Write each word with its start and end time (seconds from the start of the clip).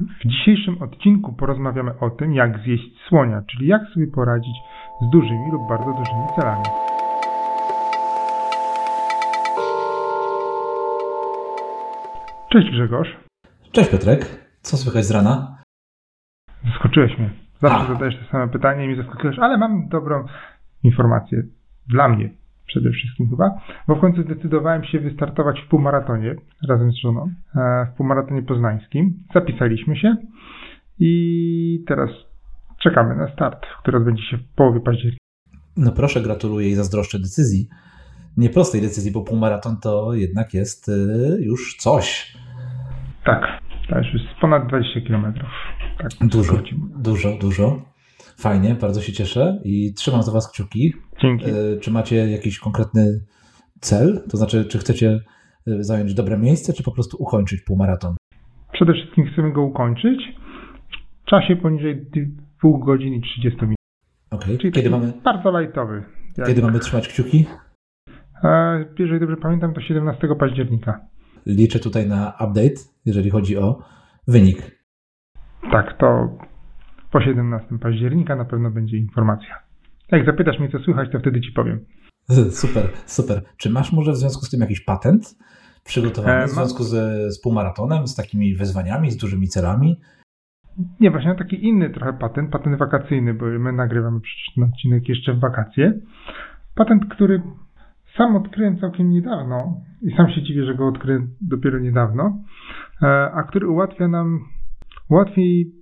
W 0.00 0.28
dzisiejszym 0.28 0.82
odcinku 0.82 1.32
porozmawiamy 1.32 1.98
o 1.98 2.10
tym, 2.10 2.34
jak 2.34 2.58
zjeść 2.58 2.84
słonia, 3.08 3.42
czyli 3.50 3.66
jak 3.66 3.82
sobie 3.94 4.06
poradzić 4.06 4.56
z 5.02 5.10
dużymi 5.10 5.50
lub 5.52 5.68
bardzo 5.68 5.92
dużymi 5.92 6.26
celami. 6.36 6.62
Cześć 12.52 12.70
Grzegorz. 12.70 13.08
Cześć 13.72 13.90
Piotrek. 13.90 14.48
Co 14.60 14.76
słychać 14.76 15.04
z 15.04 15.10
rana? 15.10 15.58
Zaskoczyłeś 16.64 17.18
mnie. 17.18 17.30
Zawsze 17.62 17.78
A. 17.78 17.92
zadajesz 17.92 18.18
te 18.18 18.24
same 18.32 18.48
pytanie 18.48 18.84
i 18.84 18.88
mnie 18.88 19.02
zaskoczyłeś, 19.02 19.38
ale 19.38 19.58
mam 19.58 19.88
dobrą 19.88 20.26
informację. 20.82 21.42
Dla 21.88 22.08
mnie 22.08 22.30
przede 22.66 22.90
wszystkim 22.90 23.30
chyba, 23.30 23.60
bo 23.88 23.94
w 23.96 24.00
końcu 24.00 24.22
zdecydowałem 24.22 24.84
się 24.84 25.00
wystartować 25.00 25.60
w 25.60 25.68
półmaratonie 25.68 26.34
razem 26.68 26.92
z 26.92 26.96
żoną, 26.96 27.30
e, 27.56 27.86
w 27.92 27.96
półmaratonie 27.96 28.42
poznańskim. 28.42 29.14
Zapisaliśmy 29.34 29.96
się 29.96 30.16
i 30.98 31.84
teraz 31.88 32.10
czekamy 32.82 33.16
na 33.16 33.32
start, 33.32 33.66
który 33.82 33.96
odbędzie 33.96 34.22
się 34.22 34.36
w 34.36 34.54
połowie 34.54 34.80
października. 34.80 35.26
No 35.76 35.92
proszę, 35.92 36.20
gratuluję 36.20 36.68
i 36.68 36.74
zazdroszczę 36.74 37.18
decyzji. 37.18 37.68
Nieprostej 38.36 38.80
decyzji, 38.80 39.12
bo 39.12 39.24
półmaraton 39.24 39.76
to 39.82 40.14
jednak 40.14 40.54
jest 40.54 40.88
y, 40.88 40.92
już 41.40 41.76
coś. 41.76 42.36
Tak, 43.24 43.60
to 43.88 43.98
już 43.98 44.12
jest 44.12 44.24
ponad 44.40 44.68
20 44.68 45.00
km. 45.00 45.34
Tak, 45.98 46.28
Dużo, 46.28 46.62
dużo, 46.96 47.38
dużo. 47.40 47.95
Fajnie, 48.38 48.74
bardzo 48.74 49.00
się 49.00 49.12
cieszę 49.12 49.60
i 49.64 49.94
trzymam 49.94 50.22
za 50.22 50.32
Was 50.32 50.52
kciuki. 50.52 50.92
Dzięki. 51.22 51.44
Y, 51.50 51.78
Czy 51.80 51.90
macie 51.90 52.16
jakiś 52.16 52.58
konkretny 52.58 53.20
cel? 53.80 54.22
To 54.30 54.36
znaczy, 54.36 54.64
czy 54.64 54.78
chcecie 54.78 55.20
y, 55.68 55.84
zająć 55.84 56.14
dobre 56.14 56.38
miejsce, 56.38 56.72
czy 56.72 56.82
po 56.82 56.92
prostu 56.92 57.16
ukończyć 57.20 57.60
półmaraton? 57.62 58.16
Przede 58.72 58.92
wszystkim 58.92 59.26
chcemy 59.32 59.52
go 59.52 59.62
ukończyć 59.62 60.20
w 61.22 61.30
czasie 61.30 61.56
poniżej 61.56 62.06
2 62.62 62.84
godzin 62.86 63.14
i 63.14 63.20
30 63.20 63.62
minut. 63.62 63.76
Okej. 64.30 64.58
Czyli 64.58 64.72
Kiedy 64.72 64.90
mamy, 64.90 65.12
bardzo. 65.24 65.52
Jak, 66.36 66.46
kiedy 66.46 66.62
mamy 66.62 66.78
trzymać 66.78 67.08
kciuki? 67.08 67.46
e, 68.44 68.84
jeżeli 68.98 69.20
dobrze 69.20 69.36
pamiętam, 69.36 69.74
to 69.74 69.80
17 69.80 70.28
października. 70.38 71.00
Liczę 71.46 71.78
tutaj 71.78 72.08
na 72.08 72.30
update, 72.30 72.80
jeżeli 73.06 73.30
chodzi 73.30 73.56
o 73.56 73.82
wynik. 74.28 74.80
Tak, 75.72 75.98
to 75.98 76.28
po 77.10 77.20
17 77.20 77.78
października 77.78 78.36
na 78.36 78.44
pewno 78.44 78.70
będzie 78.70 78.96
informacja. 78.96 79.58
Jak 80.12 80.26
zapytasz 80.26 80.58
mnie, 80.58 80.68
co 80.68 80.78
słychać, 80.78 81.12
to 81.12 81.18
wtedy 81.18 81.40
ci 81.40 81.52
powiem. 81.52 81.80
Super, 82.60 82.84
super. 83.06 83.42
Czy 83.56 83.70
masz 83.70 83.92
może 83.92 84.12
w 84.12 84.16
związku 84.16 84.44
z 84.44 84.50
tym 84.50 84.60
jakiś 84.60 84.80
patent 84.80 85.36
przygotowany 85.84 86.42
E, 86.42 86.46
w 86.46 86.50
związku 86.50 86.82
ze, 86.82 87.30
z 87.30 87.40
półmaratonem, 87.40 88.06
z 88.06 88.16
takimi 88.16 88.54
wyzwaniami, 88.54 89.10
z 89.10 89.16
dużymi 89.16 89.48
celami? 89.48 90.00
Nie, 91.00 91.10
właśnie 91.10 91.34
taki 91.34 91.66
inny 91.68 91.90
trochę 91.90 92.12
patent, 92.12 92.50
patent 92.50 92.78
wakacyjny, 92.78 93.34
bo 93.34 93.46
my 93.46 93.72
nagrywamy 93.72 94.20
przecież 94.20 94.68
odcinek 94.68 95.08
jeszcze 95.08 95.34
w 95.34 95.40
wakacje. 95.40 95.92
Patent, 96.74 97.06
który 97.10 97.42
sam 98.16 98.36
odkryłem 98.36 98.78
całkiem 98.78 99.10
niedawno 99.10 99.80
i 100.02 100.16
sam 100.16 100.30
się 100.30 100.42
dziwię, 100.42 100.64
że 100.64 100.74
go 100.74 100.88
odkryłem 100.88 101.28
dopiero 101.40 101.78
niedawno, 101.78 102.38
e, 103.02 103.06
a 103.34 103.42
który 103.42 103.68
ułatwia 103.68 104.08
nam, 104.08 104.40
łatwiej 105.10 105.72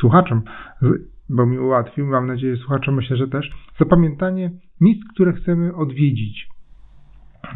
słuchaczom, 0.00 0.42
bo 1.28 1.46
mi 1.46 1.58
ułatwił, 1.58 2.06
mam 2.06 2.26
nadzieję 2.26 2.56
słuchaczom 2.56 2.94
myślę, 2.94 3.16
że 3.16 3.28
też, 3.28 3.50
zapamiętanie 3.78 4.50
miejsc, 4.80 5.00
które 5.14 5.32
chcemy 5.32 5.74
odwiedzić. 5.74 6.48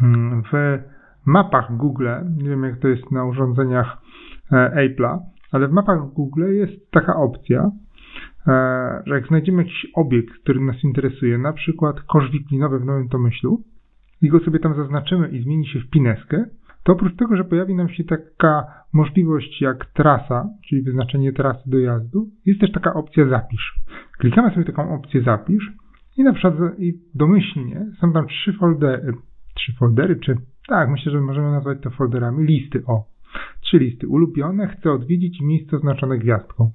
Mm, 0.01 0.43
W 0.51 0.77
mapach 1.25 1.77
Google, 1.77 2.07
nie 2.37 2.49
wiem 2.49 2.63
jak 2.63 2.79
to 2.79 2.87
jest 2.87 3.11
na 3.11 3.25
urządzeniach 3.25 3.97
e, 4.51 4.87
Apple'a, 4.87 5.19
ale 5.51 5.67
w 5.67 5.71
mapach 5.71 5.99
Google 6.13 6.53
jest 6.53 6.91
taka 6.91 7.15
opcja, 7.15 7.71
e, 8.47 8.51
że 9.05 9.15
jak 9.15 9.27
znajdziemy 9.27 9.63
jakiś 9.63 9.87
obiekt, 9.95 10.33
który 10.43 10.59
nas 10.59 10.83
interesuje, 10.83 11.37
na 11.37 11.53
przykład 11.53 12.01
kosz 12.01 12.31
wiklinowy 12.31 12.79
w 12.79 12.85
Nowym 12.85 13.09
Tomyślu, 13.09 13.63
i 14.21 14.29
go 14.29 14.39
sobie 14.39 14.59
tam 14.59 14.75
zaznaczymy 14.75 15.29
i 15.29 15.43
zmieni 15.43 15.67
się 15.67 15.79
w 15.79 15.89
pineskę, 15.89 16.45
to 16.87 16.93
oprócz 16.93 17.15
tego, 17.15 17.37
że 17.37 17.43
pojawi 17.43 17.75
nam 17.75 17.89
się 17.89 18.03
taka 18.03 18.65
możliwość 18.93 19.61
jak 19.61 19.85
trasa, 19.85 20.49
czyli 20.67 20.81
wyznaczenie 20.81 21.33
trasy 21.33 21.69
dojazdu, 21.69 22.29
jest 22.45 22.59
też 22.61 22.71
taka 22.71 22.93
opcja 22.93 23.29
zapisz. 23.29 23.79
Klikamy 24.17 24.51
sobie 24.51 24.65
taką 24.65 24.95
opcję 24.95 25.21
zapisz 25.21 25.71
i 26.17 26.23
na 26.23 26.33
przykład 26.33 26.53
i 26.79 26.93
domyślnie 27.15 27.85
są 27.99 28.13
tam 28.13 28.27
trzy 28.27 28.53
foldery, 28.53 29.13
trzy 29.55 29.73
foldery, 29.73 30.19
czy 30.19 30.35
tak, 30.67 30.89
myślę, 30.89 31.11
że 31.11 31.21
możemy 31.21 31.51
nazwać 31.51 31.77
to 31.81 31.89
folderami 31.89 32.45
listy, 32.45 32.83
o. 32.85 33.05
Trzy 33.61 33.79
listy. 33.79 34.07
Ulubione, 34.07 34.67
chcę 34.67 34.91
odwiedzić 34.91 35.41
i 35.41 35.45
miejsce 35.45 35.75
oznaczone 35.75 36.17
gwiazdką. 36.17 36.71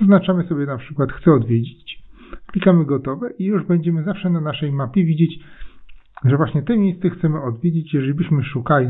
Zaznaczamy 0.00 0.44
sobie 0.44 0.66
na 0.66 0.78
przykład 0.78 1.12
chcę 1.12 1.32
odwiedzić, 1.32 2.02
klikamy 2.46 2.84
gotowe 2.84 3.30
i 3.38 3.44
już 3.44 3.66
będziemy 3.66 4.02
zawsze 4.02 4.30
na 4.30 4.40
naszej 4.40 4.72
mapie 4.72 5.04
widzieć, 5.04 5.40
że 6.24 6.36
właśnie 6.36 6.62
te 6.62 6.78
miejsce 6.78 7.10
chcemy 7.10 7.42
odwiedzić. 7.42 7.94
Jeżeli 7.94 8.14
byśmy 8.14 8.44
szukali 8.44 8.88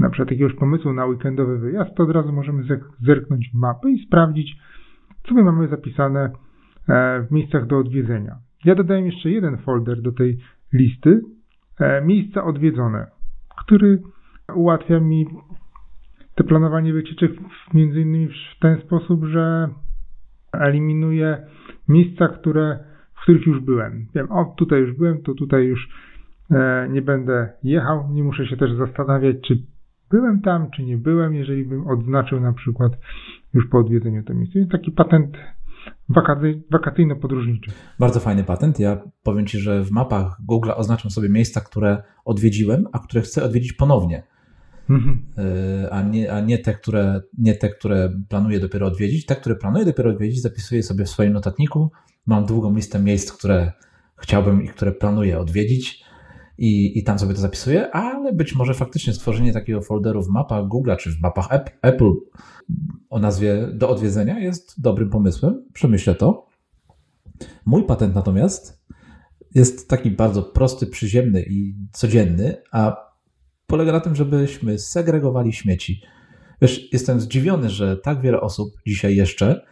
na 0.00 0.10
przykład 0.10 0.30
jakiegoś 0.30 0.54
pomysłu 0.54 0.92
na 0.92 1.06
weekendowy 1.06 1.58
wyjazd, 1.58 1.94
to 1.96 2.02
od 2.02 2.10
razu 2.10 2.32
możemy 2.32 2.62
zerknąć 3.00 3.50
w 3.50 3.54
mapę 3.54 3.90
i 3.90 4.06
sprawdzić, 4.06 4.56
co 5.28 5.34
my 5.34 5.44
mamy 5.44 5.68
zapisane 5.68 6.30
e, 6.88 7.22
w 7.22 7.30
miejscach 7.30 7.66
do 7.66 7.78
odwiedzenia. 7.78 8.36
Ja 8.64 8.74
dodałem 8.74 9.06
jeszcze 9.06 9.30
jeden 9.30 9.56
folder 9.56 10.02
do 10.02 10.12
tej 10.12 10.38
listy, 10.72 11.20
e, 11.80 12.04
miejsca 12.04 12.44
odwiedzone, 12.44 13.06
który 13.62 14.02
ułatwia 14.54 15.00
mi 15.00 15.26
te 16.34 16.44
planowanie 16.44 16.92
wycieczek 16.92 17.30
między 17.74 18.00
innymi 18.00 18.28
w 18.28 18.60
ten 18.60 18.80
sposób, 18.80 19.24
że 19.24 19.68
eliminuje 20.52 21.46
miejsca, 21.88 22.28
które, 22.28 22.78
w 23.14 23.22
których 23.22 23.46
już 23.46 23.60
byłem. 23.60 24.06
Wiem, 24.14 24.32
o 24.32 24.54
tutaj 24.56 24.80
już 24.80 24.96
byłem, 24.96 25.22
to 25.22 25.34
tutaj 25.34 25.64
już 25.64 25.88
nie 26.90 27.02
będę 27.02 27.52
jechał, 27.62 28.08
nie 28.12 28.22
muszę 28.22 28.46
się 28.46 28.56
też 28.56 28.70
zastanawiać, 28.72 29.36
czy 29.48 29.62
byłem 30.10 30.40
tam, 30.40 30.70
czy 30.70 30.82
nie 30.82 30.96
byłem, 30.96 31.34
jeżeli 31.34 31.64
bym 31.64 31.86
odznaczył 31.88 32.40
na 32.40 32.52
przykład 32.52 32.92
już 33.54 33.68
po 33.70 33.78
odwiedzeniu 33.78 34.22
to 34.22 34.34
miejsce. 34.34 34.58
Więc 34.58 34.72
taki 34.72 34.92
patent 34.92 35.36
wakacy, 36.08 36.62
wakacyjno-podróżniczy. 36.70 37.70
Bardzo 37.98 38.20
fajny 38.20 38.44
patent. 38.44 38.80
Ja 38.80 39.00
powiem 39.22 39.46
Ci, 39.46 39.58
że 39.58 39.82
w 39.82 39.90
mapach 39.90 40.36
Google 40.44 40.70
oznaczam 40.76 41.10
sobie 41.10 41.28
miejsca, 41.28 41.60
które 41.60 42.02
odwiedziłem, 42.24 42.84
a 42.92 42.98
które 42.98 43.22
chcę 43.22 43.44
odwiedzić 43.44 43.72
ponownie, 43.72 44.22
Mhm. 44.90 45.26
Yy, 45.36 45.90
a 45.90 46.02
nie, 46.02 46.32
a 46.32 46.40
nie, 46.40 46.58
te, 46.58 46.74
które, 46.74 47.20
nie 47.38 47.54
te, 47.54 47.68
które 47.68 48.12
planuję 48.28 48.60
dopiero 48.60 48.86
odwiedzić. 48.86 49.26
Te, 49.26 49.36
które 49.36 49.56
planuję 49.56 49.84
dopiero 49.84 50.10
odwiedzić, 50.10 50.42
zapisuję 50.42 50.82
sobie 50.82 51.04
w 51.04 51.10
swoim 51.10 51.32
notatniku. 51.32 51.90
Mam 52.26 52.46
długą 52.46 52.74
listę 52.74 52.98
miejsc, 52.98 53.32
które 53.32 53.72
chciałbym 54.16 54.62
i 54.62 54.68
które 54.68 54.92
planuję 54.92 55.38
odwiedzić. 55.38 56.04
I, 56.58 56.98
I 56.98 57.04
tam 57.04 57.18
sobie 57.18 57.34
to 57.34 57.40
zapisuję, 57.40 57.90
ale 57.90 58.32
być 58.32 58.54
może 58.54 58.74
faktycznie 58.74 59.12
stworzenie 59.12 59.52
takiego 59.52 59.82
folderu 59.82 60.22
w 60.22 60.28
mapach 60.28 60.66
Google 60.68 60.90
czy 61.00 61.10
w 61.12 61.20
mapach 61.20 61.48
App- 61.50 61.70
Apple 61.82 62.10
o 63.10 63.18
nazwie 63.18 63.68
do 63.72 63.88
odwiedzenia 63.88 64.38
jest 64.38 64.80
dobrym 64.80 65.10
pomysłem. 65.10 65.64
Przemyślę 65.72 66.14
to. 66.14 66.46
Mój 67.66 67.84
patent 67.84 68.14
natomiast 68.14 68.84
jest 69.54 69.88
taki 69.88 70.10
bardzo 70.10 70.42
prosty, 70.42 70.86
przyziemny 70.86 71.42
i 71.42 71.74
codzienny, 71.92 72.56
a 72.72 72.96
polega 73.66 73.92
na 73.92 74.00
tym, 74.00 74.14
żebyśmy 74.14 74.78
segregowali 74.78 75.52
śmieci. 75.52 76.00
Wiesz, 76.62 76.92
jestem 76.92 77.20
zdziwiony, 77.20 77.70
że 77.70 77.96
tak 77.96 78.20
wiele 78.20 78.40
osób 78.40 78.72
dzisiaj 78.86 79.16
jeszcze 79.16 79.66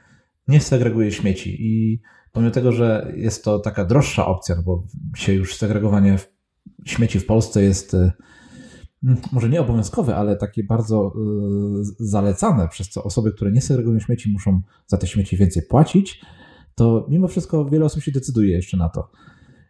nie 0.49 0.61
segreguje 0.61 1.13
śmieci 1.13 1.57
i 1.61 2.01
pomimo 2.33 2.51
tego, 2.53 2.73
że 2.73 3.13
jest 3.17 3.45
to 3.45 3.59
taka 3.59 3.85
droższa 3.85 4.27
opcja, 4.27 4.57
no 4.57 4.63
bo 4.63 4.83
dzisiaj 5.17 5.37
już 5.37 5.57
segregowanie 5.57 6.19
w- 6.19 6.34
śmieci 6.85 7.21
w 7.21 7.27
Polsce 7.27 7.63
jest 7.63 7.95
e, 7.95 8.13
może 9.33 9.49
nie 9.49 9.61
obowiązkowe, 9.61 10.17
ale 10.17 10.37
takie 10.37 10.65
bardzo 10.65 11.13
e, 11.17 11.21
zalecane, 11.99 12.69
przez 12.69 12.89
co 12.89 13.05
osoby, 13.05 13.33
które 13.33 13.53
nie 13.53 13.61
segregują 13.61 14.01
śmieci, 14.01 14.31
muszą 14.31 14.61
za 14.87 14.97
te 14.97 15.07
śmieci 15.07 15.37
więcej 15.37 15.63
płacić, 15.63 16.21
to 16.75 17.07
mimo 17.09 17.29
wszystko 17.29 17.65
wiele 17.65 17.85
osób 17.85 18.03
się 18.03 18.13
decyduje 18.13 18.53
jeszcze 18.53 18.77
na 18.77 18.89
to. 18.89 19.11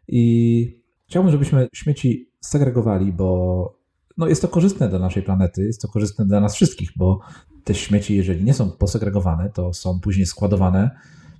I 0.08 0.85
chciałbym, 1.06 1.32
żebyśmy 1.32 1.69
śmieci 1.73 2.31
segregowali, 2.41 3.12
bo 3.12 3.79
no 4.17 4.29
jest 4.29 4.43
to 4.43 4.49
korzystne 4.49 4.88
dla 4.88 4.99
naszej 4.99 5.23
planety, 5.23 5.64
jest 5.64 5.82
to 5.82 5.88
korzystne 5.88 6.26
dla 6.26 6.41
nas 6.41 6.55
wszystkich, 6.55 6.91
bo 6.96 7.20
te 7.64 7.75
śmieci, 7.75 8.17
jeżeli 8.17 8.44
nie 8.44 8.55
są 8.55 8.70
posegregowane, 8.70 9.50
to 9.50 9.73
są 9.73 10.00
później 10.00 10.26
składowane 10.26 10.91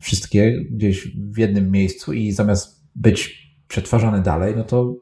wszystkie 0.01 0.65
gdzieś 0.71 1.17
w 1.17 1.39
jednym 1.39 1.71
miejscu 1.71 2.12
i 2.12 2.33
zamiast 2.33 2.85
być 2.95 3.45
przetwarzane 3.69 4.23
dalej, 4.23 4.55
no 4.56 4.65
to 4.65 4.97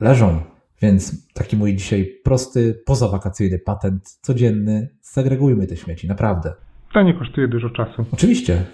leżą. 0.00 0.40
Więc 0.82 1.32
taki 1.32 1.56
mój 1.56 1.76
dzisiaj 1.76 2.12
prosty, 2.24 2.82
pozawakacyjny 2.86 3.58
patent 3.58 4.18
codzienny. 4.22 4.88
Segregujmy 5.00 5.66
te 5.66 5.76
śmieci, 5.76 6.08
naprawdę. 6.08 6.54
To 6.92 7.02
nie 7.02 7.14
kosztuje 7.14 7.48
dużo 7.48 7.70
czasu. 7.70 8.04
Oczywiście. 8.12 8.64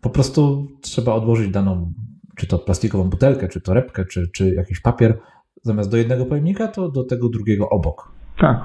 Po 0.00 0.10
prostu 0.10 0.68
trzeba 0.80 1.12
odłożyć 1.12 1.50
daną, 1.50 1.92
czy 2.36 2.46
to 2.46 2.58
plastikową 2.58 3.04
butelkę, 3.04 3.48
czy 3.48 3.60
torebkę, 3.60 4.04
czy, 4.04 4.28
czy 4.28 4.54
jakiś 4.54 4.80
papier. 4.80 5.18
Zamiast 5.62 5.90
do 5.90 5.96
jednego 5.96 6.26
pojemnika, 6.26 6.68
to 6.68 6.88
do 6.88 7.04
tego 7.04 7.28
drugiego 7.28 7.68
obok. 7.68 8.12
Tak, 8.40 8.56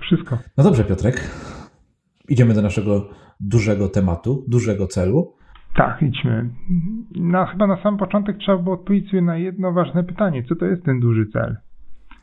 wszystko. 0.00 0.38
No 0.56 0.64
dobrze, 0.64 0.84
Piotrek. 0.84 1.30
idziemy 2.28 2.54
do 2.54 2.62
naszego 2.62 3.08
dużego 3.40 3.88
tematu, 3.88 4.44
dużego 4.48 4.86
celu. 4.86 5.32
Tak, 5.74 6.02
idźmy. 6.02 6.50
Na, 7.16 7.46
chyba 7.46 7.66
na 7.66 7.82
sam 7.82 7.96
początek 7.98 8.38
trzeba 8.38 8.58
było 8.58 8.74
odpowiedzieć 8.74 9.10
sobie 9.10 9.22
na 9.22 9.36
jedno 9.36 9.72
ważne 9.72 10.04
pytanie. 10.04 10.42
Co 10.48 10.56
to 10.56 10.66
jest 10.66 10.84
ten 10.84 11.00
duży 11.00 11.26
cel? 11.32 11.56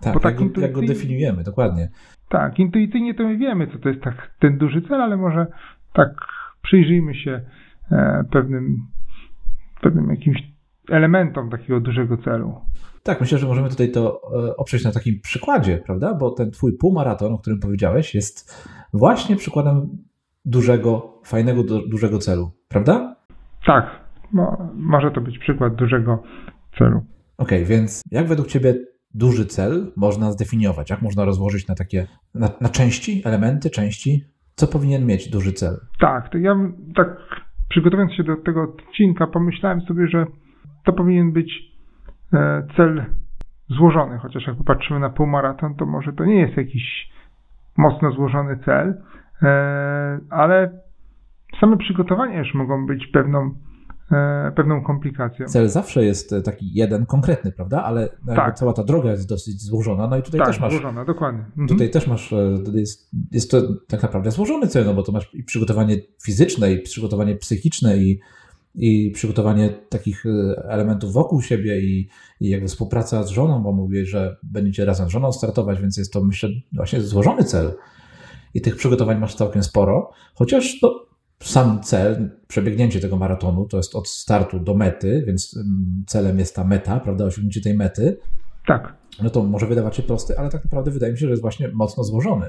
Tak, 0.02 0.14
Bo 0.14 0.20
jak, 0.20 0.24
tak 0.24 0.36
go, 0.36 0.44
jak 0.62 0.72
go 0.72 0.82
intuicyjnie- 0.82 0.88
definiujemy, 0.88 1.44
dokładnie. 1.44 1.90
Tak, 2.30 2.60
intuicyjnie 2.60 3.14
to 3.14 3.24
my 3.24 3.38
wiemy, 3.38 3.68
co 3.68 3.80
to 3.80 3.90
jest 3.90 4.02
tak, 4.02 4.32
ten 4.40 4.58
duży 4.58 4.82
cel, 4.82 5.02
ale 5.02 5.18
może 5.18 5.48
tak 5.94 6.10
przyjrzyjmy 6.62 7.16
się 7.16 7.42
e, 7.92 8.24
pewnym, 8.32 8.78
pewnym 9.82 10.10
jakimś 10.10 10.38
elementom 10.90 11.50
takiego 11.50 11.80
dużego 11.80 12.18
celu. 12.18 12.56
Tak, 13.04 13.22
myślę, 13.22 13.38
że 13.38 13.48
możemy 13.48 13.70
tutaj 13.70 13.92
to 13.92 14.22
e, 14.50 14.58
oprzeć 14.58 14.84
na 14.84 14.92
takim 14.92 15.20
przykładzie, 15.22 15.78
prawda? 15.86 16.14
Bo 16.14 16.32
ten 16.32 16.52
twój 16.52 16.78
półmaraton, 16.78 17.34
o 17.34 17.38
którym 17.38 17.60
powiedziałeś, 17.60 18.16
jest 18.16 18.68
właśnie 18.94 19.36
przykładem 19.36 19.90
dużego, 20.46 21.20
fajnego, 21.26 21.64
du- 21.64 21.88
dużego 21.90 22.18
celu, 22.20 22.52
prawda? 22.68 23.15
Tak, 23.66 23.86
mo, 24.32 24.70
może 24.76 25.12
to 25.12 25.22
być 25.22 25.40
przykład 25.40 25.76
dużego 25.76 26.24
celu. 26.78 27.02
Okej, 27.38 27.66
więc 27.66 28.02
jak 28.12 28.28
według 28.28 28.48
Ciebie 28.48 28.74
duży 29.14 29.46
cel 29.46 29.92
można 29.98 30.32
zdefiniować? 30.32 30.90
Jak 30.90 31.02
można 31.02 31.26
rozłożyć 31.26 31.68
na 31.68 31.76
takie, 31.76 32.08
na, 32.36 32.50
na 32.62 32.70
części, 32.70 33.22
elementy, 33.26 33.70
części? 33.70 34.24
Co 34.56 34.68
powinien 34.68 35.06
mieć 35.06 35.30
duży 35.30 35.54
cel? 35.54 35.76
Tak, 36.00 36.30
to 36.30 36.38
ja 36.38 36.56
tak 36.96 37.08
przygotowując 37.70 38.14
się 38.14 38.24
do 38.24 38.36
tego 38.36 38.64
odcinka, 38.64 39.28
pomyślałem 39.28 39.82
sobie, 39.82 40.08
że 40.08 40.26
to 40.86 40.94
powinien 40.94 41.32
być 41.32 41.54
e, 42.34 42.68
cel 42.78 43.06
złożony, 43.70 44.18
chociaż 44.18 44.48
jak 44.48 44.58
popatrzymy 44.58 45.00
na 45.00 45.10
półmaraton, 45.10 45.76
to 45.76 45.86
może 45.86 46.14
to 46.14 46.26
nie 46.26 46.42
jest 46.42 46.58
jakiś 46.58 47.12
mocno 47.78 48.12
złożony 48.12 48.60
cel, 48.66 49.02
e, 49.42 50.20
ale 50.30 50.85
same 51.62 51.78
przygotowania 51.78 52.40
już 52.40 52.54
mogą 52.54 52.86
być 52.88 53.08
pewną, 53.14 53.56
e, 54.12 54.52
pewną 54.56 54.84
komplikacją. 54.84 55.46
Cel 55.46 55.70
zawsze 55.70 56.06
jest 56.06 56.34
e, 56.34 56.42
taki 56.42 56.74
jeden, 56.74 57.06
konkretny, 57.06 57.52
prawda? 57.52 57.84
Ale 57.84 58.10
Tak. 58.36 58.56
cała 58.56 58.74
ta 58.74 58.84
droga 58.84 59.12
jest 59.12 59.30
dosyć 59.30 59.62
złożona. 59.62 60.08
No 60.08 60.18
i 60.18 60.22
tutaj 60.22 60.40
tak, 60.40 60.48
też 60.48 60.60
masz 60.60 60.74
złożona, 60.74 61.06
dokładnie. 61.06 61.42
Mhm. 61.42 61.68
Tutaj 61.68 61.90
też 61.90 62.08
masz, 62.08 62.34
e, 62.34 62.56
jest, 62.74 63.12
jest 63.32 63.52
to 63.52 63.62
tak 63.88 64.04
naprawdę 64.04 64.32
złożony 64.32 64.68
cel, 64.68 64.86
no 64.86 64.94
bo 64.94 65.04
to 65.04 65.12
masz 65.12 65.34
i 65.34 65.44
przygotowanie 65.44 65.96
fizyczne, 66.24 66.72
i 66.72 66.80
przygotowanie 66.82 67.36
psychiczne, 67.36 67.98
i, 67.98 68.20
i 68.76 69.12
przygotowanie 69.12 69.70
takich 69.70 70.24
elementów 70.70 71.14
wokół 71.14 71.42
siebie, 71.42 71.80
i, 71.80 72.10
i 72.42 72.50
jakby 72.50 72.68
współpraca 72.68 73.24
z 73.24 73.30
żoną, 73.30 73.64
bo 73.64 73.72
mówię, 73.72 74.06
że 74.06 74.38
będziecie 74.44 74.86
razem 74.86 75.10
z 75.10 75.12
żoną 75.12 75.32
startować, 75.32 75.82
więc 75.82 75.98
jest 75.98 76.14
to, 76.14 76.24
myślę, 76.24 76.50
właśnie 76.74 77.02
złożony 77.02 77.44
cel. 77.44 77.74
I 78.54 78.62
tych 78.62 78.76
przygotowań 78.76 79.20
masz 79.20 79.36
całkiem 79.36 79.64
sporo, 79.64 80.12
chociaż 80.34 80.82
no, 80.82 81.06
sam 81.40 81.80
cel, 81.80 82.30
przebiegnięcie 82.48 83.00
tego 83.00 83.18
maratonu, 83.18 83.66
to 83.66 83.78
jest 83.78 83.96
od 83.96 84.08
startu 84.08 84.60
do 84.60 84.74
mety, 84.74 85.24
więc 85.28 85.60
celem 86.08 86.40
jest 86.40 86.56
ta 86.56 86.64
meta, 86.64 87.00
prawda, 87.00 87.26
osiągnięcie 87.26 87.62
tej 87.62 87.78
mety 87.78 88.18
Tak, 88.68 88.94
no 89.24 89.30
to 89.30 89.44
może 89.44 89.66
wydawać 89.66 89.96
się 89.96 90.04
prosty, 90.04 90.34
ale 90.38 90.50
tak 90.50 90.64
naprawdę 90.64 90.92
wydaje 90.92 91.12
mi 91.12 91.18
się, 91.18 91.26
że 91.26 91.30
jest 91.32 91.42
właśnie 91.42 91.68
mocno 91.74 92.04
złożony. 92.04 92.46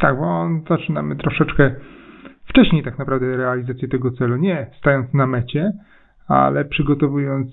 Tak, 0.00 0.16
bo 0.16 0.24
on 0.24 0.64
zaczynamy 0.68 1.16
troszeczkę 1.16 1.74
wcześniej 2.48 2.84
tak 2.84 2.98
naprawdę 2.98 3.36
realizację 3.36 3.88
tego 3.88 4.10
celu, 4.10 4.36
nie 4.36 4.70
stając 4.80 5.14
na 5.14 5.26
mecie, 5.26 5.72
ale 6.28 6.64
przygotowując 6.64 7.50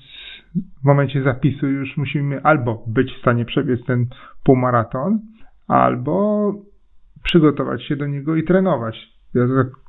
w 0.81 0.83
momencie 0.83 1.23
zapisu 1.23 1.67
już 1.67 1.97
musimy 1.97 2.41
albo 2.43 2.83
być 2.87 3.11
w 3.17 3.21
stanie 3.21 3.45
przebiec 3.45 3.85
ten 3.87 4.05
półmaraton, 4.43 5.19
albo 5.67 6.53
przygotować 7.23 7.83
się 7.83 7.95
do 7.95 8.07
niego 8.07 8.35
i 8.35 8.43
trenować. 8.43 8.95
Ja 9.33 9.47
zakład- 9.47 9.84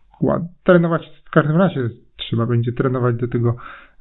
trenować 0.64 1.02
w 1.26 1.30
każdym 1.30 1.56
razie 1.56 1.88
trzeba 2.16 2.46
będzie 2.46 2.72
trenować 2.72 3.16
do 3.16 3.28
tego 3.28 3.56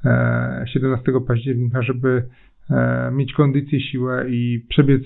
e, 0.05 0.65
17 0.67 1.11
października, 1.27 1.81
żeby 1.81 2.23
e, 2.69 3.11
mieć 3.13 3.33
kondycję, 3.33 3.81
siłę 3.81 4.25
i 4.29 4.65
przebiec 4.69 5.03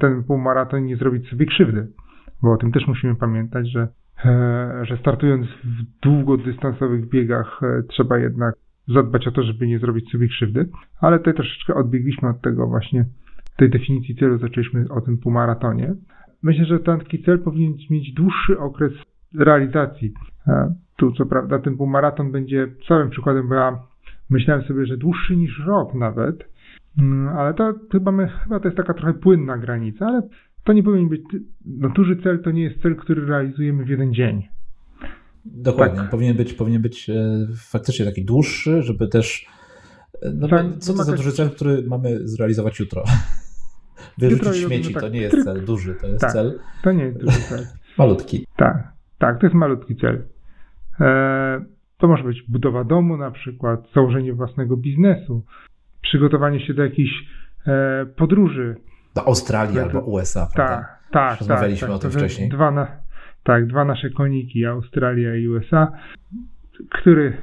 ten 0.00 0.24
półmaraton 0.24 0.80
i 0.80 0.86
nie 0.86 0.96
zrobić 0.96 1.28
sobie 1.28 1.46
krzywdy. 1.46 1.88
Bo 2.42 2.52
o 2.52 2.56
tym 2.56 2.72
też 2.72 2.86
musimy 2.86 3.14
pamiętać, 3.14 3.70
że, 3.70 3.88
e, 4.24 4.86
że 4.86 4.96
startując 4.96 5.46
w 5.46 6.00
długodystansowych 6.02 7.08
biegach 7.08 7.60
e, 7.62 7.82
trzeba 7.82 8.18
jednak 8.18 8.54
zadbać 8.88 9.26
o 9.26 9.32
to, 9.32 9.42
żeby 9.42 9.66
nie 9.66 9.78
zrobić 9.78 10.10
sobie 10.10 10.28
krzywdy, 10.28 10.68
ale 11.00 11.18
tutaj 11.18 11.34
troszeczkę 11.34 11.74
odbiegliśmy 11.74 12.28
od 12.28 12.40
tego 12.40 12.66
właśnie, 12.66 13.04
tej 13.56 13.70
definicji 13.70 14.16
celu, 14.16 14.38
zaczęliśmy 14.38 14.86
o 14.90 15.00
tym 15.00 15.18
półmaratonie. 15.18 15.94
Myślę, 16.42 16.64
że 16.64 16.80
taki 16.80 17.22
cel 17.22 17.38
powinien 17.38 17.74
mieć 17.90 18.12
dłuższy 18.12 18.58
okres 18.58 18.92
realizacji. 19.38 20.12
E, 20.48 20.74
Tu 20.96 21.12
co 21.12 21.26
prawda 21.26 21.58
ten 21.58 21.76
półmaraton 21.76 22.32
będzie 22.32 22.68
całym 22.88 23.10
przykładem, 23.10 23.48
bo 23.48 23.54
ja 23.54 23.78
myślałem 24.30 24.64
sobie, 24.64 24.86
że 24.86 24.96
dłuższy 24.96 25.36
niż 25.36 25.62
rok 25.66 25.94
nawet, 25.94 26.52
Mm, 26.98 27.28
ale 27.28 27.54
to 27.54 27.74
chyba, 27.92 28.12
my, 28.12 28.28
chyba 28.28 28.60
to 28.60 28.64
jest 28.68 28.76
taka 28.76 28.94
trochę 28.94 29.14
płynna 29.14 29.58
granica, 29.58 30.06
ale 30.06 30.22
to 30.64 30.72
nie 30.72 30.82
powinien 30.82 31.08
być. 31.08 31.22
No, 31.64 31.88
duży 31.88 32.16
cel 32.22 32.42
to 32.42 32.50
nie 32.50 32.62
jest 32.62 32.82
cel, 32.82 32.96
który 32.96 33.26
realizujemy 33.26 33.84
w 33.84 33.88
jeden 33.88 34.14
dzień. 34.14 34.48
Dokładnie. 35.44 35.98
Tak. 36.00 36.10
Powinien 36.10 36.36
być, 36.36 36.52
powinien 36.54 36.82
być 36.82 37.10
e, 37.10 37.14
faktycznie 37.56 38.04
taki 38.06 38.24
dłuższy, 38.24 38.82
żeby 38.82 39.08
też. 39.08 39.46
e, 40.22 40.30
No 40.34 40.48
Tak, 40.48 40.66
co 40.78 40.92
to 40.92 40.98
za 40.98 41.04
wymagać- 41.04 41.16
duży 41.16 41.32
cel, 41.32 41.50
który 41.50 41.82
mamy 41.88 42.28
zrealizować 42.28 42.80
jutro? 42.80 43.04
Wyrzucić 44.18 44.46
Jutro 44.46 44.68
śmieci 44.68 44.94
tak. 44.94 45.02
to 45.02 45.08
nie 45.08 45.20
jest 45.20 45.44
cel 45.44 45.64
duży, 45.64 45.94
to 45.94 46.06
jest 46.06 46.20
Tak. 46.20 46.32
cel 46.32 46.58
To 46.84 46.92
nie 46.92 47.04
jest 47.04 47.18
duży 47.18 47.38
cel. 47.40 47.66
malutki. 47.98 48.46
Tak, 48.56 48.91
tak, 49.22 49.38
to 49.40 49.46
jest 49.46 49.54
malutki 49.54 49.96
cel. 49.96 50.22
E, 51.00 51.64
to 51.98 52.08
może 52.08 52.24
być 52.24 52.42
budowa 52.48 52.84
domu, 52.84 53.16
na 53.16 53.30
przykład, 53.30 53.80
założenie 53.94 54.32
własnego 54.32 54.76
biznesu, 54.76 55.44
przygotowanie 56.00 56.66
się 56.66 56.74
do 56.74 56.84
jakiejś 56.84 57.10
e, 57.66 58.06
podróży. 58.16 58.76
Do 59.14 59.24
Australii 59.24 59.74
Tak. 59.74 59.84
albo 59.84 60.00
USA, 60.00 60.48
prawda? 60.54 60.76
Tak, 60.76 60.98
tak, 61.10 61.38
Rozmawialiśmy 61.38 61.88
tak, 61.88 61.96
o 61.96 61.98
tym 61.98 62.10
wcześniej. 62.10 62.48
Dwa, 62.48 62.70
na, 62.70 62.86
tak, 63.42 63.66
dwa 63.66 63.84
nasze 63.84 64.10
koniki, 64.10 64.66
Australia 64.66 65.36
i 65.36 65.48
USA. 65.48 65.92
Który, 66.90 67.36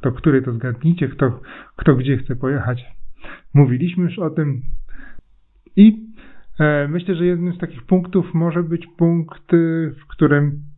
to 0.00 0.12
który 0.12 0.42
to 0.42 0.52
zgadnijcie, 0.52 1.08
kto, 1.08 1.40
kto 1.76 1.94
gdzie 1.94 2.16
chce 2.18 2.36
pojechać. 2.36 2.84
Mówiliśmy 3.54 4.04
już 4.04 4.18
o 4.18 4.30
tym. 4.30 4.62
I 5.76 6.06
e, 6.60 6.88
myślę, 6.88 7.14
że 7.14 7.26
jednym 7.26 7.54
z 7.54 7.58
takich 7.58 7.82
punktów 7.82 8.34
może 8.34 8.62
być 8.62 8.86
punkt, 8.96 9.54
y, 9.54 9.94
w 10.04 10.06
którym, 10.06 10.71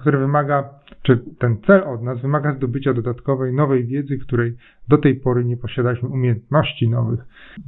który 0.00 0.18
wymaga, 0.18 0.68
czy 1.02 1.18
ten 1.38 1.56
cel 1.66 1.82
od 1.82 2.02
nas 2.02 2.20
wymaga 2.20 2.54
zdobycia 2.54 2.94
dodatkowej, 2.94 3.52
nowej 3.54 3.86
wiedzy, 3.86 4.18
której 4.18 4.54
do 4.88 4.98
tej 4.98 5.14
pory 5.14 5.44
nie 5.44 5.56
posiadaliśmy, 5.56 6.08
umiejętności 6.08 6.88
nowych. 6.88 7.20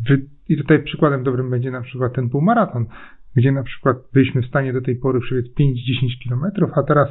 Wy- 0.09 0.27
I 0.49 0.57
tutaj 0.57 0.83
przykładem 0.83 1.23
dobrym 1.23 1.51
będzie 1.51 1.71
na 1.71 1.81
przykład 1.81 2.13
ten 2.13 2.29
półmaraton, 2.29 2.87
gdzie 3.37 3.53
na 3.53 3.63
przykład 3.63 3.97
byliśmy 4.13 4.43
w 4.43 4.47
stanie 4.47 4.73
do 4.73 4.81
tej 4.81 4.97
pory 4.97 5.21
przebiec 5.21 5.47
5-10 5.47 5.55
kilometrów, 6.25 6.71
a 6.75 6.83
teraz 6.83 7.09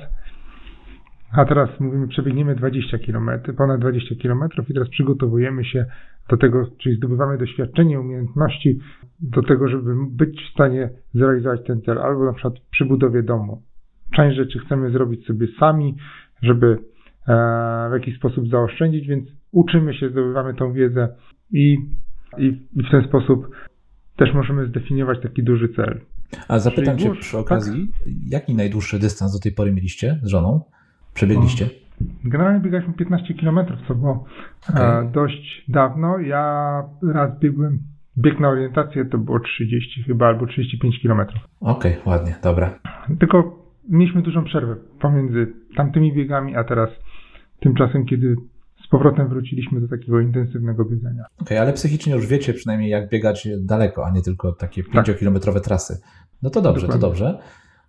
a 1.31 1.45
teraz 1.45 1.79
mówimy, 1.79 2.07
przebiegniemy 2.07 2.55
20 2.55 2.97
km, 2.97 3.29
ponad 3.57 3.81
20 3.81 4.15
km 4.21 4.43
i 4.69 4.73
teraz 4.73 4.89
przygotowujemy 4.89 5.65
się 5.65 5.85
do 6.29 6.37
tego, 6.37 6.67
czyli 6.77 6.95
zdobywamy 6.95 7.37
doświadczenie, 7.37 7.99
umiejętności 7.99 8.79
do 9.19 9.43
tego, 9.43 9.67
żeby 9.67 9.95
być 10.11 10.41
w 10.49 10.53
stanie 10.53 10.89
zrealizować 11.13 11.63
ten 11.67 11.81
cel, 11.81 11.97
albo 11.99 12.25
na 12.25 12.33
przykład 12.33 12.53
przy 12.71 12.85
budowie 12.85 13.23
domu. 13.23 13.61
Część 14.15 14.37
rzeczy 14.37 14.59
chcemy 14.59 14.91
zrobić 14.91 15.25
sobie 15.25 15.47
sami, 15.59 15.95
żeby 16.41 16.77
e, 17.27 17.33
w 17.89 17.93
jakiś 17.93 18.17
sposób 18.17 18.49
zaoszczędzić, 18.49 19.07
więc 19.07 19.29
uczymy 19.51 19.93
się, 19.93 20.09
zdobywamy 20.09 20.53
tą 20.53 20.73
wiedzę 20.73 21.09
i, 21.51 21.77
i, 22.37 22.45
i 22.75 22.83
w 22.83 22.91
ten 22.91 23.03
sposób 23.07 23.49
też 24.17 24.33
możemy 24.33 24.67
zdefiniować 24.67 25.21
taki 25.21 25.43
duży 25.43 25.69
cel. 25.69 25.99
A 26.47 26.59
zapytam 26.59 26.97
Czyli 26.97 27.09
Cię 27.09 27.19
przy 27.19 27.37
okazji, 27.37 27.91
jaki 28.29 28.55
najdłuższy 28.55 28.99
dystans 28.99 29.33
do 29.33 29.39
tej 29.39 29.51
pory 29.51 29.71
mieliście 29.71 30.19
z 30.23 30.27
żoną? 30.27 30.61
Przebiegliście? 31.13 31.69
Generalnie 32.23 32.59
biegaliśmy 32.59 32.93
15 32.93 33.33
km, 33.33 33.59
co 33.87 33.95
było 33.95 34.25
e, 34.75 35.09
dość 35.13 35.65
dawno. 35.67 36.19
Ja 36.19 36.83
raz 37.13 37.39
biegłem, 37.39 37.79
bieg 38.17 38.39
na 38.39 38.49
orientację 38.49 39.05
to 39.05 39.17
było 39.17 39.39
30 39.39 40.03
chyba, 40.03 40.27
albo 40.27 40.45
35 40.45 40.99
km. 41.03 41.21
Okej, 41.59 41.95
ładnie, 42.05 42.35
dobra. 42.43 42.79
Tylko 43.19 43.58
mieliśmy 43.89 44.21
dużą 44.21 44.43
przerwę 44.43 44.75
pomiędzy 45.01 45.53
tamtymi 45.77 46.13
biegami, 46.13 46.55
a 46.55 46.63
teraz 46.63 46.89
tymczasem, 47.59 48.05
kiedy 48.05 48.35
z 48.85 48.87
powrotem 48.87 49.29
wróciliśmy 49.29 49.81
do 49.81 49.87
takiego 49.87 50.19
intensywnego 50.19 50.85
biegania. 50.85 51.23
Okej, 51.41 51.57
ale 51.57 51.73
psychicznie 51.73 52.13
już 52.13 52.27
wiecie 52.27 52.53
przynajmniej 52.53 52.89
jak 52.89 53.09
biegać 53.09 53.47
daleko, 53.59 54.05
a 54.05 54.11
nie 54.11 54.21
tylko 54.21 54.51
takie 54.53 54.83
Tak. 54.83 55.05
5-kilometrowe 55.05 55.59
trasy. 55.61 56.01
No 56.41 56.49
to 56.49 56.61
dobrze, 56.61 56.81
Dokładnie. 56.87 57.01
to 57.01 57.07
dobrze. 57.07 57.39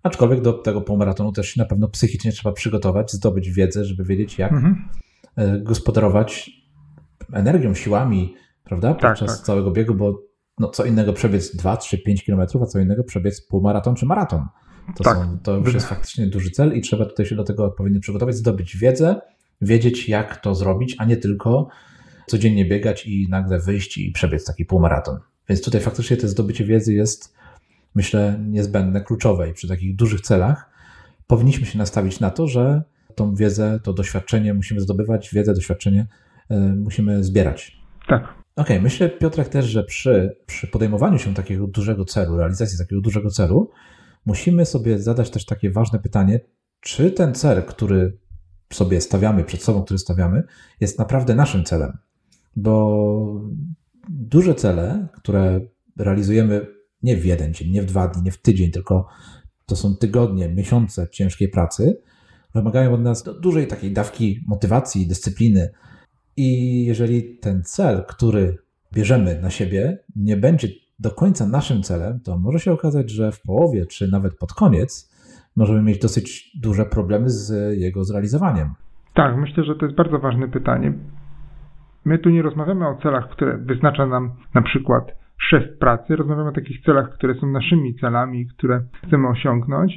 Aczkolwiek 0.02 0.40
do 0.40 0.52
tego 0.52 0.80
półmaratonu 0.80 1.33
też 1.33 1.49
się 1.49 1.61
na 1.61 1.66
pewno 1.66 1.88
psychicznie 1.88 2.33
trzeba 2.33 2.52
przygotować, 2.52 3.12
zdobyć 3.12 3.50
wiedzę, 3.50 3.85
żeby 3.85 4.04
wiedzieć 4.04 4.38
jak 4.38 4.52
Mhm. 4.52 4.88
e, 5.37 5.61
gospodarować 5.61 6.50
energią, 7.33 7.75
siłami, 7.75 8.35
prawda? 8.64 8.95
Tak, 8.95 9.11
Podczas 9.12 9.37
tak. 9.37 9.47
całego 9.47 9.71
biegu, 9.71 9.95
bo 9.95 10.23
no, 10.59 10.69
co 10.69 10.85
innego 10.85 11.12
przebiec 11.12 11.57
2, 11.57 11.76
3, 11.76 11.99
5 11.99 12.25
kilometrów, 12.25 12.62
a 12.62 12.66
co 12.66 12.78
innego 12.78 13.04
przebiec 13.04 13.47
półmaraton 13.47 13.95
czy 13.95 14.07
maraton. 14.07 14.47
To, 14.97 15.04
Tak. 15.04 15.16
są, 15.18 15.38
to 15.38 15.56
już 15.56 15.75
jest 15.75 15.87
faktycznie 15.87 16.26
duży 16.26 16.50
cel 16.50 16.76
i 16.76 16.80
trzeba 16.80 17.06
tutaj 17.06 17.26
się 17.26 17.37
do 17.37 17.44
tego 17.44 17.64
odpowiednio 17.64 18.00
przygotować, 18.00 18.37
zdobyć 18.37 18.76
wiedzę, 18.76 19.20
wiedzieć 19.61 20.09
jak 20.09 20.37
to 20.37 20.54
zrobić, 20.54 20.97
a 20.99 21.04
nie 21.04 21.16
tylko 21.16 21.68
codziennie 22.26 22.64
biegać 22.64 23.06
i 23.06 23.28
nagle 23.30 23.59
wyjść 23.59 23.99
i 23.99 24.12
przebiec 24.12 24.44
taki 24.44 24.64
półmaraton. 24.64 25.18
Więc 25.49 25.62
tutaj 25.62 25.80
faktycznie 25.80 26.16
to 26.16 26.28
zdobycie 26.28 26.64
wiedzy 26.64 26.94
jest, 26.94 27.35
myślę, 27.94 28.40
niezbędne, 28.49 29.00
kluczowe 29.00 29.50
i 29.50 29.52
przy 29.52 29.68
takich 29.68 29.97
dużych 29.97 30.20
celach 30.20 30.70
powinniśmy 31.26 31.66
się 31.66 31.78
nastawić 31.78 32.20
na 32.20 32.30
to, 32.30 32.47
że 32.47 32.82
tą 33.14 33.35
wiedzę, 33.35 33.80
to 33.82 33.92
doświadczenie 33.92 34.54
musimy 34.54 34.80
zdobywać, 34.80 35.30
wiedzę, 35.32 35.54
doświadczenie 35.54 36.06
e, 36.49 36.59
musimy 36.59 37.25
zbierać. 37.25 37.80
Tak. 38.09 38.35
Okej, 38.56 38.80
myślę, 38.80 39.09
Piotrek, 39.09 39.49
też, 39.49 39.66
że 39.66 39.85
przy, 39.85 40.37
przy 40.47 40.66
podejmowaniu 40.66 41.18
się 41.18 41.35
takiego 41.35 41.66
dużego 41.66 42.04
celu, 42.04 42.37
realizacji 42.37 42.78
takiego 42.78 43.00
dużego 43.00 43.30
celu, 43.30 43.70
musimy 44.27 44.67
sobie 44.67 44.99
zadać 44.99 45.31
też 45.31 45.45
takie 45.45 45.71
ważne 45.71 45.99
pytanie, 45.99 46.41
czy 46.81 47.11
ten 47.11 47.35
cel, 47.35 47.62
który 47.62 48.19
sobie 48.73 49.00
stawiamy 49.00 49.45
przed 49.45 49.62
sobą, 49.62 49.83
który 49.83 49.99
stawiamy, 49.99 50.43
jest 50.81 50.99
naprawdę 50.99 51.35
naszym 51.35 51.65
celem. 51.65 51.99
Bo 52.57 53.50
duże 54.09 54.55
cele, 54.55 55.09
które 55.15 55.61
realizujemy 55.97 56.67
nie 57.03 57.17
w 57.17 57.25
jeden 57.25 57.55
dzień, 57.55 57.71
nie 57.71 57.83
w 57.83 57.87
dwa 57.87 58.09
dni, 58.09 58.23
nie 58.23 58.33
w 58.33 58.43
tydzień, 58.43 58.71
tylko 58.71 59.09
to 59.67 59.77
są 59.77 59.97
tygodnie, 59.97 60.49
miesiące 60.49 61.09
ciężkiej 61.11 61.49
pracy, 61.49 62.00
wymagają 62.55 62.95
od 62.95 63.00
nas 63.00 63.25
dużej 63.41 63.67
takiej 63.67 63.93
dawki 63.93 64.41
motywacji, 64.47 65.07
dyscypliny. 65.07 65.71
I 66.37 66.85
jeżeli 66.85 67.39
ten 67.39 67.62
cel, 67.65 68.05
który 68.09 68.59
bierzemy 68.93 69.41
na 69.43 69.50
siebie, 69.50 69.99
nie 70.17 70.37
będzie 70.37 70.69
do 71.00 71.11
końca 71.11 71.47
naszym 71.47 71.83
celem, 71.83 72.21
to 72.21 72.38
może 72.38 72.59
się 72.59 72.73
okazać, 72.73 73.11
że 73.11 73.33
w 73.33 73.42
połowie, 73.42 73.87
czy 73.87 74.09
nawet 74.12 74.38
pod 74.38 74.52
koniec, 74.52 75.11
możemy 75.57 75.83
mieć 75.83 75.99
dosyć 75.99 76.57
duże 76.62 76.85
problemy 76.85 77.30
z 77.30 77.78
jego 77.78 78.04
zrealizowaniem. 78.04 78.69
Tak, 79.14 79.37
myślę, 79.37 79.64
że 79.64 79.75
to 79.75 79.87
jest 79.87 79.97
bardzo 79.97 80.19
ważne 80.19 80.49
pytanie. 80.49 80.92
My 82.04 82.19
tu 82.19 82.30
nie 82.30 82.42
rozmawiamy 82.42 82.88
o 82.88 82.99
celach, 83.02 83.30
które 83.30 83.59
wyznacza 83.59 84.07
nam 84.07 84.30
na 84.54 84.62
przykład 84.62 85.04
szef 85.38 85.78
pracy, 85.78 86.16
rozmawiamy 86.16 86.49
o 86.49 86.52
takich 86.52 86.85
celach, 86.85 87.11
które 87.14 87.35
są 87.35 87.47
naszymi 87.47 87.95
celami, 87.95 88.47
które 88.47 88.83
chcemy 89.07 89.28
osiągnąć. 89.28 89.92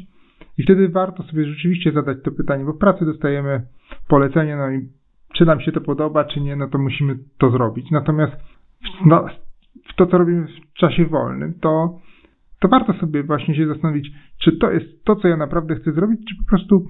I 0.58 0.64
wtedy 0.64 0.90
warto 0.90 1.24
sobie 1.24 1.46
rzeczywiście 1.46 1.92
zadać 1.92 2.18
to 2.24 2.32
pytanie, 2.32 2.66
bo 2.66 2.74
w 2.74 2.78
pracy 2.78 3.06
dostajemy 3.06 3.66
polecenie, 4.08 4.56
no 4.56 4.72
i 4.72 4.90
czy 5.36 5.46
nam 5.46 5.62
się 5.62 5.72
to 5.72 5.82
podoba, 5.82 6.26
czy 6.26 6.42
nie, 6.42 6.56
no 6.56 6.68
to 6.68 6.78
musimy 6.78 7.20
to 7.38 7.50
zrobić. 7.50 7.92
Natomiast 7.92 8.34
no, 9.06 9.26
w 9.90 9.96
to, 9.96 10.06
co 10.06 10.18
robimy 10.18 10.48
w 10.48 10.74
czasie 10.74 11.06
wolnym, 11.06 11.54
to, 11.62 12.00
to 12.60 12.68
warto 12.68 12.94
sobie 12.94 13.24
właśnie 13.24 13.56
się 13.56 13.68
zastanowić, 13.68 14.12
czy 14.42 14.58
to 14.58 14.72
jest 14.72 15.06
to, 15.06 15.16
co 15.16 15.28
ja 15.28 15.38
naprawdę 15.38 15.76
chcę 15.76 15.92
zrobić, 15.92 16.20
czy 16.30 16.36
po 16.36 16.50
prostu 16.50 16.86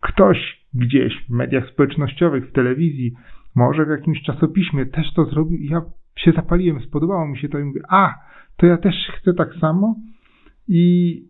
ktoś 0.00 0.66
gdzieś 0.74 1.24
w 1.28 1.30
mediach 1.30 1.68
społecznościowych, 1.68 2.48
w 2.48 2.52
telewizji, 2.52 3.12
może 3.54 3.86
w 3.86 3.90
jakimś 3.90 4.22
czasopiśmie 4.22 4.86
też 4.86 5.12
to 5.14 5.24
zrobił 5.24 5.58
i 5.58 5.68
ja 5.68 5.82
się 6.18 6.32
zapaliłem, 6.32 6.80
spodobało 6.80 7.26
mi 7.26 7.38
się 7.38 7.48
to 7.48 7.58
i 7.58 7.64
mówię, 7.64 7.80
a, 7.88 8.14
to 8.56 8.66
ja 8.66 8.76
też 8.76 8.94
chcę 9.20 9.34
tak 9.34 9.54
samo. 9.60 9.96
I 10.68 11.22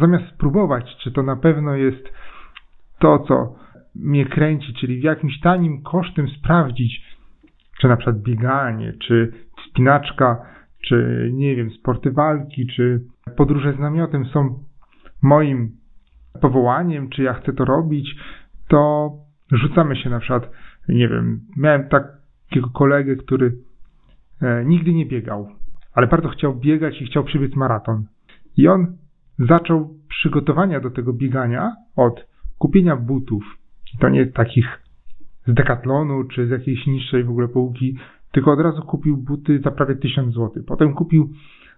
zamiast 0.00 0.34
spróbować, 0.34 0.96
czy 1.02 1.12
to 1.12 1.22
na 1.22 1.36
pewno 1.36 1.74
jest 1.74 2.08
to, 2.98 3.18
co 3.18 3.56
mnie 3.94 4.26
kręci, 4.26 4.74
czyli 4.74 5.00
w 5.00 5.02
jakimś 5.02 5.40
tanim 5.40 5.82
kosztem 5.82 6.28
sprawdzić, 6.28 7.02
czy 7.80 7.88
na 7.88 7.96
przykład 7.96 8.22
bieganie, 8.22 8.92
czy 8.92 9.32
wspinaczka, 9.58 10.53
czy 10.88 11.28
nie 11.32 11.56
wiem, 11.56 11.70
sporty 11.70 12.12
walki, 12.12 12.66
czy 12.66 13.00
podróże 13.36 13.72
z 13.72 13.78
namiotem 13.78 14.24
są 14.24 14.58
moim 15.22 15.70
powołaniem, 16.40 17.08
czy 17.08 17.22
ja 17.22 17.34
chcę 17.34 17.52
to 17.52 17.64
robić, 17.64 18.16
to 18.68 19.10
rzucamy 19.52 19.96
się 19.96 20.10
na 20.10 20.18
przykład, 20.18 20.50
nie 20.88 21.08
wiem, 21.08 21.40
miałem 21.56 21.88
takiego 21.88 22.68
kolegę, 22.68 23.16
który 23.16 23.52
e, 24.42 24.64
nigdy 24.64 24.92
nie 24.92 25.06
biegał, 25.06 25.48
ale 25.94 26.06
bardzo 26.06 26.28
chciał 26.28 26.54
biegać 26.54 27.02
i 27.02 27.06
chciał 27.06 27.24
przebiec 27.24 27.56
maraton. 27.56 28.04
I 28.56 28.68
on 28.68 28.96
zaczął 29.38 29.94
przygotowania 30.08 30.80
do 30.80 30.90
tego 30.90 31.12
biegania 31.12 31.72
od 31.96 32.26
kupienia 32.58 32.96
butów, 32.96 33.44
i 33.94 33.98
to 33.98 34.08
nie 34.08 34.26
takich 34.26 34.84
z 35.46 35.54
Decathlonu 35.54 36.24
czy 36.24 36.46
z 36.46 36.50
jakiejś 36.50 36.86
niższej 36.86 37.24
w 37.24 37.30
ogóle 37.30 37.48
półki, 37.48 37.98
tylko 38.34 38.52
od 38.52 38.60
razu 38.60 38.82
kupił 38.82 39.16
buty 39.16 39.60
za 39.64 39.70
prawie 39.70 39.96
1000 39.96 40.34
zł. 40.34 40.62
Potem 40.66 40.94
kupił 40.94 41.30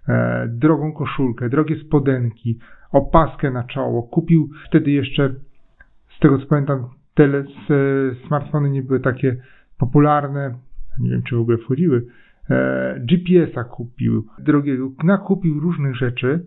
e, 0.09 0.49
drogą 0.49 0.93
koszulkę, 0.93 1.49
drogie 1.49 1.77
spodenki, 1.77 2.59
opaskę 2.93 3.51
na 3.51 3.65
czoło. 3.65 4.03
Kupił 4.03 4.51
wtedy 4.69 4.91
jeszcze, 4.91 5.35
z 6.17 6.21
tego 6.21 6.39
co 6.39 6.47
pamiętam, 6.47 6.89
tele, 7.15 7.39
s, 7.39 7.73
smartfony 8.27 8.71
nie 8.71 8.83
były 8.83 9.01
takie 9.01 9.37
popularne, 9.79 10.55
nie 11.01 11.11
wiem 11.11 11.23
czy 11.23 11.37
w 11.37 11.41
ogóle 11.41 11.59
wchodziły. 11.59 12.07
E, 12.51 13.01
GPS-a 13.01 13.65
kupił, 13.65 14.27
drogiego, 14.39 14.91
nakupił 15.05 15.61
różnych 15.61 15.97
rzeczy, 15.97 16.47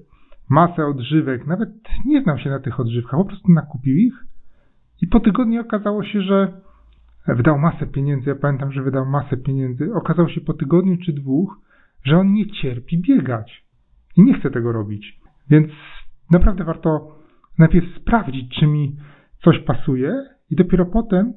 masę 0.50 0.86
odżywek, 0.86 1.48
nawet 1.48 1.70
nie 2.06 2.22
znam 2.22 2.38
się 2.38 2.50
na 2.50 2.60
tych 2.60 2.80
odżywkach, 2.80 3.20
po 3.20 3.26
prostu 3.26 3.52
nakupił 3.52 3.96
ich 3.96 4.14
i 5.02 5.08
po 5.08 5.20
tygodniu 5.20 5.62
okazało 5.62 6.04
się, 6.04 6.22
że 6.22 6.62
wydał 7.36 7.60
masę 7.60 7.88
pieniędzy. 7.88 8.30
Ja 8.30 8.36
pamiętam, 8.36 8.72
że 8.72 8.84
wydał 8.84 9.06
masę 9.06 9.38
pieniędzy. 9.38 9.94
Okazało 9.94 10.30
się 10.30 10.42
po 10.42 10.54
tygodniu 10.54 10.98
czy 11.06 11.14
dwóch, 11.14 11.60
że 12.04 12.18
on 12.18 12.34
nie 12.34 12.48
cierpi 12.52 13.02
biegać 13.02 13.66
i 14.18 14.24
nie 14.24 14.40
chce 14.40 14.52
tego 14.52 14.72
robić. 14.72 15.20
Więc 15.50 15.72
naprawdę 16.32 16.64
warto 16.64 17.16
najpierw 17.58 17.86
sprawdzić, 18.02 18.56
czy 18.60 18.68
mi 18.68 18.96
coś 19.44 19.60
pasuje, 19.60 20.26
i 20.50 20.56
dopiero 20.56 20.86
potem, 20.86 21.34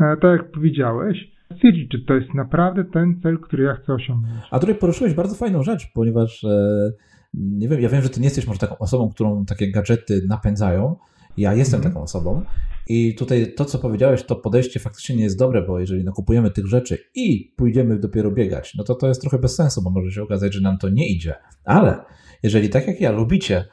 e, 0.00 0.16
tak 0.16 0.40
jak 0.40 0.50
powiedziałeś, 0.50 1.32
stwierdzić, 1.56 1.90
czy 1.90 2.04
to 2.04 2.14
jest 2.14 2.34
naprawdę 2.34 2.84
ten 2.84 3.20
cel, 3.22 3.38
który 3.38 3.64
ja 3.64 3.74
chcę 3.74 3.94
osiągnąć. 3.94 4.42
A 4.50 4.58
tutaj 4.58 4.74
poruszyłeś 4.74 5.14
bardzo 5.14 5.34
fajną 5.34 5.62
rzecz, 5.62 5.92
ponieważ 5.94 6.44
e, 6.44 6.92
nie 7.34 7.68
wiem, 7.68 7.80
ja 7.80 7.88
wiem, 7.88 8.02
że 8.02 8.08
ty 8.08 8.20
nie 8.20 8.26
jesteś 8.26 8.46
może 8.46 8.58
taką 8.58 8.78
osobą, 8.78 9.10
którą 9.10 9.44
takie 9.44 9.72
gadżety 9.72 10.20
napędzają. 10.28 10.96
Ja 11.36 11.54
jestem 11.54 11.78
Mhm. 11.78 11.92
taką 11.94 12.02
osobą. 12.04 12.44
I 12.88 13.14
tutaj 13.14 13.54
to, 13.54 13.64
co 13.64 13.78
powiedziałeś, 13.78 14.22
to 14.22 14.36
podejście 14.36 14.80
faktycznie 14.80 15.16
nie 15.16 15.24
jest 15.24 15.38
dobre, 15.38 15.62
bo 15.62 15.80
jeżeli 15.80 16.04
nakupujemy 16.04 16.50
tych 16.50 16.66
rzeczy 16.66 16.98
i 17.14 17.54
pójdziemy 17.56 17.98
dopiero 17.98 18.30
biegać, 18.30 18.74
no 18.74 18.84
to 18.84 18.94
to 18.94 19.08
jest 19.08 19.20
trochę 19.20 19.38
bez 19.38 19.54
sensu, 19.54 19.82
bo 19.82 19.90
może 19.90 20.10
się 20.10 20.22
okazać, 20.22 20.54
że 20.54 20.60
nam 20.60 20.78
to 20.78 20.88
nie 20.88 21.08
idzie. 21.08 21.34
Ale 21.64 22.04
jeżeli 22.42 22.68
tak 22.68 22.86
jak 22.86 23.00
ja 23.00 23.12
lubicie 23.12 23.64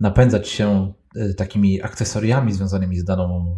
napędzać 0.00 0.48
się 0.48 0.92
e, 1.16 1.34
takimi 1.34 1.82
akcesoriami 1.82 2.52
związanymi 2.52 2.96
z 2.96 3.04
daną, 3.04 3.56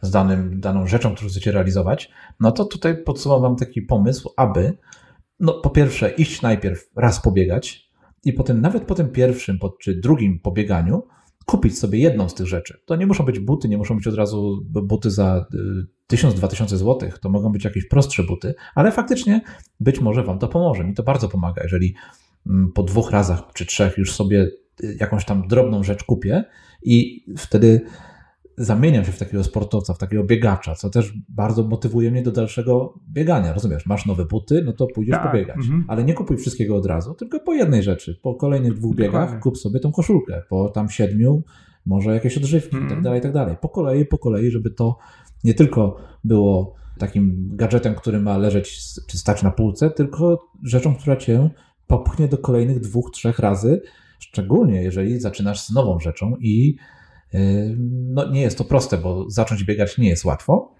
z 0.00 0.10
danym, 0.10 0.60
daną 0.60 0.86
rzeczą, 0.86 1.14
którą 1.14 1.28
chcecie 1.28 1.52
realizować, 1.52 2.10
no 2.40 2.52
to 2.52 2.64
tutaj 2.64 3.02
podsuwam 3.04 3.42
wam 3.42 3.56
taki 3.56 3.82
pomysł, 3.82 4.30
aby 4.36 4.76
no 5.40 5.52
po 5.52 5.70
pierwsze 5.70 6.10
iść 6.10 6.42
najpierw 6.42 6.90
raz 6.96 7.22
pobiegać 7.22 7.90
i 8.24 8.32
potem 8.32 8.60
nawet 8.60 8.82
po 8.84 8.94
tym 8.94 9.08
pierwszym 9.08 9.58
czy 9.80 10.00
drugim 10.00 10.40
pobieganiu 10.40 11.02
kupić 11.46 11.78
sobie 11.78 11.98
jedną 11.98 12.28
z 12.28 12.34
tych 12.34 12.46
rzeczy. 12.46 12.80
To 12.84 12.96
nie 12.96 13.06
muszą 13.06 13.24
być 13.24 13.38
buty, 13.38 13.68
nie 13.68 13.78
muszą 13.78 13.96
być 13.96 14.06
od 14.06 14.14
razu 14.14 14.60
buty 14.64 15.10
za 15.10 15.46
y, 16.12 16.16
1000-2000 16.16 16.76
zł, 16.76 17.10
to 17.20 17.28
mogą 17.28 17.52
być 17.52 17.64
jakieś 17.64 17.88
prostsze 17.88 18.22
buty, 18.22 18.54
ale 18.74 18.92
faktycznie 18.92 19.40
być 19.80 20.00
może 20.00 20.22
Wam 20.22 20.38
to 20.38 20.48
pomoże. 20.48 20.84
Mi 20.84 20.94
to 20.94 21.02
bardzo 21.02 21.28
pomaga, 21.28 21.62
jeżeli 21.62 21.94
mm, 22.46 22.72
po 22.72 22.82
dwóch 22.82 23.10
razach 23.10 23.42
czy 23.54 23.66
trzech 23.66 23.98
już 23.98 24.12
sobie 24.12 24.50
y, 24.84 24.96
jakąś 25.00 25.24
tam 25.24 25.48
drobną 25.48 25.82
rzecz 25.82 26.04
kupię 26.04 26.44
i 26.82 27.24
wtedy 27.38 27.80
zamieniam 28.64 29.04
się 29.04 29.12
w 29.12 29.18
takiego 29.18 29.44
sportowca, 29.44 29.94
w 29.94 29.98
takiego 29.98 30.24
biegacza, 30.24 30.74
co 30.74 30.90
też 30.90 31.12
bardzo 31.28 31.62
motywuje 31.64 32.10
mnie 32.10 32.22
do 32.22 32.32
dalszego 32.32 32.94
biegania. 33.08 33.52
Rozumiesz, 33.52 33.86
masz 33.86 34.06
nowe 34.06 34.24
buty, 34.24 34.62
no 34.66 34.72
to 34.72 34.86
pójdziesz 34.86 35.12
Tak, 35.16 35.30
pobiegać. 35.30 35.56
mhm. 35.56 35.84
Ale 35.88 36.04
nie 36.04 36.14
kupuj 36.14 36.36
wszystkiego 36.36 36.76
od 36.76 36.86
razu, 36.86 37.14
tylko 37.14 37.40
po 37.40 37.54
jednej 37.54 37.82
rzeczy. 37.82 38.20
Po 38.22 38.34
kolejnych 38.34 38.74
dwóch 38.74 38.96
biegach 38.96 39.12
Dokładnie. 39.12 39.40
kup 39.40 39.58
sobie 39.58 39.80
tą 39.80 39.92
koszulkę. 39.92 40.42
Po 40.48 40.68
tam 40.68 40.88
siedmiu 40.88 41.42
może 41.86 42.14
jakieś 42.14 42.36
odżywki 42.36 42.68
i 42.76 42.80
tak 42.80 42.82
Mhm. 42.82 43.02
dalej, 43.02 43.18
i 43.18 43.22
tak 43.22 43.32
dalej. 43.32 43.56
Po 43.60 43.68
kolei, 43.68 44.04
po 44.06 44.18
kolei, 44.18 44.50
żeby 44.50 44.70
to 44.70 44.98
nie 45.44 45.54
tylko 45.54 45.96
było 46.24 46.74
takim 46.98 47.48
gadżetem, 47.56 47.94
który 47.94 48.20
ma 48.20 48.38
leżeć 48.38 48.78
czy 49.08 49.18
stać 49.18 49.42
na 49.42 49.50
półce, 49.50 49.90
tylko 49.90 50.38
rzeczą, 50.62 50.94
która 50.94 51.16
cię 51.16 51.50
popchnie 51.86 52.28
do 52.28 52.38
kolejnych 52.38 52.80
dwóch, 52.80 53.10
trzech 53.10 53.38
razy, 53.38 53.82
szczególnie 54.18 54.82
jeżeli 54.82 55.20
zaczynasz 55.20 55.60
z 55.60 55.70
nową 55.70 56.00
rzeczą 56.00 56.36
i 56.40 56.76
no, 57.88 58.30
nie 58.30 58.40
jest 58.40 58.58
to 58.58 58.64
proste, 58.64 58.98
bo 58.98 59.30
zacząć 59.30 59.64
biegać 59.64 59.98
nie 59.98 60.08
jest 60.08 60.24
łatwo. 60.24 60.74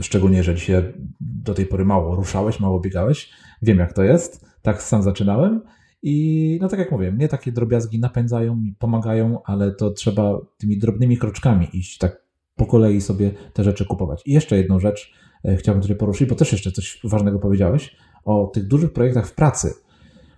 Szczególnie 0.00 0.36
jeżeli 0.36 0.60
się 0.60 0.92
do 1.20 1.54
tej 1.54 1.66
pory 1.66 1.84
mało 1.84 2.16
ruszałeś, 2.16 2.60
mało 2.60 2.80
biegałeś. 2.80 3.30
Wiem, 3.62 3.78
jak 3.78 3.92
to 3.92 4.02
jest. 4.02 4.44
Tak 4.62 4.82
sam 4.82 5.02
zaczynałem. 5.02 5.60
I 6.02 6.58
no 6.60 6.68
tak 6.68 6.78
jak 6.78 6.92
mówię, 6.92 7.12
mnie 7.12 7.28
takie 7.28 7.52
drobiazgi 7.52 8.00
napędzają, 8.00 8.62
pomagają, 8.78 9.42
ale 9.44 9.72
to 9.72 9.90
trzeba 9.90 10.38
tymi 10.58 10.78
drobnymi 10.78 11.18
kroczkami 11.18 11.68
iść, 11.72 11.98
tak 11.98 12.24
po 12.56 12.66
kolei 12.66 13.00
sobie 13.00 13.30
te 13.52 13.64
rzeczy 13.64 13.84
kupować. 13.84 14.22
I 14.26 14.32
jeszcze 14.32 14.56
jedną 14.56 14.80
rzecz 14.80 15.12
e, 15.44 15.56
chciałbym 15.56 15.82
tutaj 15.82 15.96
poruszyć, 15.96 16.28
bo 16.28 16.34
też 16.34 16.52
jeszcze 16.52 16.72
coś 16.72 17.00
ważnego 17.04 17.38
powiedziałeś 17.38 17.96
o 18.24 18.50
tych 18.54 18.66
dużych 18.66 18.92
projektach 18.92 19.26
w 19.26 19.34
pracy. 19.34 19.74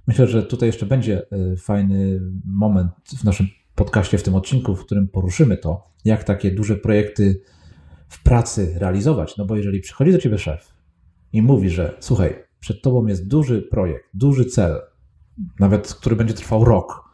Myślę, 0.07 0.27
że 0.27 0.43
tutaj 0.43 0.69
jeszcze 0.69 0.87
będzie 0.87 1.27
e, 1.33 1.57
fajny 1.57 2.21
moment 2.45 2.91
w 3.21 3.25
naszym 3.25 3.47
podcaście, 3.77 4.19
w 4.19 4.23
tym 4.23 4.35
odcinku, 4.35 4.77
w 4.77 4.85
którym 4.85 5.09
poruszymy 5.09 5.57
to, 5.57 5.91
jak 6.05 6.25
takie 6.25 6.51
duże 6.51 6.77
projekty 6.77 7.43
w 8.09 8.23
pracy 8.23 8.75
realizować. 8.79 9.37
No 9.37 9.47
bo 9.47 9.57
jeżeli 9.57 9.81
przychodzi 9.81 10.13
do 10.13 10.19
ciebie 10.19 10.39
szef 10.39 10.75
i 11.33 11.43
mówi, 11.43 11.71
że 11.71 11.97
słuchaj, 12.01 12.35
przed 12.61 12.83
tobą 12.83 13.07
jest 13.07 13.29
duży 13.29 13.63
projekt, 13.63 14.05
duży 14.15 14.45
cel, 14.45 14.81
nawet 15.61 15.95
który 15.95 16.17
będzie 16.17 16.35
trwał 16.35 16.65
rok, 16.65 17.05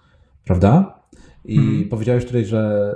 prawda? 0.45 1.03
I 1.45 1.59
mhm. 1.59 1.89
powiedziałeś 1.89 2.25
tutaj, 2.25 2.45
że 2.45 2.93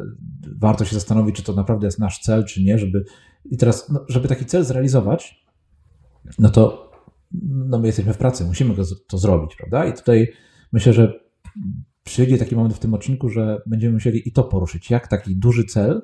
warto 0.58 0.84
się 0.84 0.94
zastanowić, 0.94 1.36
czy 1.36 1.42
to 1.42 1.52
naprawdę 1.52 1.86
jest 1.86 1.98
nasz 1.98 2.18
cel, 2.18 2.44
czy 2.44 2.62
nie, 2.62 2.78
żeby. 2.78 3.04
I 3.44 3.56
teraz, 3.56 3.90
no, 3.90 4.04
żeby 4.08 4.28
taki 4.28 4.44
cel 4.44 4.64
zrealizować, 4.64 5.46
no 6.38 6.50
to 6.50 6.86
no 7.42 7.78
my 7.78 7.86
jesteśmy 7.86 8.12
w 8.12 8.18
pracy, 8.18 8.44
musimy 8.44 8.74
go, 8.74 8.82
to 9.08 9.18
zrobić, 9.18 9.56
prawda? 9.56 9.86
I 9.86 9.92
tutaj 9.92 10.32
myślę, 10.72 10.92
że 10.92 11.20
przyjdzie 12.06 12.38
taki 12.38 12.56
moment 12.56 12.74
w 12.74 12.78
tym 12.78 12.94
odcinku, 12.94 13.28
że 13.28 13.62
będziemy 13.66 13.92
musieli 13.92 14.28
i 14.28 14.32
to 14.32 14.44
poruszyć, 14.44 14.90
jak 14.90 15.08
taki 15.08 15.36
duży 15.36 15.64
cel, 15.64 16.02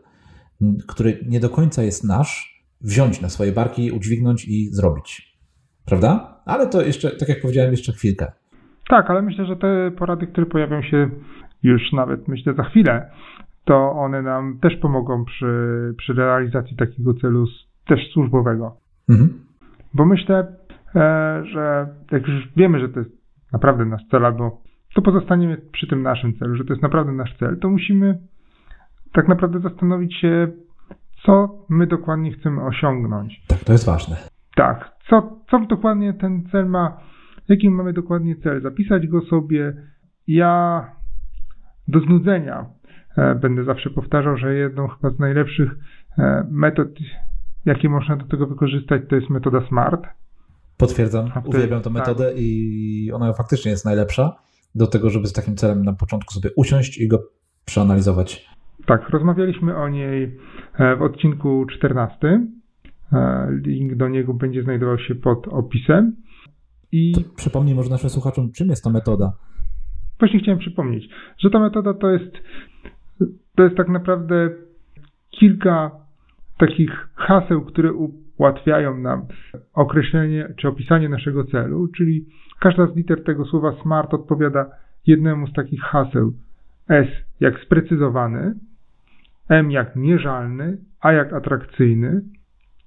który 0.88 1.18
nie 1.28 1.40
do 1.40 1.50
końca 1.50 1.82
jest 1.82 2.04
nasz, 2.04 2.62
wziąć 2.80 3.20
na 3.20 3.28
swoje 3.28 3.52
barki, 3.52 3.90
udźwignąć 3.90 4.48
i 4.48 4.68
zrobić. 4.70 5.38
Prawda? 5.84 6.36
Ale 6.44 6.66
to 6.66 6.82
jeszcze, 6.82 7.10
tak 7.10 7.28
jak 7.28 7.40
powiedziałem, 7.40 7.70
jeszcze 7.70 7.92
chwilkę. 7.92 8.32
Tak, 8.88 9.10
ale 9.10 9.22
myślę, 9.22 9.46
że 9.46 9.56
te 9.56 9.90
porady, 9.98 10.26
które 10.26 10.46
pojawią 10.46 10.82
się 10.82 11.10
już 11.62 11.92
nawet, 11.92 12.28
myślę, 12.28 12.54
za 12.54 12.62
chwilę, 12.62 13.10
to 13.64 13.92
one 13.92 14.22
nam 14.22 14.58
też 14.58 14.76
pomogą 14.76 15.24
przy, 15.24 15.94
przy 15.98 16.12
realizacji 16.12 16.76
takiego 16.76 17.14
celu 17.14 17.46
też 17.86 18.00
służbowego. 18.12 18.76
Mhm. 19.08 19.40
Bo 19.94 20.04
myślę, 20.04 20.56
e, 20.94 21.42
że 21.52 21.86
jak 22.10 22.28
już 22.28 22.48
wiemy, 22.56 22.80
że 22.80 22.88
to 22.88 22.98
jest 22.98 23.12
naprawdę 23.52 23.84
nasz 23.84 24.02
cel, 24.10 24.26
albo 24.26 24.61
to 24.94 25.02
pozostaniemy 25.02 25.56
przy 25.72 25.86
tym 25.86 26.02
naszym 26.02 26.38
celu, 26.38 26.56
że 26.56 26.64
to 26.64 26.72
jest 26.72 26.82
naprawdę 26.82 27.12
nasz 27.12 27.38
cel, 27.38 27.58
to 27.58 27.68
musimy 27.68 28.18
tak 29.12 29.28
naprawdę 29.28 29.60
zastanowić 29.60 30.16
się, 30.16 30.48
co 31.26 31.48
my 31.68 31.86
dokładnie 31.86 32.32
chcemy 32.32 32.64
osiągnąć. 32.64 33.42
Tak, 33.46 33.64
to 33.64 33.72
jest 33.72 33.86
ważne. 33.86 34.16
Tak, 34.56 34.90
co, 35.08 35.38
co 35.50 35.58
dokładnie 35.58 36.14
ten 36.14 36.42
cel 36.52 36.66
ma, 36.66 37.00
jaki 37.48 37.70
mamy 37.70 37.92
dokładnie 37.92 38.36
cel, 38.36 38.62
zapisać 38.62 39.06
go 39.06 39.20
sobie. 39.20 39.72
Ja 40.26 40.84
do 41.88 42.00
znudzenia 42.00 42.66
e, 43.16 43.34
będę 43.34 43.64
zawsze 43.64 43.90
powtarzał, 43.90 44.36
że 44.36 44.54
jedną 44.54 44.88
chyba 44.88 45.10
z 45.10 45.18
najlepszych 45.18 45.70
e, 46.18 46.46
metod, 46.50 46.88
jakie 47.64 47.88
można 47.88 48.16
do 48.16 48.24
tego 48.24 48.46
wykorzystać, 48.46 49.02
to 49.08 49.16
jest 49.16 49.30
metoda 49.30 49.66
SMART. 49.68 50.02
Potwierdzam, 50.76 51.30
uwielbiam 51.44 51.82
tę 51.82 51.90
metodę 51.90 52.28
tak. 52.28 52.34
i 52.38 53.10
ona 53.14 53.32
faktycznie 53.32 53.70
jest 53.70 53.84
najlepsza 53.84 54.36
do 54.74 54.86
tego, 54.86 55.10
żeby 55.10 55.26
z 55.26 55.32
takim 55.32 55.56
celem 55.56 55.84
na 55.84 55.92
początku 55.92 56.34
sobie 56.34 56.50
usiąść 56.56 56.98
i 56.98 57.08
go 57.08 57.18
przeanalizować. 57.64 58.46
Tak, 58.86 59.08
rozmawialiśmy 59.08 59.76
o 59.76 59.88
niej 59.88 60.38
e, 60.78 60.96
w 60.96 61.02
odcinku 61.02 61.66
14. 61.66 62.46
E, 63.12 63.48
link 63.66 63.94
do 63.94 64.08
niego 64.08 64.34
będzie 64.34 64.62
znajdował 64.62 64.98
się 64.98 65.14
pod 65.14 65.48
opisem. 65.48 66.16
I 66.92 67.12
to 67.12 67.20
przypomnij 67.36 67.74
może 67.74 67.90
naszym 67.90 68.10
słuchaczom, 68.10 68.52
czym 68.52 68.68
jest 68.68 68.84
ta 68.84 68.90
metoda? 68.90 69.32
Właśnie 70.18 70.40
chciałem 70.40 70.58
przypomnieć, 70.58 71.08
że 71.38 71.50
ta 71.50 71.58
metoda 71.60 71.94
to 71.94 72.10
jest, 72.10 72.32
to 73.56 73.62
jest 73.62 73.76
tak 73.76 73.88
naprawdę 73.88 74.50
kilka 75.30 75.90
takich 76.58 77.08
haseł, 77.14 77.64
które 77.64 77.92
ułatwiają 78.36 78.98
nam 78.98 79.26
określenie 79.74 80.54
czy 80.56 80.68
opisanie 80.68 81.08
naszego 81.08 81.44
celu, 81.44 81.88
czyli 81.88 82.26
każda 82.62 82.86
z 82.86 82.96
liter 82.96 83.24
tego 83.24 83.44
słowa 83.44 83.72
SMART 83.82 84.14
odpowiada 84.14 84.70
jednemu 85.06 85.46
z 85.46 85.52
takich 85.52 85.80
haseł. 85.80 86.32
S 86.88 87.08
jak 87.40 87.60
sprecyzowany, 87.60 88.54
M 89.48 89.70
jak 89.70 89.96
mierzalny, 89.96 90.78
A 91.00 91.12
jak 91.12 91.32
atrakcyjny, 91.32 92.22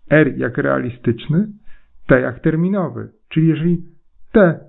R 0.10 0.38
jak 0.38 0.58
realistyczny, 0.58 1.48
T 2.08 2.22
jak 2.22 2.40
terminowy. 2.40 3.10
Czyli 3.30 3.48
jeżeli 3.48 3.84
te, 4.32 4.60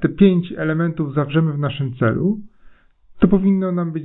te 0.00 0.08
pięć 0.08 0.52
elementów 0.56 1.14
zawrzemy 1.14 1.52
w 1.52 1.58
naszym 1.58 1.96
celu, 1.96 2.38
to 3.18 3.28
powinno 3.28 3.72
nam 3.72 3.92
być 3.92 4.04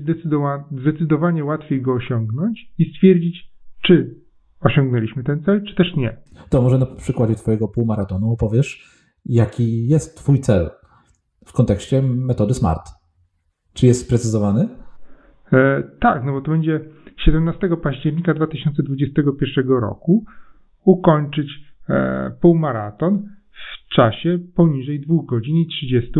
zdecydowanie 0.71 1.43
łatwiej 1.43 1.81
go 1.81 1.93
osiągnąć 1.93 2.69
i 2.77 2.85
stwierdzić, 2.85 3.49
czy 3.81 4.15
osiągnęliśmy 4.59 5.23
ten 5.23 5.43
cel, 5.43 5.63
czy 5.67 5.75
też 5.75 5.95
nie. 5.95 6.17
To 6.49 6.61
może 6.61 6.77
na 6.77 6.85
przykładzie 6.85 7.35
Twojego 7.35 7.67
półmaratonu 7.67 8.31
opowiesz, 8.31 9.00
jaki 9.25 9.87
jest 9.87 10.17
Twój 10.17 10.39
cel 10.39 10.69
w 11.45 11.53
kontekście 11.53 12.01
metody 12.01 12.53
SMART. 12.53 12.81
Czy 13.73 13.85
jest 13.85 14.05
sprecyzowany? 14.05 14.69
E, 15.53 15.83
tak, 15.99 16.23
no 16.25 16.31
bo 16.31 16.41
to 16.41 16.51
będzie 16.51 16.79
17 17.25 17.69
października 17.83 18.33
2021 18.33 19.67
roku 19.67 20.25
ukończyć 20.83 21.47
e, 21.89 22.31
półmaraton 22.41 23.29
w 23.51 23.95
czasie 23.95 24.39
poniżej 24.55 24.99
2 24.99 25.15
godzin 25.27 25.57
i 25.57 25.67
30 25.67 26.11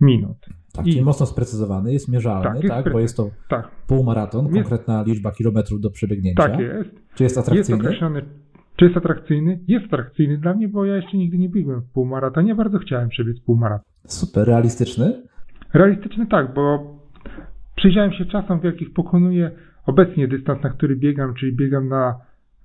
minut. 0.00 0.36
Tak, 0.72 0.84
czyli 0.84 1.04
mocno 1.04 1.26
sprecyzowany, 1.26 1.92
jest 1.92 2.08
mierzalny, 2.08 2.44
tak, 2.44 2.62
jest 2.62 2.74
tak 2.74 2.92
bo 2.92 3.00
jest 3.00 3.16
to 3.16 3.30
tak. 3.48 3.70
półmaraton, 3.86 4.44
jest, 4.44 4.54
konkretna 4.54 5.02
liczba 5.02 5.32
kilometrów 5.32 5.80
do 5.80 5.90
przebiegnięcia. 5.90 6.42
Tak 6.42 6.60
jest. 6.60 6.90
Czy 7.14 7.22
jest 7.22 7.38
atrakcyjny? 7.38 7.76
Jest 7.76 7.86
określony, 7.86 8.22
czy 8.76 8.84
jest 8.84 8.96
atrakcyjny? 8.96 9.58
Jest 9.68 9.86
atrakcyjny 9.86 10.38
dla 10.38 10.54
mnie, 10.54 10.68
bo 10.68 10.84
ja 10.84 10.96
jeszcze 10.96 11.16
nigdy 11.16 11.38
nie 11.38 11.48
biegłem 11.48 11.80
w 11.80 11.92
półmaratonie, 11.92 12.54
bardzo 12.54 12.78
chciałem 12.78 13.08
przebiec 13.08 13.40
półmaraton. 13.40 13.84
Super, 14.04 14.46
realistyczny? 14.46 15.22
Realistyczny 15.74 16.26
tak, 16.26 16.54
bo 16.54 16.96
przyjrzałem 17.76 18.12
się 18.12 18.24
czasom, 18.24 18.60
w 18.60 18.64
jakich 18.64 18.92
pokonuję 18.92 19.50
obecnie 19.86 20.28
dystans, 20.28 20.62
na 20.62 20.70
który 20.70 20.96
biegam, 20.96 21.34
czyli 21.34 21.56
biegam 21.56 21.88
na 21.88 22.14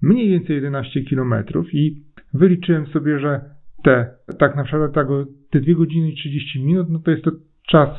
mniej 0.02 0.30
więcej 0.30 0.56
11 0.56 1.02
km 1.10 1.34
i 1.74 2.04
wyliczyłem 2.34 2.88
sobie, 2.88 3.20
że 3.20 3.42
te, 3.84 4.10
tak 4.40 4.56
na 4.56 4.64
przykład 4.64 4.94
tak, 4.94 5.08
te 5.50 5.60
2 5.60 5.74
godziny 5.76 6.10
i 6.10 6.16
30 6.16 6.64
minut, 6.64 6.90
no 6.90 7.00
to 7.00 7.12
jest 7.12 7.24
to 7.24 7.32
czas 7.68 7.90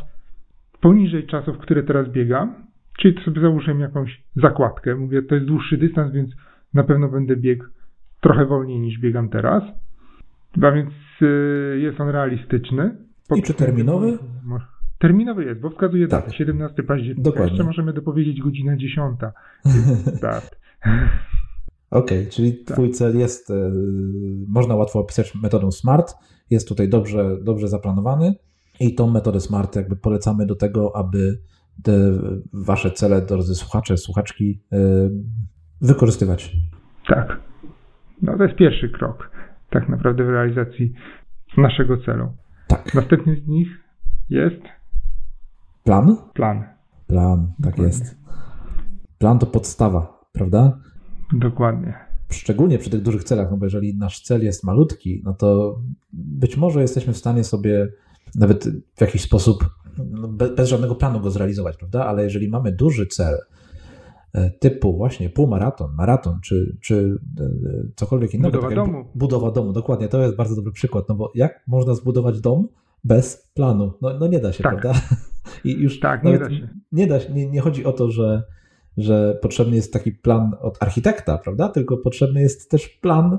poniżej 0.80 1.26
czasów, 1.26 1.58
które 1.58 1.82
teraz 1.82 2.08
biegam, 2.08 2.54
czyli 2.98 3.14
to 3.14 3.20
sobie 3.22 3.40
założyłem 3.40 3.80
jakąś 3.80 4.22
zakładkę. 4.36 4.94
Mówię, 4.94 5.22
to 5.22 5.34
jest 5.34 5.46
dłuższy 5.46 5.76
dystans, 5.76 6.12
więc 6.12 6.30
na 6.74 6.84
pewno 6.84 7.08
będę 7.08 7.36
biegł 7.36 7.64
trochę 8.22 8.46
wolniej 8.46 8.80
niż 8.80 9.00
biegam 9.00 9.28
teraz. 9.28 9.62
A 10.62 10.70
więc 10.70 10.90
y, 11.22 11.78
jest 11.80 12.00
on 12.00 12.08
realistyczny. 12.08 12.96
I 13.36 13.42
czy 13.42 13.54
terminowy? 13.54 14.18
Terminowy 14.98 15.44
jest, 15.44 15.60
bo 15.60 15.70
wskazuje 15.70 16.08
tak. 16.08 16.24
datę 16.24 16.36
17 16.36 16.82
października. 16.82 17.22
Dokładnie. 17.22 17.50
Jeszcze 17.50 17.64
możemy 17.64 17.92
dopowiedzieć 17.92 18.40
godzina 18.40 18.76
10. 18.76 19.18
Start. 20.18 20.56
Okej, 21.90 22.18
okay, 22.20 22.26
czyli 22.32 22.64
tak. 22.64 22.76
Twój 22.76 22.90
cel 22.90 23.18
jest, 23.18 23.50
y, 23.50 23.54
można 24.48 24.74
łatwo 24.74 24.98
opisać 24.98 25.34
metodą 25.34 25.70
SMART, 25.70 26.14
jest 26.50 26.68
tutaj 26.68 26.88
dobrze, 26.88 27.36
dobrze 27.42 27.68
zaplanowany 27.68 28.34
i 28.80 28.94
tą 28.94 29.10
metodę 29.10 29.40
SMART 29.40 29.76
jakby 29.76 29.96
polecamy 29.96 30.46
do 30.46 30.54
tego, 30.54 30.96
aby 30.96 31.38
te 31.82 31.92
Wasze 32.52 32.90
cele, 32.90 33.22
drodzy 33.22 33.54
słuchacze, 33.54 33.96
słuchaczki, 33.96 34.60
y, 34.72 34.76
wykorzystywać. 35.80 36.56
Tak. 37.08 37.51
No 38.22 38.36
to 38.36 38.44
jest 38.44 38.56
pierwszy 38.56 38.88
krok 38.88 39.30
tak 39.70 39.88
naprawdę 39.88 40.24
w 40.24 40.28
realizacji 40.28 40.92
naszego 41.56 41.96
celu. 41.96 42.32
Tak. 42.68 42.94
Następny 42.94 43.36
z 43.36 43.48
nich 43.48 43.68
jest 44.30 44.62
plan. 45.84 46.16
Plan. 46.34 46.64
Plan, 47.06 47.46
tak 47.46 47.56
Dokładnie. 47.58 47.84
jest. 47.84 48.18
Plan 49.18 49.38
to 49.38 49.46
podstawa, 49.46 50.20
prawda? 50.32 50.78
Dokładnie. 51.32 51.94
Szczególnie 52.30 52.78
przy 52.78 52.90
tych 52.90 53.02
dużych 53.02 53.24
celach, 53.24 53.50
no 53.50 53.56
bo 53.56 53.66
jeżeli 53.66 53.96
nasz 53.96 54.20
cel 54.20 54.44
jest 54.44 54.64
malutki, 54.64 55.22
no 55.24 55.34
to 55.34 55.78
być 56.12 56.56
może 56.56 56.80
jesteśmy 56.80 57.12
w 57.12 57.16
stanie 57.16 57.44
sobie 57.44 57.88
nawet 58.34 58.68
w 58.94 59.00
jakiś 59.00 59.22
sposób 59.22 59.64
no 59.98 60.28
bez, 60.28 60.54
bez 60.54 60.68
żadnego 60.68 60.94
planu 60.94 61.20
go 61.20 61.30
zrealizować, 61.30 61.76
prawda? 61.76 62.06
Ale 62.06 62.24
jeżeli 62.24 62.48
mamy 62.48 62.72
duży 62.72 63.06
cel, 63.06 63.38
typu 64.60 64.96
właśnie 64.96 65.30
półmaraton, 65.30 65.94
maraton, 65.94 66.40
czy, 66.40 66.76
czy 66.80 67.18
e, 67.40 67.44
cokolwiek 67.96 68.34
innego. 68.34 68.50
Budowa 68.50 68.68
tak 68.68 68.76
domu. 68.76 69.04
Budowa 69.14 69.50
domu, 69.50 69.72
dokładnie. 69.72 70.08
To 70.08 70.22
jest 70.22 70.36
bardzo 70.36 70.56
dobry 70.56 70.72
przykład, 70.72 71.08
no 71.08 71.14
bo 71.14 71.32
jak 71.34 71.64
można 71.66 71.94
zbudować 71.94 72.40
dom 72.40 72.68
bez 73.04 73.50
planu? 73.54 73.92
No, 74.00 74.18
no 74.18 74.26
nie 74.26 74.38
da 74.38 74.52
się, 74.52 74.62
tak. 74.62 74.80
prawda? 74.80 75.00
I 75.64 75.72
już 75.72 76.00
tak, 76.00 76.24
nie 76.24 76.38
da 76.38 76.50
się. 76.50 76.68
Nie, 76.92 77.06
da 77.06 77.20
się 77.20 77.32
nie, 77.32 77.50
nie 77.50 77.60
chodzi 77.60 77.84
o 77.84 77.92
to, 77.92 78.10
że, 78.10 78.42
że 78.96 79.38
potrzebny 79.42 79.76
jest 79.76 79.92
taki 79.92 80.12
plan 80.12 80.54
od 80.60 80.82
architekta, 80.82 81.38
prawda? 81.38 81.68
Tylko 81.68 81.96
potrzebny 81.96 82.40
jest 82.40 82.70
też 82.70 82.88
plan 82.88 83.38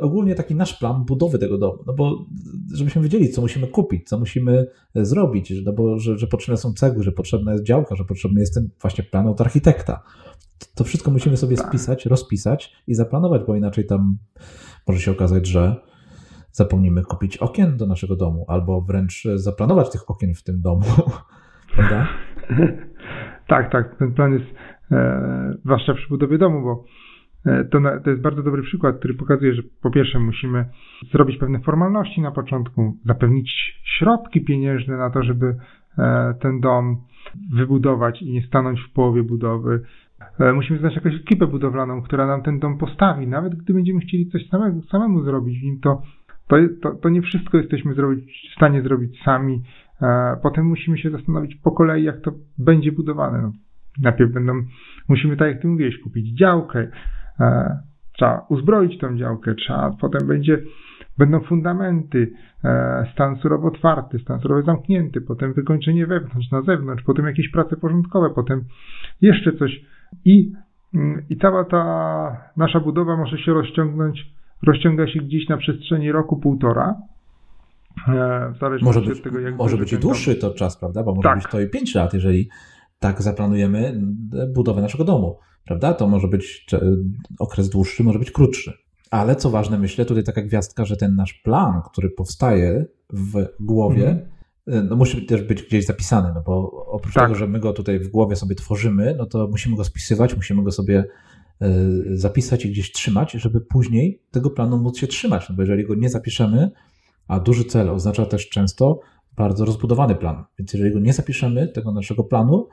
ogólnie 0.00 0.34
taki 0.34 0.54
nasz 0.54 0.78
plan 0.78 1.04
budowy 1.04 1.38
tego 1.38 1.58
domu, 1.58 1.78
no 1.86 1.92
bo 1.92 2.26
żebyśmy 2.74 3.02
wiedzieli, 3.02 3.28
co 3.28 3.40
musimy 3.40 3.66
kupić, 3.66 4.08
co 4.08 4.18
musimy 4.18 4.66
e, 4.94 5.04
zrobić, 5.04 5.52
no 5.64 5.72
bo 5.72 5.98
że, 5.98 6.18
że 6.18 6.26
potrzebne 6.26 6.56
są 6.56 6.72
cegły, 6.72 7.02
że 7.02 7.12
potrzebna 7.12 7.52
jest 7.52 7.64
działka, 7.64 7.96
że 7.96 8.04
potrzebny 8.04 8.40
jest 8.40 8.54
ten 8.54 8.68
właśnie 8.80 9.04
plan 9.04 9.26
od 9.26 9.40
architekta. 9.40 10.02
To 10.74 10.84
wszystko 10.84 11.10
musimy 11.10 11.36
sobie 11.36 11.56
tak. 11.56 11.68
spisać, 11.68 12.06
rozpisać 12.06 12.72
i 12.86 12.94
zaplanować, 12.94 13.42
bo 13.46 13.56
inaczej 13.56 13.86
tam 13.86 14.18
może 14.88 15.00
się 15.00 15.10
okazać, 15.10 15.46
że 15.46 15.76
zapomnimy 16.52 17.02
kupić 17.02 17.36
okien 17.36 17.76
do 17.76 17.86
naszego 17.86 18.16
domu, 18.16 18.44
albo 18.48 18.80
wręcz 18.80 19.24
zaplanować 19.34 19.90
tych 19.90 20.10
okien 20.10 20.34
w 20.34 20.42
tym 20.42 20.60
domu, 20.60 20.84
prawda? 21.74 22.08
Tak, 23.46 23.72
tak. 23.72 23.98
Ten 23.98 24.14
plan 24.14 24.32
jest 24.32 24.46
e, 24.90 25.54
zwłaszcza 25.64 25.94
przy 25.94 26.08
budowie 26.08 26.38
domu, 26.38 26.62
bo 26.62 26.72
e, 26.72 26.84
to, 27.70 27.80
na, 27.80 28.00
to 28.00 28.10
jest 28.10 28.22
bardzo 28.22 28.42
dobry 28.42 28.62
przykład, 28.62 28.98
który 28.98 29.14
pokazuje, 29.14 29.54
że 29.54 29.62
po 29.82 29.90
pierwsze 29.90 30.18
musimy 30.18 30.64
zrobić 31.12 31.38
pewne 31.38 31.60
formalności 31.60 32.20
na 32.20 32.30
początku, 32.30 32.96
zapewnić 33.04 33.78
środki 33.84 34.44
pieniężne 34.44 34.96
na 34.96 35.10
to, 35.10 35.22
żeby 35.22 35.56
e, 35.98 36.34
ten 36.40 36.60
dom 36.60 36.96
wybudować 37.54 38.22
i 38.22 38.32
nie 38.32 38.42
stanąć 38.42 38.80
w 38.80 38.92
połowie 38.92 39.22
budowy. 39.22 39.80
E, 40.40 40.52
musimy 40.52 40.78
znaleźć 40.78 40.96
jakąś 40.96 41.20
ekipę 41.20 41.46
budowlaną, 41.46 42.02
która 42.02 42.26
nam 42.26 42.42
ten 42.42 42.58
dom 42.58 42.78
postawi. 42.78 43.26
Nawet 43.26 43.54
gdy 43.54 43.74
będziemy 43.74 44.00
chcieli 44.00 44.30
coś 44.30 44.48
samego, 44.48 44.82
samemu 44.82 45.22
zrobić 45.22 45.60
w 45.60 45.62
nim, 45.62 45.80
to, 45.80 46.02
to, 46.48 46.56
to, 46.82 46.94
to 46.94 47.08
nie 47.08 47.22
wszystko 47.22 47.58
jesteśmy 47.58 47.94
zrobić, 47.94 48.50
w 48.52 48.54
stanie 48.54 48.82
zrobić 48.82 49.22
sami. 49.22 49.62
E, 50.02 50.36
potem 50.42 50.66
musimy 50.66 50.98
się 50.98 51.10
zastanowić 51.10 51.54
po 51.54 51.70
kolei, 51.70 52.04
jak 52.04 52.20
to 52.20 52.32
będzie 52.58 52.92
budowane. 52.92 53.42
No, 53.42 53.52
najpierw 54.02 54.32
będą, 54.32 54.52
musimy, 55.08 55.36
tak 55.36 55.48
jak 55.48 55.62
ty 55.62 55.68
mówiłeś, 55.68 55.98
kupić 55.98 56.38
działkę, 56.38 56.78
e, 56.78 56.90
trzeba 58.12 58.46
uzbroić 58.48 58.98
tą 58.98 59.16
działkę, 59.16 59.54
trzeba, 59.54 59.96
potem 60.00 60.28
będzie, 60.28 60.58
będą 61.18 61.40
fundamenty, 61.40 62.32
stan 63.12 63.36
surowo 63.36 63.68
otwarty, 63.68 64.18
stan 64.18 64.40
surowo 64.40 64.62
zamknięty, 64.62 65.20
potem 65.20 65.52
wykończenie 65.52 66.06
wewnątrz, 66.06 66.50
na 66.50 66.62
zewnątrz, 66.62 67.02
potem 67.02 67.26
jakieś 67.26 67.50
prace 67.50 67.76
porządkowe, 67.76 68.30
potem 68.34 68.64
jeszcze 69.20 69.52
coś 69.52 69.80
i, 70.24 70.52
mm, 70.94 71.22
i 71.30 71.36
cała 71.36 71.64
ta 71.64 72.36
nasza 72.56 72.80
budowa 72.80 73.16
może 73.16 73.38
się 73.38 73.52
rozciągnąć, 73.52 74.32
rozciąga 74.66 75.06
się 75.06 75.20
gdzieś 75.20 75.48
na 75.48 75.56
przestrzeni 75.56 76.12
roku, 76.12 76.36
półtora. 76.36 76.94
E, 78.08 78.54
może 78.82 79.00
być, 79.00 79.10
od 79.10 79.22
tego, 79.22 79.38
może 79.56 79.76
być 79.76 79.92
i 79.92 79.98
dłuższy 79.98 80.34
to 80.34 80.54
czas, 80.54 80.76
prawda? 80.76 81.02
Bo 81.02 81.14
może 81.14 81.28
tak. 81.28 81.38
być 81.38 81.46
to 81.46 81.60
i 81.60 81.68
5 81.68 81.94
lat, 81.94 82.14
jeżeli 82.14 82.48
tak 82.98 83.22
zaplanujemy 83.22 84.00
budowę 84.54 84.82
naszego 84.82 85.04
domu, 85.04 85.38
prawda? 85.64 85.94
To 85.94 86.08
może 86.08 86.28
być 86.28 86.66
okres 87.38 87.68
dłuższy, 87.68 88.04
może 88.04 88.18
być 88.18 88.30
krótszy. 88.30 88.72
Ale 89.10 89.36
co 89.36 89.50
ważne, 89.50 89.78
myślę, 89.78 90.04
tutaj 90.04 90.24
taka 90.24 90.42
gwiazdka, 90.42 90.84
że 90.84 90.96
ten 90.96 91.14
nasz 91.14 91.34
plan, 91.34 91.82
który 91.90 92.10
powstaje 92.10 92.86
w 93.12 93.46
głowie, 93.60 94.08
mhm 94.08 94.38
no 94.68 94.96
musi 94.96 95.26
też 95.26 95.42
być 95.42 95.62
gdzieś 95.62 95.86
zapisany, 95.86 96.32
no 96.34 96.42
bo 96.46 96.70
oprócz 96.86 97.14
tak. 97.14 97.24
tego, 97.24 97.34
że 97.34 97.46
my 97.46 97.60
go 97.60 97.72
tutaj 97.72 98.00
w 98.00 98.08
głowie 98.08 98.36
sobie 98.36 98.54
tworzymy, 98.54 99.14
no 99.18 99.26
to 99.26 99.48
musimy 99.48 99.76
go 99.76 99.84
spisywać, 99.84 100.36
musimy 100.36 100.62
go 100.62 100.72
sobie 100.72 101.04
e, 101.60 101.68
zapisać 102.10 102.64
i 102.64 102.70
gdzieś 102.70 102.92
trzymać, 102.92 103.32
żeby 103.32 103.60
później 103.60 104.22
tego 104.30 104.50
planu 104.50 104.78
móc 104.78 104.98
się 104.98 105.06
trzymać, 105.06 105.48
no 105.48 105.54
bo 105.54 105.62
jeżeli 105.62 105.84
go 105.84 105.94
nie 105.94 106.08
zapiszemy, 106.08 106.70
a 107.28 107.40
duży 107.40 107.64
cel 107.64 107.90
oznacza 107.90 108.26
też 108.26 108.48
często 108.48 109.00
bardzo 109.38 109.64
rozbudowany 109.64 110.14
plan, 110.14 110.44
więc 110.58 110.72
jeżeli 110.72 110.92
go 110.92 111.00
nie 111.00 111.12
zapiszemy, 111.12 111.68
tego 111.68 111.92
naszego 111.92 112.24
planu, 112.24 112.68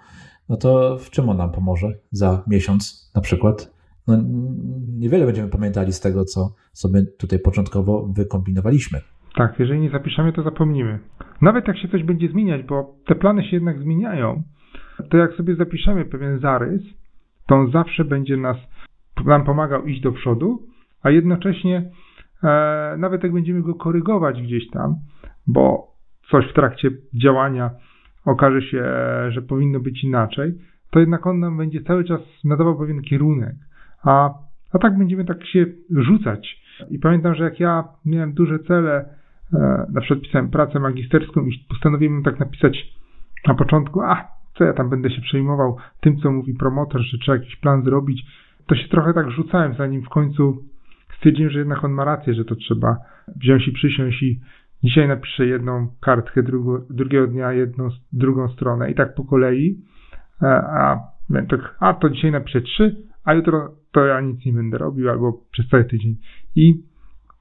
no 0.50 0.58
to 0.58 0.98
w 0.98 1.10
czym 1.10 1.30
on 1.30 1.38
nam 1.38 1.52
pomoże 1.52 1.88
za 2.12 2.44
miesiąc 2.48 3.12
na 3.16 3.22
przykład? 3.22 3.76
No, 4.08 4.18
niewiele 4.98 5.26
będziemy 5.26 5.50
pamiętali 5.50 5.94
z 5.94 6.00
tego, 6.00 6.26
co 6.26 6.54
sobie 6.74 7.04
tutaj 7.20 7.40
początkowo 7.40 8.08
wykombinowaliśmy. 8.08 9.02
Tak, 9.36 9.60
jeżeli 9.60 9.80
nie 9.80 9.90
zapiszemy, 9.90 10.34
to 10.34 10.44
zapomnimy. 10.44 11.00
Nawet 11.42 11.68
jak 11.68 11.78
się 11.78 11.88
coś 11.88 12.04
będzie 12.04 12.30
zmieniać, 12.30 12.64
bo 12.64 12.96
te 13.08 13.16
plany 13.16 13.44
się 13.44 13.56
jednak 13.56 13.80
zmieniają, 13.80 14.44
to 15.10 15.18
jak 15.18 15.34
sobie 15.34 15.56
zapiszemy 15.56 16.06
pewien 16.06 16.40
zarys, 16.40 16.82
to 17.48 17.56
on 17.56 17.72
zawsze 17.72 18.06
będzie 18.06 18.38
nas, 18.38 18.58
nam 19.26 19.46
pomagał 19.46 19.86
iść 19.86 20.02
do 20.02 20.12
przodu, 20.12 20.64
a 21.04 21.10
jednocześnie 21.10 21.92
e, 22.44 22.96
nawet 22.98 23.24
jak 23.24 23.34
będziemy 23.34 23.62
go 23.62 23.76
korygować 23.76 24.42
gdzieś 24.42 24.70
tam, 24.70 24.96
bo 25.48 25.95
coś 26.32 26.50
w 26.50 26.54
trakcie 26.54 26.92
działania 27.24 27.70
okaże 28.26 28.62
się, 28.62 28.84
że 29.30 29.42
powinno 29.42 29.80
być 29.80 30.04
inaczej, 30.04 30.54
to 30.92 31.00
jednak 31.00 31.28
on 31.28 31.40
nam 31.40 31.58
będzie 31.58 31.82
cały 31.82 32.04
czas 32.04 32.22
nadawał 32.44 32.80
pewien 32.80 33.02
kierunek. 33.02 33.56
A, 34.04 34.30
a 34.74 34.80
tak 34.80 34.98
będziemy 34.98 35.26
tak 35.26 35.46
się 35.46 35.66
rzucać. 35.90 36.66
I 36.90 37.00
pamiętam, 37.00 37.36
że 37.36 37.44
jak 37.44 37.60
ja 37.60 37.84
miałem 38.06 38.34
duże 38.34 38.60
cele, 38.60 39.06
E, 39.54 39.86
na 39.94 40.02
przykład 40.02 40.22
pisałem 40.22 40.50
pracę 40.50 40.80
magisterską 40.80 41.46
i 41.46 41.66
postanowiłem 41.70 42.24
tak 42.24 42.40
napisać 42.40 42.96
na 43.48 43.56
początku, 43.56 44.02
a 44.02 44.28
co 44.58 44.64
ja 44.64 44.74
tam 44.74 44.90
będę 44.90 45.10
się 45.10 45.22
przejmował 45.22 45.78
tym, 46.02 46.18
co 46.18 46.32
mówi 46.32 46.54
promotor, 46.54 47.02
że 47.02 47.18
trzeba 47.18 47.38
jakiś 47.38 47.56
plan 47.56 47.84
zrobić. 47.84 48.26
To 48.68 48.76
się 48.76 48.88
trochę 48.88 49.14
tak 49.14 49.32
rzucałem, 49.32 49.74
zanim 49.78 50.02
w 50.02 50.10
końcu 50.10 50.64
stwierdziłem, 51.18 51.52
że 51.52 51.60
jednak 51.60 51.84
on 51.84 51.92
ma 51.92 52.06
rację, 52.06 52.34
że 52.34 52.46
to 52.46 52.56
trzeba 52.56 52.98
wziąć 53.36 53.68
i 53.68 53.72
przysiąść 53.72 54.24
i 54.24 54.40
dzisiaj 54.84 55.08
napiszę 55.08 55.46
jedną 55.46 55.88
kartkę, 56.02 56.44
drugo, 56.44 56.82
drugiego 56.90 57.28
dnia 57.28 57.54
jedną, 57.54 57.90
drugą 58.14 58.50
stronę 58.50 58.92
i 58.92 58.96
tak 58.96 59.16
po 59.16 59.24
kolei, 59.24 59.82
e, 60.42 60.48
a, 60.56 61.00
tak, 61.50 61.76
a 61.80 61.94
to 61.94 62.10
dzisiaj 62.10 62.32
napiszę 62.32 62.62
trzy, 62.62 62.96
a 63.24 63.34
jutro 63.34 63.72
to 63.92 64.06
ja 64.06 64.22
nic 64.22 64.46
nie 64.46 64.54
będę 64.54 64.78
robił 64.78 65.10
albo 65.10 65.34
przez 65.52 65.70
cały 65.70 65.86
tydzień. 65.86 66.16
I 66.56 66.84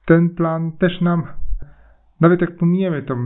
ten 0.05 0.29
plan 0.29 0.71
też 0.71 1.01
nam 1.01 1.23
nawet 2.21 2.41
jak 2.41 2.57
pominiemy 2.57 3.03
to, 3.03 3.17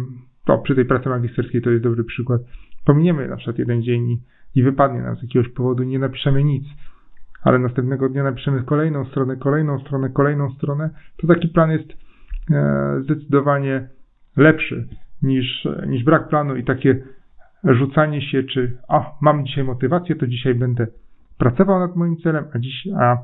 to 0.45 0.57
przy 0.57 0.75
tej 0.75 0.85
pracy 0.85 1.09
magisterskiej 1.09 1.61
to 1.61 1.69
jest 1.69 1.83
dobry 1.83 2.03
przykład, 2.03 2.41
pominiemy 2.85 3.27
na 3.27 3.35
przykład 3.35 3.59
jeden 3.59 3.83
dzień 3.83 4.09
i, 4.09 4.21
i 4.55 4.63
wypadnie 4.63 5.01
nam 5.01 5.15
z 5.15 5.21
jakiegoś 5.21 5.49
powodu, 5.49 5.83
nie 5.83 5.99
napiszemy 5.99 6.43
nic, 6.43 6.63
ale 7.41 7.59
następnego 7.59 8.09
dnia 8.09 8.23
napiszemy 8.23 8.63
kolejną 8.63 9.05
stronę, 9.05 9.37
kolejną 9.37 9.79
stronę, 9.79 10.09
kolejną 10.09 10.49
stronę, 10.49 10.89
to 11.17 11.27
taki 11.27 11.47
plan 11.47 11.71
jest 11.71 11.89
e, 12.51 13.01
zdecydowanie 13.03 13.89
lepszy 14.39 14.87
niż, 15.21 15.67
niż 15.87 16.03
brak 16.03 16.29
planu 16.29 16.55
i 16.55 16.63
takie 16.63 17.03
rzucanie 17.63 18.21
się, 18.21 18.43
czy 18.43 18.77
a, 18.87 19.11
mam 19.21 19.45
dzisiaj 19.45 19.63
motywację, 19.63 20.15
to 20.15 20.27
dzisiaj 20.27 20.55
będę 20.55 20.87
pracował 21.37 21.79
nad 21.79 21.95
moim 21.95 22.17
celem, 22.17 22.45
a 22.53 22.59
dziś, 22.59 22.87
a 22.99 23.17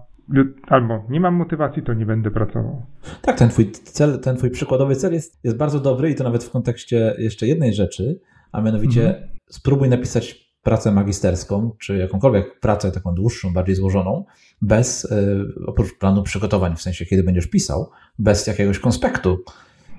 albo 0.68 1.06
nie 1.10 1.20
mam 1.20 1.36
motywacji, 1.36 1.84
to 1.84 1.94
nie 1.94 2.06
będę 2.06 2.32
pracował. 2.32 2.86
Tak, 3.22 3.38
ten 3.38 3.50
twój 3.50 3.72
cel, 3.72 4.20
ten 4.20 4.38
twój 4.38 4.50
przykładowy 4.50 4.96
cel 4.96 5.14
jest, 5.14 5.44
jest 5.44 5.58
bardzo 5.58 5.80
dobry 5.80 6.10
i 6.10 6.16
to 6.16 6.24
nawet 6.24 6.44
w 6.44 6.52
kontekście 6.52 7.16
jeszcze 7.18 7.48
jednej 7.48 7.74
rzeczy, 7.74 8.20
a 8.52 8.62
mianowicie 8.62 9.08
mhm. 9.08 9.30
spróbuj 9.50 9.90
napisać 9.90 10.46
pracę 10.64 10.92
magisterską, 10.92 11.72
czy 11.80 11.98
jakąkolwiek 11.98 12.60
pracę 12.60 12.92
taką 12.92 13.16
dłuższą, 13.16 13.54
bardziej 13.54 13.76
złożoną, 13.76 14.26
bez, 14.62 15.06
y, 15.06 15.46
oprócz 15.66 15.98
planu 15.98 16.24
przygotowań, 16.24 16.76
w 16.76 16.82
sensie 16.82 17.06
kiedy 17.06 17.24
będziesz 17.24 17.48
pisał, 17.48 17.90
bez 18.20 18.48
jakiegoś 18.48 18.80
konspektu, 18.80 19.44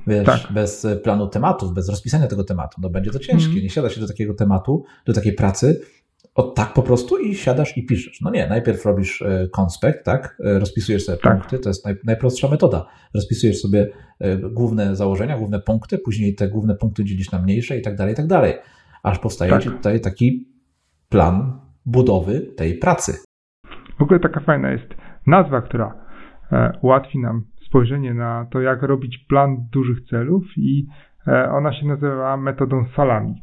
wiesz, 0.07 0.27
tak. 0.27 0.53
bez 0.53 0.87
planu 1.03 1.29
tematów, 1.29 1.75
bez 1.75 1.88
rozpisania 1.88 2.27
tego 2.27 2.45
tematu. 2.45 2.81
No 2.81 2.90
będzie 2.90 3.11
to 3.11 3.19
ciężkie. 3.19 3.47
Mhm. 3.47 3.62
Nie 3.62 3.71
siada 3.71 3.90
się 3.90 4.01
do 4.01 4.09
takiego 4.09 4.35
tematu, 4.35 4.85
do 5.07 5.12
takiej 5.12 5.33
pracy, 5.33 5.81
od 6.37 6.55
tak 6.55 6.73
po 6.73 6.83
prostu 6.83 7.19
i 7.19 7.35
siadasz 7.35 7.77
i 7.77 7.87
piszesz. 7.87 8.21
No 8.21 8.31
nie, 8.31 8.49
najpierw 8.49 8.85
robisz 8.85 9.23
e, 9.23 9.49
konspekt, 9.49 10.05
tak? 10.05 10.38
E, 10.45 10.59
rozpisujesz 10.59 11.05
sobie 11.05 11.19
tak. 11.19 11.33
punkty, 11.33 11.59
to 11.59 11.71
jest 11.71 11.85
naj, 11.85 11.97
najprostsza 12.05 12.49
metoda. 12.49 12.87
Rozpisujesz 13.14 13.61
sobie 13.61 13.88
e, 14.19 14.37
główne 14.37 14.97
założenia, 14.97 15.38
główne 15.38 15.61
punkty, 15.61 15.99
później 15.99 16.35
te 16.35 16.49
główne 16.49 16.75
punkty 16.75 17.05
dzielisz 17.05 17.31
na 17.31 17.42
mniejsze 17.42 17.79
i 17.79 17.83
tak 17.83 17.97
dalej, 17.97 18.12
i 18.12 18.16
tak 18.16 18.27
dalej. 18.27 18.55
Aż 19.03 19.19
powstaje 19.19 19.51
tak. 19.51 19.62
ci 19.62 19.71
tutaj 19.71 20.01
taki 20.01 20.49
plan 21.09 21.61
budowy 21.87 22.40
tej 22.40 22.79
pracy. 22.79 23.19
W 23.99 24.03
ogóle 24.03 24.21
taka 24.21 24.40
fajna 24.40 24.71
jest 24.71 24.88
nazwa, 25.27 25.62
która 25.62 25.95
ułatwi 26.83 27.19
nam 27.19 27.45
spojrzenie 27.76 28.14
na 28.14 28.46
to, 28.50 28.60
jak 28.60 28.82
robić 28.82 29.18
plan 29.28 29.56
dużych 29.72 30.08
celów 30.10 30.44
i 30.56 30.86
ona 31.50 31.80
się 31.80 31.86
nazywa 31.86 32.36
metodą 32.36 32.84
salami. 32.96 33.42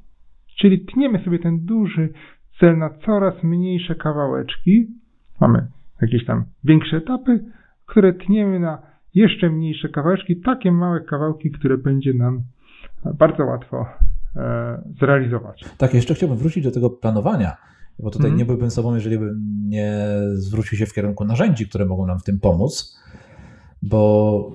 Czyli 0.59 0.85
tniemy 0.85 1.23
sobie 1.23 1.39
ten 1.39 1.65
duży 1.65 2.09
cel 2.59 2.77
na 2.77 2.89
coraz 3.05 3.43
mniejsze 3.43 3.95
kawałeczki. 3.95 4.87
Mamy 5.41 5.67
jakieś 6.01 6.25
tam 6.25 6.43
większe 6.63 6.97
etapy, 6.97 7.45
które 7.85 8.13
tniemy 8.13 8.59
na 8.59 8.81
jeszcze 9.13 9.49
mniejsze 9.49 9.89
kawałeczki, 9.89 10.41
takie 10.41 10.71
małe 10.71 11.01
kawałki, 11.01 11.51
które 11.51 11.77
będzie 11.77 12.13
nam 12.13 12.41
bardzo 13.19 13.45
łatwo 13.45 13.85
e, 14.35 14.81
zrealizować. 14.99 15.65
Tak, 15.77 15.93
jeszcze 15.93 16.13
chciałbym 16.13 16.37
wrócić 16.37 16.63
do 16.63 16.71
tego 16.71 16.89
planowania, 16.89 17.57
bo 17.99 18.11
tutaj 18.11 18.27
mm. 18.27 18.39
nie 18.39 18.45
byłbym 18.45 18.71
sobą, 18.71 18.95
jeżeli 18.95 19.19
bym 19.19 19.41
nie 19.67 19.97
zwrócił 20.33 20.77
się 20.77 20.85
w 20.85 20.93
kierunku 20.93 21.25
narzędzi, 21.25 21.67
które 21.67 21.85
mogą 21.85 22.05
nam 22.05 22.19
w 22.19 22.23
tym 22.23 22.39
pomóc, 22.39 22.99
bo 23.83 24.51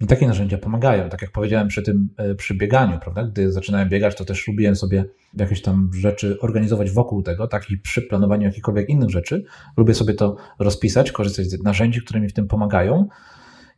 i 0.00 0.06
takie 0.06 0.26
narzędzia 0.26 0.58
pomagają. 0.58 1.08
Tak 1.08 1.22
jak 1.22 1.30
powiedziałem 1.30 1.68
przy 1.68 1.82
tym, 1.82 2.08
e, 2.16 2.34
przy 2.34 2.54
bieganiu, 2.54 2.98
prawda? 2.98 3.24
Gdy 3.24 3.52
zaczynałem 3.52 3.88
biegać, 3.88 4.16
to 4.16 4.24
też 4.24 4.48
lubiłem 4.48 4.76
sobie 4.76 5.04
jakieś 5.34 5.62
tam 5.62 5.90
rzeczy 5.94 6.40
organizować 6.40 6.90
wokół 6.90 7.22
tego, 7.22 7.46
tak? 7.46 7.70
I 7.70 7.78
przy 7.78 8.02
planowaniu 8.02 8.42
jakichkolwiek 8.42 8.88
innych 8.88 9.10
rzeczy, 9.10 9.44
lubię 9.76 9.94
sobie 9.94 10.14
to 10.14 10.36
rozpisać, 10.58 11.12
korzystać 11.12 11.46
z 11.46 11.62
narzędzi, 11.62 12.00
które 12.00 12.20
mi 12.20 12.28
w 12.28 12.32
tym 12.32 12.48
pomagają. 12.48 13.08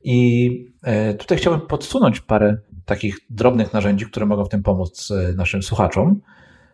I 0.05 0.51
e, 0.83 1.15
tutaj 1.15 1.39
chciałbym 1.39 1.67
podsunąć 1.67 2.21
parę 2.21 2.57
takich 2.85 3.19
drobnych 3.31 3.73
narzędzi, 3.73 4.07
które 4.07 4.27
mogą 4.27 4.45
w 4.45 4.49
tym 4.49 4.63
pomóc 4.63 5.11
e, 5.11 5.33
naszym 5.33 5.63
słuchaczom. 5.63 6.21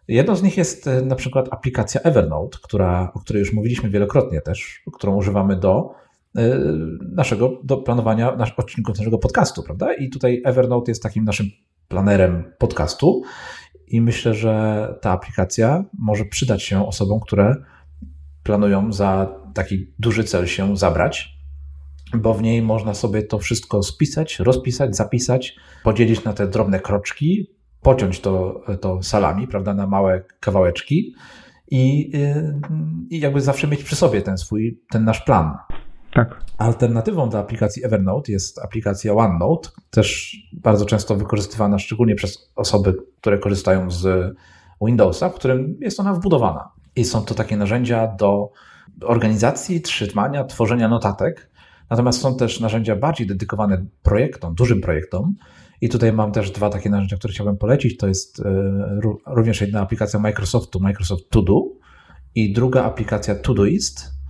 Jedną 0.08 0.36
z 0.36 0.42
nich 0.42 0.56
jest 0.56 0.90
na 1.04 1.16
przykład 1.16 1.48
aplikacja 1.50 2.00
Evernote, 2.00 2.58
która, 2.62 3.12
o 3.14 3.20
której 3.20 3.40
już 3.40 3.52
mówiliśmy 3.52 3.90
wielokrotnie 3.90 4.40
też, 4.40 4.82
którą 4.92 5.16
używamy 5.16 5.56
do 5.56 6.02
naszego, 7.12 7.60
do 7.64 7.76
planowania 7.76 8.36
nasz, 8.36 8.52
odcinków 8.56 8.98
naszego 8.98 9.18
podcastu, 9.18 9.62
prawda? 9.62 9.94
I 9.94 10.10
tutaj 10.10 10.42
Evernote 10.44 10.90
jest 10.90 11.02
takim 11.02 11.24
naszym 11.24 11.46
planerem 11.88 12.44
podcastu 12.58 13.22
i 13.86 14.00
myślę, 14.00 14.34
że 14.34 14.88
ta 15.00 15.10
aplikacja 15.10 15.84
może 15.98 16.24
przydać 16.24 16.62
się 16.62 16.86
osobom, 16.86 17.20
które 17.20 17.56
planują 18.42 18.92
za 18.92 19.34
taki 19.54 19.86
duży 19.98 20.24
cel 20.24 20.46
się 20.46 20.76
zabrać, 20.76 21.38
bo 22.14 22.34
w 22.34 22.42
niej 22.42 22.62
można 22.62 22.94
sobie 22.94 23.22
to 23.22 23.38
wszystko 23.38 23.82
spisać, 23.82 24.38
rozpisać, 24.38 24.96
zapisać, 24.96 25.56
podzielić 25.84 26.24
na 26.24 26.32
te 26.32 26.48
drobne 26.48 26.80
kroczki, 26.80 27.50
pociąć 27.82 28.20
to, 28.20 28.60
to 28.80 29.02
salami, 29.02 29.48
prawda, 29.48 29.74
na 29.74 29.86
małe 29.86 30.24
kawałeczki 30.40 31.14
i, 31.70 32.12
i 33.10 33.20
jakby 33.20 33.40
zawsze 33.40 33.68
mieć 33.68 33.84
przy 33.84 33.96
sobie 33.96 34.22
ten 34.22 34.38
swój, 34.38 34.80
ten 34.90 35.04
nasz 35.04 35.20
plan. 35.20 35.56
Tak. 36.12 36.44
Alternatywą 36.58 37.28
do 37.28 37.38
aplikacji 37.38 37.84
Evernote 37.84 38.32
jest 38.32 38.58
aplikacja 38.58 39.14
OneNote, 39.14 39.68
też 39.90 40.36
bardzo 40.52 40.86
często 40.86 41.16
wykorzystywana 41.16 41.78
szczególnie 41.78 42.14
przez 42.14 42.52
osoby, 42.56 42.94
które 43.20 43.38
korzystają 43.38 43.90
z 43.90 44.34
Windowsa, 44.82 45.28
w 45.28 45.34
którym 45.34 45.76
jest 45.80 46.00
ona 46.00 46.14
wbudowana. 46.14 46.68
I 46.96 47.04
są 47.04 47.24
to 47.24 47.34
takie 47.34 47.56
narzędzia 47.56 48.06
do 48.06 48.50
organizacji, 49.04 49.80
trzymania, 49.80 50.44
tworzenia 50.44 50.88
notatek. 50.88 51.50
Natomiast 51.90 52.20
są 52.20 52.36
też 52.36 52.60
narzędzia 52.60 52.96
bardziej 52.96 53.26
dedykowane 53.26 53.84
projektom, 54.02 54.54
dużym 54.54 54.80
projektom. 54.80 55.34
I 55.80 55.88
tutaj 55.88 56.12
mam 56.12 56.32
też 56.32 56.50
dwa 56.50 56.70
takie 56.70 56.90
narzędzia, 56.90 57.16
które 57.16 57.34
chciałbym 57.34 57.56
polecić. 57.56 57.96
To 57.96 58.08
jest 58.08 58.40
e, 58.40 59.00
również 59.26 59.60
jedna 59.60 59.80
aplikacja 59.80 60.20
Microsoftu, 60.20 60.80
Microsoft 60.80 61.30
To 61.30 61.42
Do 61.42 61.62
i 62.34 62.52
druga 62.52 62.84
aplikacja 62.84 63.34
Todoist. 63.34 64.21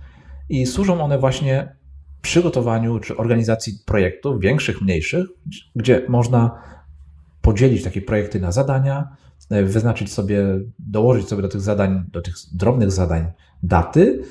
I 0.49 0.65
służą 0.65 1.01
one 1.01 1.19
właśnie 1.19 1.75
przygotowaniu 2.21 2.99
czy 2.99 3.17
organizacji 3.17 3.73
projektów, 3.85 4.39
większych, 4.39 4.81
mniejszych, 4.81 5.25
gdzie 5.75 6.05
można 6.09 6.61
podzielić 7.41 7.83
takie 7.83 8.01
projekty 8.01 8.39
na 8.39 8.51
zadania, 8.51 9.07
e, 9.49 9.63
wyznaczyć 9.63 10.13
sobie, 10.13 10.43
dołożyć 10.79 11.27
sobie 11.27 11.41
do 11.41 11.47
tych 11.47 11.61
zadań, 11.61 12.03
do 12.11 12.21
tych 12.21 12.35
drobnych 12.53 12.91
zadań 12.91 13.25
daty 13.63 14.23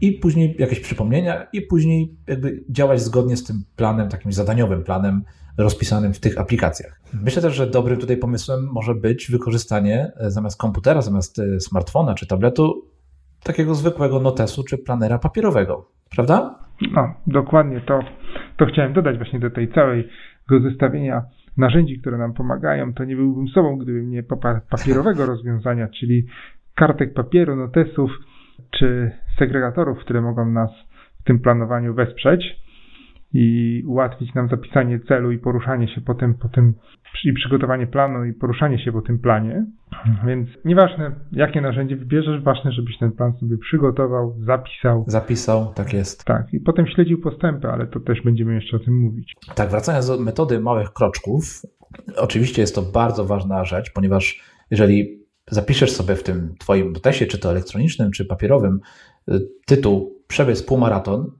i 0.00 0.12
później 0.12 0.56
jakieś 0.58 0.80
przypomnienia 0.80 1.46
i 1.52 1.62
później 1.62 2.16
jakby 2.26 2.64
działać 2.70 3.02
zgodnie 3.02 3.36
z 3.36 3.44
tym 3.44 3.64
planem, 3.76 4.08
takim 4.08 4.32
zadaniowym 4.32 4.84
planem 4.84 5.24
rozpisanym 5.58 6.14
w 6.14 6.20
tych 6.20 6.38
aplikacjach. 6.38 7.00
Myślę 7.12 7.42
też, 7.42 7.54
że 7.54 7.66
dobrym 7.66 8.00
tutaj 8.00 8.16
pomysłem 8.16 8.68
może 8.72 8.94
być 8.94 9.30
wykorzystanie 9.30 10.12
e, 10.16 10.30
zamiast 10.30 10.56
komputera, 10.56 11.02
zamiast 11.02 11.38
e, 11.38 11.60
smartfona 11.60 12.14
czy 12.14 12.26
tabletu 12.26 12.93
takiego 13.44 13.74
zwykłego 13.74 14.20
notesu 14.20 14.64
czy 14.64 14.78
planera 14.78 15.18
papierowego, 15.18 15.88
prawda? 16.16 16.58
No, 16.92 17.14
dokładnie 17.26 17.80
to, 17.80 18.00
to 18.56 18.66
chciałem 18.66 18.92
dodać 18.92 19.16
właśnie 19.16 19.40
do 19.40 19.50
tej 19.50 19.72
całego 19.72 20.08
zestawienia 20.62 21.22
narzędzi, 21.56 22.00
które 22.00 22.18
nam 22.18 22.32
pomagają. 22.32 22.94
To 22.94 23.04
nie 23.04 23.16
byłbym 23.16 23.48
sobą, 23.48 23.78
gdybym 23.78 24.10
nie 24.10 24.22
papierowego 24.70 25.26
rozwiązania, 25.32 25.88
czyli 25.88 26.26
kartek 26.74 27.14
papieru, 27.14 27.56
notesów 27.56 28.10
czy 28.70 29.12
segregatorów, 29.38 29.98
które 29.98 30.20
mogą 30.20 30.50
nas 30.50 30.70
w 31.20 31.24
tym 31.24 31.40
planowaniu 31.40 31.94
wesprzeć 31.94 32.63
i 33.34 33.82
ułatwić 33.86 34.34
nam 34.34 34.48
zapisanie 34.48 35.00
celu 35.00 35.32
i 35.32 35.38
poruszanie 35.38 35.88
się 35.88 36.00
po 36.00 36.14
tym, 36.14 36.34
po 36.34 36.48
tym 36.48 36.74
i 37.24 37.32
przygotowanie 37.32 37.86
planu 37.86 38.24
i 38.24 38.32
poruszanie 38.32 38.84
się 38.84 38.92
po 38.92 39.02
tym 39.02 39.18
planie. 39.18 39.66
Więc 40.26 40.48
nieważne, 40.64 41.12
jakie 41.32 41.60
narzędzie 41.60 41.96
wybierzesz, 41.96 42.42
ważne, 42.42 42.72
żebyś 42.72 42.98
ten 42.98 43.12
plan 43.12 43.32
sobie 43.40 43.58
przygotował, 43.58 44.36
zapisał. 44.40 45.04
Zapisał, 45.06 45.72
tak 45.74 45.92
jest. 45.92 46.24
Tak, 46.24 46.54
i 46.54 46.60
potem 46.60 46.86
śledził 46.86 47.20
postępy, 47.20 47.68
ale 47.68 47.86
to 47.86 48.00
też 48.00 48.22
będziemy 48.22 48.54
jeszcze 48.54 48.76
o 48.76 48.80
tym 48.80 49.00
mówić. 49.00 49.34
Tak, 49.54 49.70
wracając 49.70 50.06
do 50.06 50.20
metody 50.20 50.60
małych 50.60 50.92
kroczków, 50.92 51.62
oczywiście 52.16 52.62
jest 52.62 52.74
to 52.74 52.82
bardzo 52.82 53.24
ważna 53.24 53.64
rzecz, 53.64 53.92
ponieważ 53.92 54.42
jeżeli 54.70 55.24
zapiszesz 55.50 55.92
sobie 55.92 56.14
w 56.14 56.22
tym 56.22 56.54
twoim 56.58 56.92
notesie, 56.92 57.26
czy 57.26 57.38
to 57.38 57.50
elektronicznym, 57.50 58.10
czy 58.10 58.24
papierowym, 58.24 58.80
y, 59.28 59.40
tytuł 59.66 60.22
przebiec 60.28 60.62
półmaraton, 60.62 61.30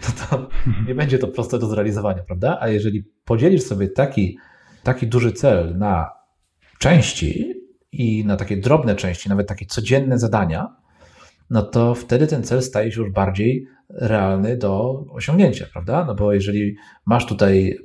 to, 0.00 0.12
to 0.26 0.48
nie 0.86 0.94
będzie 0.94 1.18
to 1.18 1.28
proste 1.28 1.58
do 1.58 1.66
zrealizowania, 1.66 2.22
prawda? 2.22 2.58
A 2.60 2.68
jeżeli 2.68 3.04
podzielisz 3.24 3.62
sobie 3.62 3.88
taki, 3.88 4.38
taki 4.82 5.06
duży 5.06 5.32
cel 5.32 5.78
na 5.78 6.10
części 6.78 7.54
i 7.92 8.24
na 8.24 8.36
takie 8.36 8.56
drobne 8.56 8.96
części, 8.96 9.28
nawet 9.28 9.48
takie 9.48 9.66
codzienne 9.66 10.18
zadania, 10.18 10.76
no 11.50 11.62
to 11.62 11.94
wtedy 11.94 12.26
ten 12.26 12.42
cel 12.42 12.62
staje 12.62 12.92
się 12.92 13.00
już 13.00 13.12
bardziej 13.12 13.66
realny 13.90 14.56
do 14.56 15.04
osiągnięcia, 15.10 15.66
prawda? 15.72 16.04
No 16.04 16.14
bo 16.14 16.32
jeżeli 16.32 16.76
masz 17.06 17.26
tutaj 17.26 17.78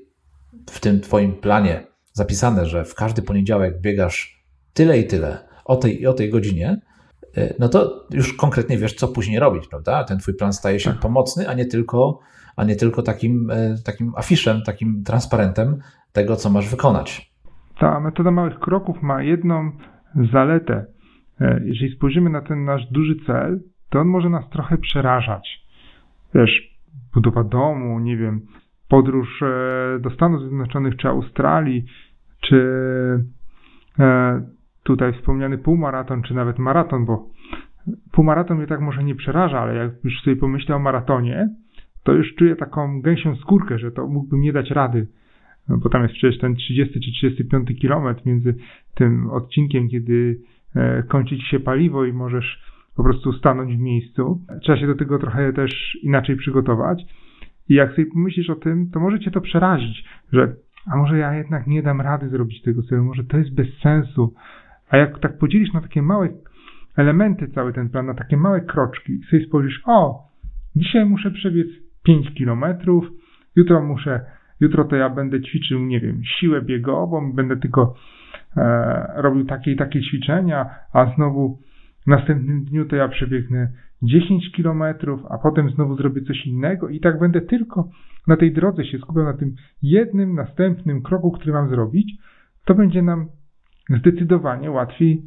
w 0.69 0.79
tym 0.79 1.01
Twoim 1.01 1.33
planie 1.33 1.87
zapisane, 2.13 2.65
że 2.65 2.85
w 2.85 2.95
każdy 2.95 3.21
poniedziałek 3.21 3.81
biegasz 3.81 4.43
tyle 4.73 4.99
i 4.99 5.07
tyle 5.07 5.47
o 5.65 5.75
tej 5.75 6.01
i 6.01 6.07
o 6.07 6.13
tej 6.13 6.29
godzinie, 6.29 6.81
no 7.59 7.69
to 7.69 8.05
już 8.11 8.33
konkretnie 8.33 8.77
wiesz, 8.77 8.93
co 8.93 9.07
później 9.07 9.39
robić, 9.39 9.67
prawda? 9.67 10.03
Ten 10.03 10.19
Twój 10.19 10.33
plan 10.33 10.53
staje 10.53 10.79
się 10.79 10.91
tak. 10.91 10.99
pomocny, 10.99 11.49
a 11.49 11.53
nie 11.53 11.65
tylko, 11.65 12.19
a 12.55 12.63
nie 12.63 12.75
tylko 12.75 13.01
takim, 13.01 13.51
y, 13.51 13.75
takim 13.85 14.13
afiszem, 14.15 14.61
takim 14.61 15.03
transparentem 15.03 15.79
tego, 16.11 16.35
co 16.35 16.49
masz 16.49 16.69
wykonać. 16.69 17.31
Ta 17.79 17.99
metoda 17.99 18.31
małych 18.31 18.59
kroków 18.59 19.01
ma 19.01 19.23
jedną 19.23 19.71
zaletę. 20.33 20.85
E, 21.41 21.61
jeżeli 21.63 21.95
spojrzymy 21.95 22.29
na 22.29 22.41
ten 22.41 22.65
nasz 22.65 22.85
duży 22.91 23.15
cel, 23.27 23.59
to 23.89 23.99
on 23.99 24.07
może 24.07 24.29
nas 24.29 24.49
trochę 24.49 24.77
przerażać. 24.77 25.67
Wiesz, 26.35 26.77
budowa 27.13 27.43
domu, 27.43 27.99
nie 27.99 28.17
wiem, 28.17 28.41
podróż 28.89 29.41
e, 29.41 29.99
do 29.99 30.09
Stanów 30.09 30.41
Zjednoczonych 30.41 30.95
czy 30.95 31.07
Australii, 31.07 31.85
czy 32.41 32.57
e, 33.99 34.41
tutaj 34.87 35.13
wspomniany 35.13 35.57
półmaraton, 35.57 36.21
czy 36.21 36.33
nawet 36.33 36.59
maraton, 36.59 37.05
bo 37.05 37.29
półmaraton 38.11 38.57
mnie 38.57 38.67
tak 38.67 38.81
może 38.81 39.03
nie 39.03 39.15
przeraża, 39.15 39.59
ale 39.59 39.75
jak 39.75 39.91
już 40.03 40.21
sobie 40.21 40.35
pomyślę 40.35 40.75
o 40.75 40.79
maratonie, 40.79 41.49
to 42.03 42.13
już 42.13 42.35
czuję 42.35 42.55
taką 42.55 43.01
gęsią 43.01 43.35
skórkę, 43.35 43.79
że 43.79 43.91
to 43.91 44.07
mógłbym 44.07 44.41
nie 44.41 44.53
dać 44.53 44.71
rady. 44.71 45.07
No 45.69 45.77
bo 45.77 45.89
tam 45.89 46.03
jest 46.03 46.13
przecież 46.13 46.39
ten 46.39 46.55
30 46.55 46.93
czy 46.93 47.11
35 47.11 47.79
kilometr 47.81 48.21
między 48.25 48.55
tym 48.95 49.29
odcinkiem, 49.29 49.89
kiedy 49.89 50.39
e, 50.75 51.03
kończy 51.03 51.37
ci 51.37 51.45
się 51.45 51.59
paliwo 51.59 52.05
i 52.05 52.13
możesz 52.13 52.63
po 52.95 53.03
prostu 53.03 53.33
stanąć 53.33 53.75
w 53.75 53.79
miejscu. 53.79 54.39
Trzeba 54.61 54.77
się 54.79 54.87
do 54.87 54.95
tego 54.95 55.19
trochę 55.19 55.53
też 55.53 55.97
inaczej 56.03 56.35
przygotować. 56.35 57.03
I 57.69 57.73
jak 57.73 57.91
sobie 57.91 58.05
pomyślisz 58.05 58.49
o 58.49 58.55
tym, 58.55 58.89
to 58.91 58.99
może 58.99 59.19
cię 59.19 59.31
to 59.31 59.41
przerazić, 59.41 60.05
że 60.33 60.55
a 60.91 60.95
może 60.95 61.17
ja 61.17 61.33
jednak 61.33 61.67
nie 61.67 61.83
dam 61.83 62.01
rady 62.01 62.29
zrobić 62.29 62.61
tego 62.61 62.83
celu, 62.83 63.03
może 63.03 63.23
to 63.23 63.37
jest 63.37 63.55
bez 63.55 63.67
sensu. 63.83 64.33
A 64.89 64.97
jak 64.97 65.19
tak 65.19 65.37
podzielisz 65.37 65.73
na 65.73 65.81
takie 65.81 66.01
małe 66.01 66.29
elementy 66.97 67.47
cały 67.47 67.73
ten 67.73 67.89
plan, 67.89 68.05
na 68.05 68.13
takie 68.13 68.37
małe 68.37 68.61
kroczki 68.61 69.19
sobie 69.29 69.45
spojrzysz, 69.45 69.81
o, 69.85 70.27
dzisiaj 70.75 71.05
muszę 71.05 71.31
przebiec 71.31 71.67
5 72.03 72.33
kilometrów, 72.33 73.05
jutro 73.55 73.81
muszę 73.81 74.21
jutro 74.59 74.83
to 74.83 74.95
ja 74.95 75.09
będę 75.09 75.41
ćwiczył, 75.41 75.79
nie 75.79 75.99
wiem, 75.99 76.21
siłę 76.23 76.61
biegową, 76.61 77.33
będę 77.33 77.57
tylko 77.57 77.93
e, 78.57 79.21
robił 79.21 79.45
takie 79.45 79.71
i 79.71 79.75
takie 79.75 80.01
ćwiczenia, 80.01 80.69
a 80.93 81.15
znowu 81.15 81.59
w 82.03 82.07
następnym 82.07 82.63
dniu 82.63 82.85
to 82.85 82.95
ja 82.95 83.07
przebiegnę 83.07 83.71
10 84.01 84.51
kilometrów, 84.51 85.21
a 85.29 85.37
potem 85.37 85.69
znowu 85.69 85.95
zrobię 85.95 86.21
coś 86.21 86.45
innego 86.45 86.89
i 86.89 86.99
tak 86.99 87.19
będę 87.19 87.41
tylko 87.41 87.89
na 88.27 88.37
tej 88.37 88.53
drodze 88.53 88.85
się 88.85 88.97
skupiał 88.97 89.23
na 89.23 89.33
tym 89.33 89.55
jednym 89.81 90.35
następnym 90.35 91.01
kroku, 91.01 91.31
który 91.31 91.53
mam 91.53 91.69
zrobić, 91.69 92.11
to 92.65 92.75
będzie 92.75 93.01
nam 93.01 93.27
zdecydowanie 93.89 94.71
łatwiej 94.71 95.21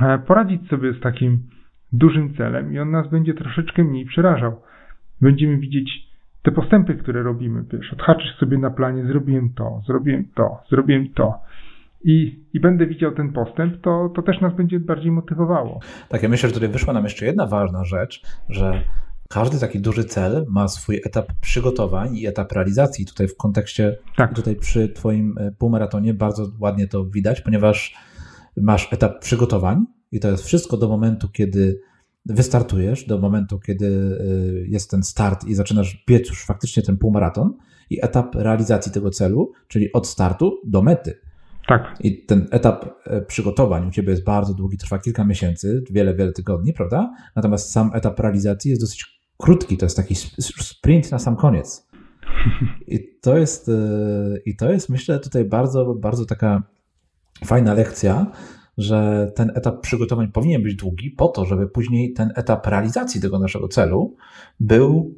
e, 0.00 0.18
poradzić 0.18 0.68
sobie 0.68 0.92
z 0.92 1.00
takim 1.00 1.38
dużym 1.92 2.34
celem 2.34 2.72
i 2.72 2.78
on 2.78 2.90
nas 2.90 3.10
będzie 3.10 3.34
troszeczkę 3.34 3.84
mniej 3.84 4.04
przerażał. 4.04 4.60
Będziemy 5.20 5.56
widzieć 5.56 5.90
te 6.42 6.52
postępy, 6.52 6.94
które 6.94 7.22
robimy, 7.22 7.64
wiesz, 7.72 7.92
odhaczysz 7.92 8.36
sobie 8.36 8.58
na 8.58 8.70
planie, 8.70 9.04
zrobiłem 9.04 9.50
to, 9.54 9.82
zrobiłem 9.86 10.24
to, 10.34 10.60
zrobiłem 10.70 11.08
to. 11.08 11.34
I, 12.04 12.40
i 12.52 12.60
będę 12.60 12.86
widział 12.86 13.12
ten 13.12 13.32
postęp, 13.32 13.80
to, 13.80 14.08
to 14.14 14.22
też 14.22 14.40
nas 14.40 14.54
będzie 14.54 14.80
bardziej 14.80 15.10
motywowało. 15.10 15.80
Tak, 16.08 16.22
ja 16.22 16.28
myślę, 16.28 16.48
że 16.48 16.54
tutaj 16.54 16.68
wyszła 16.68 16.94
nam 16.94 17.04
jeszcze 17.04 17.26
jedna 17.26 17.46
ważna 17.46 17.84
rzecz, 17.84 18.22
że 18.48 18.82
każdy 19.28 19.58
taki 19.58 19.80
duży 19.80 20.04
cel 20.04 20.46
ma 20.48 20.68
swój 20.68 21.00
etap 21.04 21.32
przygotowań 21.40 22.16
i 22.16 22.26
etap 22.26 22.52
realizacji. 22.52 23.06
Tutaj 23.06 23.28
w 23.28 23.36
kontekście, 23.36 23.98
tak. 24.16 24.34
tutaj 24.34 24.56
przy 24.56 24.88
Twoim 24.88 25.38
e, 25.38 25.52
półmaratonie 25.52 26.14
bardzo 26.14 26.52
ładnie 26.60 26.88
to 26.88 27.04
widać, 27.04 27.40
ponieważ 27.40 27.94
masz 28.56 28.92
etap 28.92 29.20
przygotowań 29.20 29.84
i 30.12 30.20
to 30.20 30.30
jest 30.30 30.44
wszystko 30.44 30.76
do 30.76 30.88
momentu, 30.88 31.28
kiedy 31.28 31.80
wystartujesz 32.26 33.06
do 33.06 33.18
momentu, 33.18 33.60
kiedy 33.60 33.86
y, 33.86 34.66
jest 34.68 34.90
ten 34.90 35.02
start 35.02 35.44
i 35.44 35.54
zaczynasz 35.54 36.04
biec 36.08 36.28
już 36.28 36.44
faktycznie 36.44 36.82
ten 36.82 36.98
półmaraton 36.98 37.56
i 37.90 38.04
etap 38.04 38.34
realizacji 38.34 38.92
tego 38.92 39.10
celu, 39.10 39.52
czyli 39.68 39.92
od 39.92 40.06
startu 40.06 40.60
do 40.64 40.82
mety. 40.82 41.20
Tak. 41.66 41.96
I 42.00 42.26
ten 42.26 42.46
etap 42.50 42.84
e, 43.04 43.20
przygotowań 43.20 43.88
u 43.88 43.90
Ciebie 43.90 44.10
jest 44.10 44.24
bardzo 44.24 44.54
długi, 44.54 44.78
trwa 44.78 44.98
kilka 44.98 45.24
miesięcy, 45.24 45.84
wiele, 45.90 46.14
wiele 46.14 46.32
tygodni, 46.32 46.72
prawda? 46.72 47.14
Natomiast 47.36 47.72
sam 47.72 47.90
etap 47.94 48.20
realizacji 48.20 48.70
jest 48.70 48.82
dosyć 48.82 49.20
krótki, 49.38 49.76
to 49.76 49.86
jest 49.86 49.96
taki 49.96 50.14
sprint 50.14 51.12
na 51.12 51.18
sam 51.18 51.36
koniec. 51.36 51.88
I 52.86 53.18
to 53.20 53.36
jest, 53.36 53.68
e, 53.68 53.72
i 54.44 54.56
to 54.56 54.72
jest 54.72 54.88
myślę 54.88 55.20
tutaj 55.20 55.44
bardzo, 55.44 55.94
bardzo 55.94 56.26
taka 56.26 56.62
fajna 57.44 57.74
lekcja, 57.74 58.26
że 58.78 59.32
ten 59.34 59.52
etap 59.54 59.80
przygotowań 59.80 60.28
powinien 60.32 60.62
być 60.62 60.74
długi, 60.74 61.10
po 61.10 61.28
to, 61.28 61.44
żeby 61.44 61.68
później 61.68 62.12
ten 62.12 62.32
etap 62.36 62.66
realizacji 62.66 63.20
tego 63.20 63.38
naszego 63.38 63.68
celu 63.68 64.16
był 64.60 65.14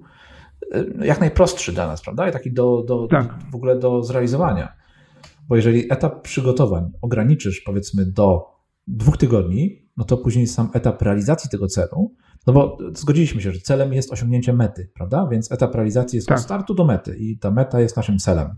e, 0.73 1.07
jak 1.07 1.21
najprostszy 1.21 1.73
dla 1.73 1.87
nas, 1.87 2.03
prawda? 2.03 2.29
I 2.29 2.33
taki 2.33 2.53
do, 2.53 2.83
do, 2.83 3.07
Tak. 3.07 3.35
w 3.51 3.55
ogóle 3.55 3.79
do 3.79 4.03
zrealizowania. 4.03 4.86
Bo 5.49 5.57
jeżeli 5.57 5.93
etap 5.93 6.23
przygotowań 6.23 6.91
ograniczysz 7.03 7.61
powiedzmy 7.61 8.07
do 8.07 8.45
dwóch 8.87 9.17
tygodni, 9.17 9.83
no 9.97 10.05
to 10.05 10.17
później 10.17 10.47
sam 10.47 10.71
etap 10.73 11.03
realizacji 11.03 11.51
tego 11.51 11.67
celu, 11.67 12.15
no 12.47 12.53
bo 12.53 12.79
zgodziliśmy 12.95 13.41
się, 13.41 13.53
że 13.53 13.61
celem 13.61 13.93
jest 13.93 14.13
osiągnięcie 14.13 14.53
mety, 14.53 14.91
prawda? 14.95 15.29
Więc 15.31 15.53
etap 15.53 15.75
realizacji 15.75 16.17
jest 16.17 16.29
Tak. 16.29 16.37
od 16.39 16.45
startu 16.45 16.75
do 16.75 16.85
mety 16.85 17.17
i 17.17 17.39
ta 17.39 17.51
meta 17.51 17.81
jest 17.81 17.97
naszym 17.97 18.19
celem. 18.19 18.49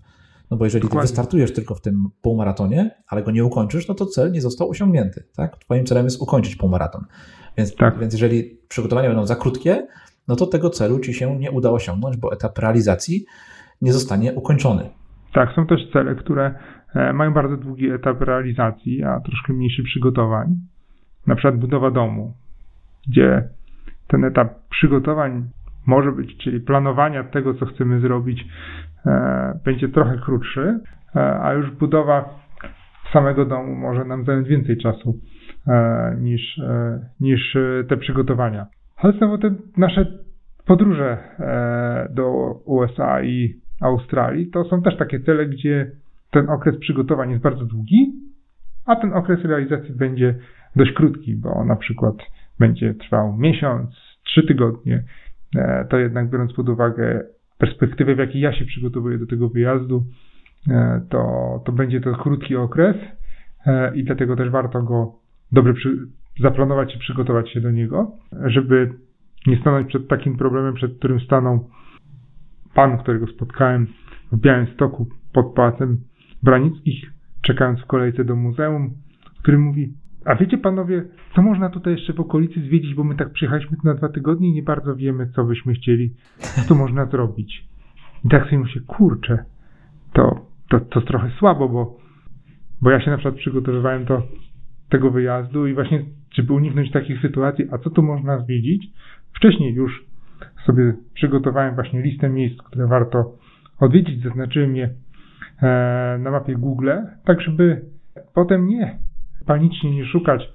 No 0.50 0.56
bo 0.56 0.64
jeżeli 0.64 0.82
ty 0.82 0.88
Dokładnie. 0.88 1.08
wystartujesz 1.08 1.52
tylko 1.52 1.74
w 1.74 1.80
tym 1.80 2.04
półmaratonie, 2.22 3.02
ale 3.08 3.22
go 3.22 3.30
nie 3.30 3.44
ukończysz, 3.44 3.88
no 3.88 3.94
to 3.94 4.06
cel 4.06 4.32
nie 4.32 4.40
został 4.40 4.70
osiągnięty, 4.70 5.24
tak? 5.36 5.58
Twoim 5.58 5.86
celem 5.86 6.04
jest 6.04 6.22
ukończyć 6.22 6.56
półmaraton. 6.56 7.04
Więc, 7.56 7.74
Tak. 7.76 7.98
więc 7.98 8.12
jeżeli 8.12 8.58
przygotowania 8.68 9.08
będą 9.08 9.26
za 9.26 9.36
krótkie, 9.36 9.86
no 10.28 10.36
to 10.36 10.46
tego 10.46 10.70
celu 10.70 11.00
ci 11.00 11.14
się 11.14 11.38
nie 11.38 11.50
uda 11.50 11.70
osiągnąć, 11.70 12.16
bo 12.16 12.32
etap 12.32 12.58
realizacji 12.58 13.24
nie 13.82 13.92
zostanie 13.92 14.32
ukończony. 14.32 14.90
Tak, 15.34 15.48
są 15.56 15.66
też 15.66 15.80
cele, 15.92 16.14
które 16.14 16.54
mają 17.14 17.32
bardzo 17.32 17.56
długi 17.56 17.90
etap 17.90 18.20
realizacji, 18.20 19.04
a 19.04 19.20
troszkę 19.20 19.52
mniejszy 19.52 19.82
przygotowań. 19.82 20.56
Na 21.26 21.34
przykład 21.34 21.56
budowa 21.56 21.90
domu, 21.90 22.34
gdzie 23.08 23.48
ten 24.08 24.24
etap 24.24 24.48
przygotowań 24.70 25.48
może 25.86 26.12
być, 26.12 26.36
czyli 26.36 26.60
planowania 26.60 27.24
tego, 27.24 27.54
co 27.54 27.66
chcemy 27.66 28.00
zrobić, 28.00 28.46
e, 29.06 29.60
będzie 29.64 29.88
trochę 29.88 30.18
krótszy, 30.24 30.80
e, 31.16 31.40
a 31.42 31.52
już 31.52 31.70
budowa 31.70 32.24
samego 33.12 33.44
domu 33.44 33.74
może 33.74 34.04
nam 34.04 34.24
zająć 34.24 34.48
więcej 34.48 34.76
czasu 34.76 35.18
e, 35.66 36.16
niż, 36.20 36.58
e, 36.58 37.00
niż 37.20 37.56
e, 37.56 37.84
te 37.88 37.96
przygotowania. 37.96 38.66
Ale 38.96 39.12
znowu 39.12 39.38
te 39.38 39.54
nasze 39.76 40.06
podróże 40.66 41.18
e, 41.38 42.08
do 42.14 42.30
USA 42.64 43.22
i 43.22 43.54
Australii 43.80 44.50
to 44.50 44.64
są 44.64 44.82
też 44.82 44.96
takie 44.96 45.20
cele, 45.20 45.46
gdzie 45.46 45.90
ten 46.30 46.50
okres 46.50 46.76
przygotowań 46.80 47.30
jest 47.30 47.42
bardzo 47.42 47.64
długi, 47.64 48.12
a 48.86 48.96
ten 48.96 49.12
okres 49.12 49.44
realizacji 49.44 49.94
będzie 49.94 50.34
dość 50.76 50.92
krótki, 50.92 51.34
bo 51.36 51.64
na 51.64 51.76
przykład 51.76 52.14
będzie 52.58 52.94
trwał 52.94 53.36
miesiąc, 53.36 53.90
trzy 54.24 54.42
tygodnie. 54.46 55.02
E, 55.56 55.84
To 55.90 55.98
jednak 55.98 56.30
biorąc 56.30 56.52
pod 56.52 56.68
uwagę 56.68 57.24
perspektywę, 57.58 58.14
w 58.14 58.18
jakiej 58.18 58.40
ja 58.40 58.52
się 58.52 58.64
przygotowuję 58.64 59.18
do 59.18 59.26
tego 59.26 59.48
wyjazdu, 59.48 60.04
e, 60.70 61.00
to, 61.08 61.22
to 61.64 61.72
będzie 61.72 62.00
to 62.00 62.14
krótki 62.14 62.56
okres 62.56 62.96
e, 63.66 63.96
i 63.96 64.04
dlatego 64.04 64.36
też 64.36 64.50
warto 64.50 64.82
go 64.82 65.12
dobrze 65.52 65.74
przy, 65.74 65.96
zaplanować 66.40 66.96
i 66.96 66.98
przygotować 66.98 67.50
się 67.50 67.60
do 67.60 67.70
niego, 67.70 68.12
żeby 68.46 68.90
nie 69.46 69.60
stanąć 69.60 69.88
przed 69.88 70.08
takim 70.08 70.36
problemem, 70.36 70.74
przed 70.74 70.98
którym 70.98 71.20
stanął 71.20 71.68
pan, 72.74 72.98
którego 72.98 73.26
spotkałem 73.26 73.86
w 74.32 74.40
Białymstoku 74.40 75.06
pod 75.32 75.54
Pałacem 75.54 75.98
Branickich, 76.42 77.12
czekając 77.42 77.80
w 77.80 77.86
kolejce 77.86 78.24
do 78.24 78.36
muzeum, 78.36 78.94
który 79.42 79.58
mówi, 79.58 79.92
a 80.24 80.34
wiecie 80.34 80.58
panowie, 80.58 81.04
co 81.34 81.42
można 81.42 81.70
tutaj 81.70 81.92
jeszcze 81.92 82.12
w 82.12 82.20
okolicy 82.20 82.60
zwiedzić, 82.60 82.94
bo 82.94 83.04
my 83.04 83.14
tak 83.14 83.32
przyjechaliśmy 83.32 83.76
tu 83.76 83.82
na 83.84 83.94
dwa 83.94 84.08
tygodnie 84.08 84.48
i 84.48 84.52
nie 84.52 84.62
bardzo 84.62 84.96
wiemy, 84.96 85.26
co 85.26 85.44
byśmy 85.44 85.74
chcieli, 85.74 86.14
co 86.68 86.74
można 86.74 87.06
zrobić. 87.06 87.64
I 88.24 88.28
tak 88.28 88.44
sobie 88.44 88.58
myślę, 88.58 88.82
kurczę, 88.86 89.44
to, 90.12 90.46
to, 90.68 90.80
to 90.80 91.00
trochę 91.00 91.30
słabo, 91.38 91.68
bo, 91.68 91.98
bo 92.82 92.90
ja 92.90 93.00
się 93.00 93.10
na 93.10 93.16
przykład 93.16 93.34
przygotowywałem 93.34 94.04
do 94.04 94.22
tego 94.88 95.10
wyjazdu 95.10 95.66
i 95.66 95.74
właśnie, 95.74 96.04
żeby 96.34 96.52
uniknąć 96.52 96.90
takich 96.90 97.20
sytuacji, 97.20 97.64
a 97.70 97.78
co 97.78 97.90
tu 97.90 98.02
można 98.02 98.38
zwiedzić, 98.38 98.86
wcześniej 99.32 99.74
już 99.74 100.04
sobie 100.66 100.94
przygotowałem 101.14 101.74
właśnie 101.74 102.02
listę 102.02 102.28
miejsc, 102.28 102.62
które 102.62 102.86
warto 102.86 103.34
odwiedzić, 103.80 104.22
zaznaczyłem 104.22 104.76
je 104.76 104.90
na 106.18 106.30
mapie 106.30 106.54
Google, 106.54 106.90
tak 107.24 107.40
żeby 107.40 107.84
potem 108.34 108.68
nie 108.68 108.98
panicznie 109.46 109.90
nie 109.90 110.06
szukać 110.06 110.52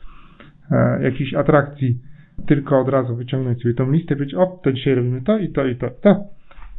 e, 0.71 1.03
jakichś 1.03 1.33
atrakcji, 1.33 1.99
tylko 2.47 2.79
od 2.79 2.89
razu 2.89 3.15
wyciągnąć 3.15 3.61
sobie 3.61 3.73
tą 3.73 3.91
listę, 3.91 4.15
być 4.15 4.33
o, 4.33 4.59
to 4.63 4.71
dzisiaj 4.71 4.95
robimy 4.95 5.21
to 5.21 5.37
i 5.37 5.51
to 5.51 5.65
i 5.65 5.75
to, 5.75 5.87
i 5.87 5.89
to 6.01 6.25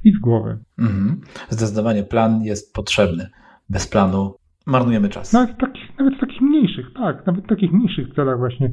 i 0.05 0.13
z 0.13 0.19
głowy. 0.19 0.59
Mhm. 0.79 1.21
Zdecydowanie 1.49 2.03
plan 2.03 2.43
jest 2.43 2.75
potrzebny. 2.75 3.27
Bez 3.71 3.89
planu 3.89 4.35
marnujemy 4.67 5.09
czas. 5.09 5.33
Nawet 5.33 5.51
w 5.51 5.61
takich, 5.61 5.99
nawet 5.99 6.15
w 6.15 6.21
takich 6.21 6.41
mniejszych, 6.41 6.87
tak, 6.97 7.27
nawet 7.27 7.45
w 7.45 7.49
takich 7.49 7.73
mniejszych 7.73 8.15
celach 8.15 8.39
właśnie, 8.39 8.71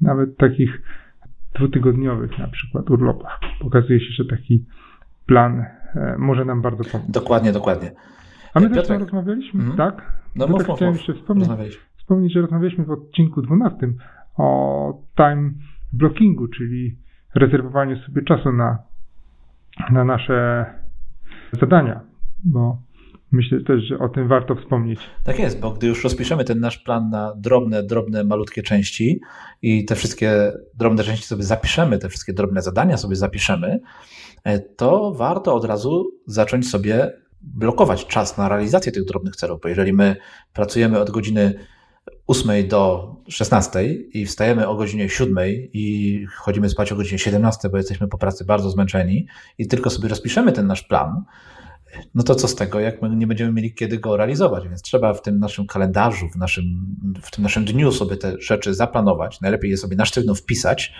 nawet 0.00 0.36
takich 0.36 0.82
dwutygodniowych 1.54 2.38
na 2.38 2.48
przykład 2.48 2.90
urlopach. 2.90 3.40
Pokazuje 3.60 4.00
się, 4.00 4.12
że 4.12 4.24
taki 4.24 4.64
plan 5.26 5.60
e, 5.94 6.16
może 6.18 6.44
nam 6.44 6.62
bardzo 6.62 6.84
pomóc. 6.84 7.10
Dokładnie, 7.10 7.52
dokładnie. 7.52 7.92
A 8.54 8.60
my 8.60 8.70
też 8.70 8.88
rozmawialiśmy, 8.88 9.60
Mhm. 9.60 9.76
tak? 9.76 10.12
No 10.36 10.46
mów, 10.46 10.68
mów, 10.68 10.76
chciałem 10.76 10.94
jeszcze 10.94 11.14
wspomnieć, 11.14 11.48
wspomnieć, 11.98 12.32
że 12.32 12.40
rozmawialiśmy 12.40 12.84
w 12.84 12.90
odcinku 12.90 13.42
12 13.42 13.76
o 14.36 15.02
time 15.16 15.50
blockingu, 15.92 16.48
czyli 16.48 16.96
rezerwowaniu 17.34 17.96
sobie 17.96 18.22
czasu 18.22 18.52
na, 18.52 18.78
na 19.90 20.04
nasze 20.04 20.66
zadania, 21.60 22.00
bo 22.44 22.82
myślę 23.32 23.60
też, 23.60 23.84
że 23.84 23.98
o 23.98 24.08
tym 24.08 24.28
warto 24.28 24.54
wspomnieć. 24.54 25.00
Tak 25.24 25.38
jest, 25.38 25.60
bo 25.60 25.70
gdy 25.70 25.86
już 25.86 26.04
rozpiszemy 26.04 26.44
ten 26.44 26.60
nasz 26.60 26.78
plan 26.78 27.10
na 27.10 27.34
drobne, 27.36 27.82
drobne, 27.82 28.24
malutkie 28.24 28.62
części 28.62 29.20
i 29.62 29.84
te 29.84 29.94
wszystkie 29.94 30.52
drobne 30.78 31.02
części 31.02 31.24
sobie 31.26 31.42
zapiszemy, 31.42 31.98
te 31.98 32.08
wszystkie 32.08 32.32
drobne 32.32 32.62
zadania 32.62 32.96
sobie 32.96 33.16
zapiszemy, 33.16 33.80
e, 34.44 34.58
to 34.58 35.12
warto 35.12 35.54
od 35.54 35.64
razu 35.64 36.10
zacząć 36.26 36.68
sobie 36.68 37.12
blokować 37.42 38.06
czas 38.06 38.38
na 38.38 38.48
realizację 38.48 38.92
tych 38.92 39.04
drobnych 39.04 39.36
celów, 39.36 39.60
bo 39.62 39.68
jeżeli 39.68 39.92
my 39.92 40.16
pracujemy 40.52 41.00
od 41.00 41.10
godziny 41.10 41.54
8 42.26 42.68
do 42.68 43.14
16 43.28 43.94
i 43.94 44.26
wstajemy 44.26 44.68
o 44.68 44.74
godzinie 44.74 45.08
7 45.08 45.38
i 45.72 46.26
chodzimy 46.36 46.68
spać 46.68 46.92
o 46.92 46.96
godzinie 46.96 47.18
17, 47.18 47.68
bo 47.68 47.76
jesteśmy 47.76 48.08
po 48.08 48.18
pracy 48.18 48.44
bardzo 48.44 48.70
zmęczeni 48.70 49.26
i 49.58 49.68
tylko 49.68 49.90
sobie 49.90 50.08
rozpiszemy 50.08 50.52
ten 50.52 50.66
nasz 50.66 50.82
plan, 50.82 51.24
no 52.14 52.22
to 52.22 52.34
co 52.34 52.48
z 52.48 52.54
tego, 52.54 52.80
jak 52.80 53.02
my 53.02 53.16
nie 53.16 53.26
będziemy 53.26 53.52
mieli 53.52 53.74
kiedy 53.74 53.98
go 53.98 54.16
realizować, 54.16 54.68
więc 54.68 54.82
trzeba 54.82 55.14
w 55.14 55.22
tym 55.22 55.38
naszym 55.38 55.66
kalendarzu, 55.66 56.28
w, 56.28 56.36
naszym, 56.36 56.64
w 57.22 57.30
tym 57.30 57.44
naszym 57.44 57.64
dniu 57.64 57.92
sobie 57.92 58.16
te 58.16 58.40
rzeczy 58.40 58.74
zaplanować, 58.74 59.40
najlepiej 59.40 59.70
je 59.70 59.76
sobie 59.76 59.96
na 59.96 60.04
sztywno 60.04 60.34
wpisać, 60.34 60.92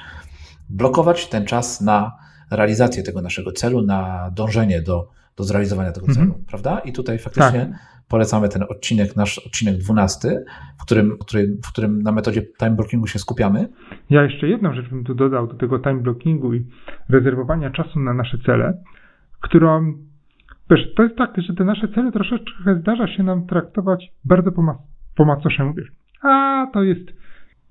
blokować 0.69 1.27
ten 1.27 1.47
czas 1.47 1.81
na 1.81 2.13
realizację 2.51 3.03
tego 3.03 3.23
naszego 3.23 3.53
celu, 3.53 3.83
na 3.83 4.31
dążenie 4.35 4.83
do, 4.83 5.09
do 5.41 5.45
zrealizowania 5.45 5.93
tego 5.93 6.07
celu, 6.07 6.35
prawda? 6.51 6.79
I 6.79 6.93
tutaj 6.93 7.19
faktycznie 7.19 7.79
polecamy 8.09 8.49
ten 8.49 8.63
odcinek, 8.69 9.17
nasz 9.17 9.39
odcinek 9.39 9.77
12, 9.77 10.45
w 10.81 10.85
którym, 10.85 11.17
w 11.17 11.25
którym, 11.25 11.59
w 11.65 11.73
którym 11.73 12.03
na 12.03 12.13
metodzie 12.13 12.43
time 12.59 12.77
blockingu 12.77 13.07
się 13.07 13.19
skupiamy. 13.19 13.69
Ja 14.11 14.23
jeszcze 14.23 14.49
jedną 14.49 14.75
rzecz 14.75 14.89
bym 14.89 15.05
tu 15.05 15.15
dodał 15.15 15.47
do 15.47 15.55
tego 15.55 15.79
time 15.79 16.01
blockingu 16.03 16.55
i 16.55 16.67
rezerwowania 17.09 17.71
czasu 17.71 18.01
na 18.01 18.15
nasze 18.15 18.39
cele, 18.39 18.83
którą 19.41 19.95
wiesz, 20.71 20.95
to 20.97 21.03
jest 21.03 21.17
tak, 21.17 21.31
że 21.49 21.55
te 21.55 21.65
nasze 21.65 21.89
cele 21.89 22.13
troszeczkę 22.13 22.75
zdarza 22.81 23.09
się 23.17 23.23
nam 23.23 23.47
traktować 23.47 24.13
bardzo 24.25 24.53
po, 24.53 24.63
ma- 24.63 24.79
po 25.17 25.25
macoszemu, 25.25 25.75
wiesz. 25.75 25.89
A, 26.23 26.67
to 26.73 26.83
jest, 26.83 27.07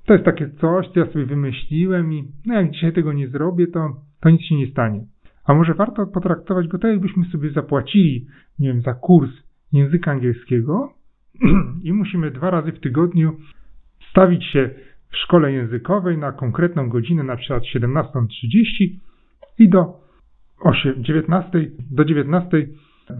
to 0.06 0.14
jest 0.14 0.26
takie 0.26 0.50
coś, 0.62 0.88
co 0.94 1.00
ja 1.00 1.12
sobie 1.12 1.26
wymyśliłem 1.26 2.14
i 2.14 2.32
no 2.46 2.54
jak 2.54 2.72
dzisiaj 2.72 2.94
tego 2.94 3.14
nie 3.14 3.28
zrobię, 3.28 3.68
to, 3.68 3.96
to 4.22 4.30
nic 4.30 4.42
się 4.42 4.56
nie 4.56 4.68
stanie. 4.68 5.06
A 5.50 5.54
może 5.54 5.74
warto 5.74 6.08
potraktować 6.08 6.68
go 6.68 6.78
tak, 6.78 6.92
jakbyśmy 6.92 7.26
sobie 7.26 7.52
zapłacili, 7.52 8.28
nie 8.60 8.68
wiem, 8.68 8.82
za 8.82 8.94
kurs 8.94 9.30
języka 9.74 10.12
angielskiego 10.12 10.94
i 11.84 11.94
musimy 11.94 12.32
dwa 12.32 12.50
razy 12.50 12.72
w 12.72 12.80
tygodniu 12.80 13.38
stawić 14.12 14.46
się 14.46 14.70
w 15.12 15.18
szkole 15.18 15.52
językowej 15.52 16.18
na 16.18 16.32
konkretną 16.32 16.90
godzinę, 16.90 17.24
na 17.24 17.36
przykład 17.36 17.64
17.30 17.64 18.90
i 19.60 19.70
do 19.70 20.00
8, 20.60 21.04
19, 21.04 21.72
do 21.92 22.06
19 22.06 22.68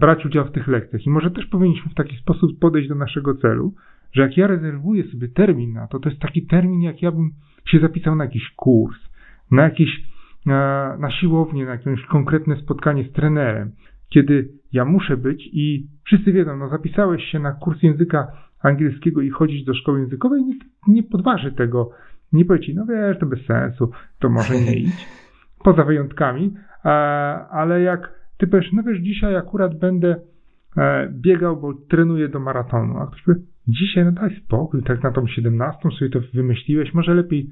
brać 0.00 0.26
udział 0.26 0.44
w 0.44 0.52
tych 0.52 0.68
lekcjach. 0.68 1.06
I 1.06 1.10
może 1.10 1.30
też 1.30 1.46
powinniśmy 1.46 1.90
w 1.90 1.94
taki 1.94 2.16
sposób 2.16 2.58
podejść 2.58 2.88
do 2.88 2.94
naszego 2.94 3.34
celu, 3.34 3.74
że 4.12 4.22
jak 4.22 4.36
ja 4.36 4.46
rezerwuję 4.46 5.04
sobie 5.04 5.28
termin 5.28 5.72
na 5.72 5.86
to, 5.86 5.98
to 5.98 6.08
jest 6.08 6.20
taki 6.20 6.46
termin, 6.46 6.82
jak 6.82 7.02
ja 7.02 7.12
bym 7.12 7.30
się 7.66 7.80
zapisał 7.80 8.16
na 8.16 8.24
jakiś 8.24 8.50
kurs, 8.56 8.96
na 9.50 9.62
jakieś, 9.62 10.09
na, 10.46 10.96
na 10.96 11.10
siłownię, 11.10 11.64
na 11.64 11.70
jakieś 11.70 12.06
konkretne 12.06 12.56
spotkanie 12.56 13.04
z 13.04 13.12
trenerem, 13.12 13.70
kiedy 14.08 14.48
ja 14.72 14.84
muszę 14.84 15.16
być 15.16 15.48
i 15.52 15.86
wszyscy 16.04 16.32
wiedzą, 16.32 16.56
no 16.56 16.68
zapisałeś 16.68 17.24
się 17.24 17.38
na 17.38 17.52
kurs 17.52 17.82
języka 17.82 18.26
angielskiego 18.62 19.20
i 19.20 19.30
chodzić 19.30 19.64
do 19.64 19.74
szkoły 19.74 20.00
językowej, 20.00 20.44
nikt 20.44 20.66
nie 20.88 21.02
podważy 21.02 21.52
tego. 21.52 21.90
Nie 22.32 22.44
powie 22.44 22.60
ci, 22.60 22.74
no 22.74 22.86
wiesz, 22.86 23.18
to 23.18 23.26
bez 23.26 23.46
sensu, 23.46 23.90
to 24.18 24.28
może 24.28 24.54
nie 24.54 24.76
idź. 24.84 25.06
Poza 25.64 25.84
wyjątkami, 25.84 26.54
ale 27.50 27.80
jak 27.80 28.12
ty 28.38 28.46
powiesz, 28.46 28.72
no 28.72 28.82
wiesz, 28.82 28.98
dzisiaj 28.98 29.36
akurat 29.36 29.78
będę 29.78 30.16
e, 30.76 31.08
biegał, 31.12 31.60
bo 31.60 31.74
trenuję 31.74 32.28
do 32.28 32.40
maratonu, 32.40 32.98
a 32.98 33.06
ktoś 33.06 33.22
powie, 33.22 33.40
dzisiaj 33.68 34.04
no 34.04 34.12
daj 34.12 34.36
spokój, 34.36 34.82
tak 34.82 35.02
na 35.02 35.10
tą 35.10 35.26
17 35.26 35.88
sobie 35.98 36.10
to 36.10 36.20
wymyśliłeś, 36.34 36.94
może 36.94 37.14
lepiej 37.14 37.50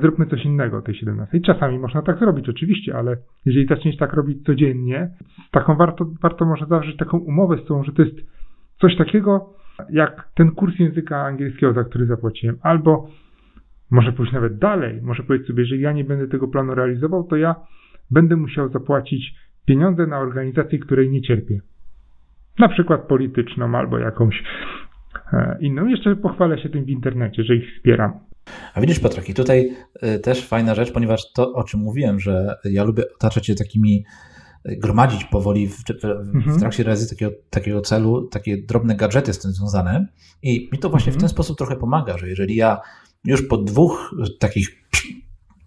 zróbmy 0.00 0.26
coś 0.26 0.44
innego 0.44 0.76
o 0.76 0.82
tej 0.82 0.94
17. 0.94 1.38
I 1.38 1.42
czasami 1.42 1.78
można 1.78 2.02
tak 2.02 2.18
zrobić 2.18 2.48
oczywiście, 2.48 2.96
ale 2.96 3.16
jeżeli 3.44 3.66
zaczniesz 3.66 3.96
tak 3.96 4.12
robić 4.12 4.44
codziennie, 4.44 5.10
taką 5.50 5.76
warto, 5.76 6.06
warto 6.22 6.44
może 6.44 6.66
zawrzeć 6.66 6.96
taką 6.96 7.18
umowę 7.18 7.56
z 7.56 7.64
tobą, 7.64 7.84
że 7.84 7.92
to 7.92 8.02
jest 8.02 8.16
coś 8.80 8.96
takiego 8.96 9.54
jak 9.90 10.28
ten 10.34 10.50
kurs 10.50 10.78
języka 10.78 11.22
angielskiego, 11.22 11.72
za 11.72 11.84
który 11.84 12.06
zapłaciłem, 12.06 12.56
albo 12.62 13.08
może 13.90 14.12
pójść 14.12 14.32
nawet 14.32 14.58
dalej, 14.58 15.02
może 15.02 15.22
powiedzieć 15.22 15.48
sobie, 15.48 15.62
jeżeli 15.62 15.82
ja 15.82 15.92
nie 15.92 16.04
będę 16.04 16.28
tego 16.28 16.48
planu 16.48 16.74
realizował, 16.74 17.24
to 17.24 17.36
ja 17.36 17.54
będę 18.10 18.36
musiał 18.36 18.68
zapłacić 18.68 19.34
pieniądze 19.66 20.06
na 20.06 20.18
organizację, 20.18 20.78
której 20.78 21.10
nie 21.10 21.22
cierpię. 21.22 21.60
Na 22.58 22.68
przykład 22.68 23.00
polityczną 23.08 23.74
albo 23.74 23.98
jakąś 23.98 24.42
e, 25.32 25.56
inną. 25.60 25.86
Jeszcze 25.86 26.16
pochwalę 26.16 26.58
się 26.58 26.68
tym 26.68 26.84
w 26.84 26.88
internecie, 26.88 27.44
że 27.44 27.56
ich 27.56 27.74
wspieram. 27.76 28.12
A 28.74 28.80
widzisz, 28.80 28.98
Piotrek, 28.98 29.28
i 29.28 29.34
tutaj 29.34 29.76
e, 30.00 30.18
też 30.18 30.46
fajna 30.46 30.74
rzecz, 30.74 30.92
ponieważ 30.92 31.32
to, 31.32 31.52
o 31.52 31.64
czym 31.64 31.80
mówiłem, 31.80 32.20
że 32.20 32.56
ja 32.64 32.84
lubię 32.84 33.04
otaczać 33.14 33.46
się 33.46 33.54
takimi, 33.54 34.04
e, 34.64 34.76
gromadzić 34.76 35.24
powoli 35.24 35.68
w, 35.68 35.76
w, 35.76 36.04
mhm. 36.04 36.56
w 36.56 36.60
trakcie 36.60 36.82
realizacji 36.82 37.16
takiego, 37.16 37.32
takiego 37.50 37.80
celu, 37.80 38.28
takie 38.28 38.62
drobne 38.62 38.96
gadżety 38.96 39.32
z 39.32 39.38
tym 39.38 39.52
związane. 39.52 40.06
I 40.42 40.68
mi 40.72 40.78
to 40.78 40.90
właśnie 40.90 41.10
mhm. 41.10 41.18
w 41.18 41.22
ten 41.22 41.28
sposób 41.28 41.58
trochę 41.58 41.76
pomaga, 41.76 42.18
że 42.18 42.28
jeżeli 42.28 42.56
ja 42.56 42.80
już 43.24 43.42
po 43.42 43.56
dwóch 43.56 44.14
takich 44.38 44.82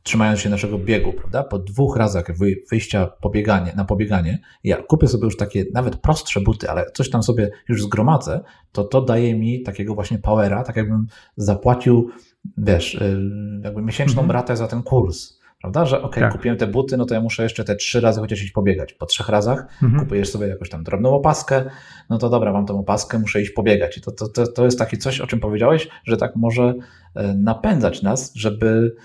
trzymając 0.05 0.39
się 0.39 0.49
naszego 0.49 0.79
biegu, 0.79 1.13
prawda? 1.13 1.43
Po 1.43 1.59
dwóch 1.59 1.97
razach 1.97 2.25
wyjścia 2.71 3.07
pobieganie, 3.21 3.73
na 3.75 3.85
pobieganie, 3.85 4.39
ja 4.63 4.83
kupię 4.83 5.07
sobie 5.07 5.25
już 5.25 5.37
takie 5.37 5.65
nawet 5.73 5.95
prostsze 5.97 6.41
buty, 6.41 6.69
ale 6.69 6.85
coś 6.93 7.09
tam 7.09 7.23
sobie 7.23 7.51
już 7.69 7.83
zgromadzę, 7.83 8.43
to 8.71 8.83
to 8.83 9.01
daje 9.01 9.35
mi 9.35 9.63
takiego 9.63 9.95
właśnie 9.95 10.19
powera, 10.19 10.63
tak 10.63 10.75
jakbym 10.75 11.07
zapłacił, 11.37 12.09
wiesz, 12.57 12.95
y, 12.95 13.21
jakby 13.63 13.81
miesięczną 13.81 14.21
mhm. 14.21 14.39
ratę 14.39 14.57
za 14.57 14.67
ten 14.67 14.83
kurs. 14.83 15.39
Prawda, 15.61 15.85
że 15.85 16.01
ok, 16.01 16.15
tak. 16.15 16.31
kupiłem 16.31 16.57
te 16.57 16.67
buty, 16.67 16.97
no 16.97 17.05
to 17.05 17.13
ja 17.13 17.21
muszę 17.21 17.43
jeszcze 17.43 17.63
te 17.63 17.75
trzy 17.75 18.01
razy 18.01 18.19
chociaż 18.19 18.43
iść 18.43 18.51
pobiegać. 18.51 18.93
Po 18.93 19.05
trzech 19.05 19.29
razach 19.29 19.67
mhm. 19.83 20.03
kupujesz 20.03 20.29
sobie 20.29 20.47
jakąś 20.47 20.69
tam 20.69 20.83
drobną 20.83 21.09
opaskę, 21.09 21.63
no 22.09 22.17
to 22.17 22.29
dobra, 22.29 22.53
mam 22.53 22.65
tą 22.65 22.79
opaskę, 22.79 23.19
muszę 23.19 23.41
iść 23.41 23.51
pobiegać. 23.51 23.97
I 23.97 24.01
to, 24.01 24.11
to, 24.11 24.27
to, 24.27 24.47
to 24.47 24.65
jest 24.65 24.79
takie 24.79 24.97
coś, 24.97 25.21
o 25.21 25.27
czym 25.27 25.39
powiedziałeś, 25.39 25.87
że 26.03 26.17
tak 26.17 26.35
może 26.35 26.73
e, 27.15 27.33
napędzać 27.33 28.03
nas, 28.03 28.35
żeby 28.35 28.95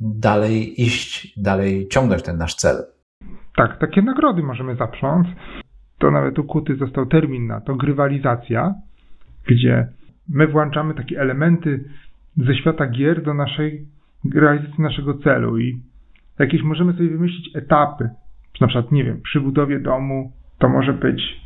dalej 0.00 0.82
iść, 0.82 1.34
dalej 1.36 1.88
ciągnąć 1.88 2.22
ten 2.22 2.38
nasz 2.38 2.54
cel. 2.54 2.76
Tak, 3.56 3.78
takie 3.78 4.02
nagrody 4.02 4.42
możemy 4.42 4.76
zaprząc. 4.76 5.26
To 5.98 6.10
nawet 6.10 6.38
ukuty 6.38 6.76
został 6.76 7.06
termin 7.06 7.46
na 7.46 7.60
to, 7.60 7.74
grywalizacja, 7.74 8.74
gdzie 9.46 9.88
my 10.28 10.46
włączamy 10.46 10.94
takie 10.94 11.20
elementy 11.20 11.84
ze 12.36 12.54
świata 12.54 12.86
gier 12.86 13.22
do 13.22 13.34
naszej 13.34 13.86
realizacji 14.34 14.82
naszego 14.82 15.14
celu 15.14 15.58
i 15.58 15.80
jakieś 16.38 16.62
możemy 16.62 16.92
sobie 16.92 17.08
wymyślić 17.08 17.56
etapy. 17.56 18.10
Na 18.60 18.66
przykład, 18.66 18.92
nie 18.92 19.04
wiem, 19.04 19.20
przy 19.20 19.40
budowie 19.40 19.80
domu 19.80 20.32
to 20.58 20.68
może 20.68 20.92
być 20.92 21.40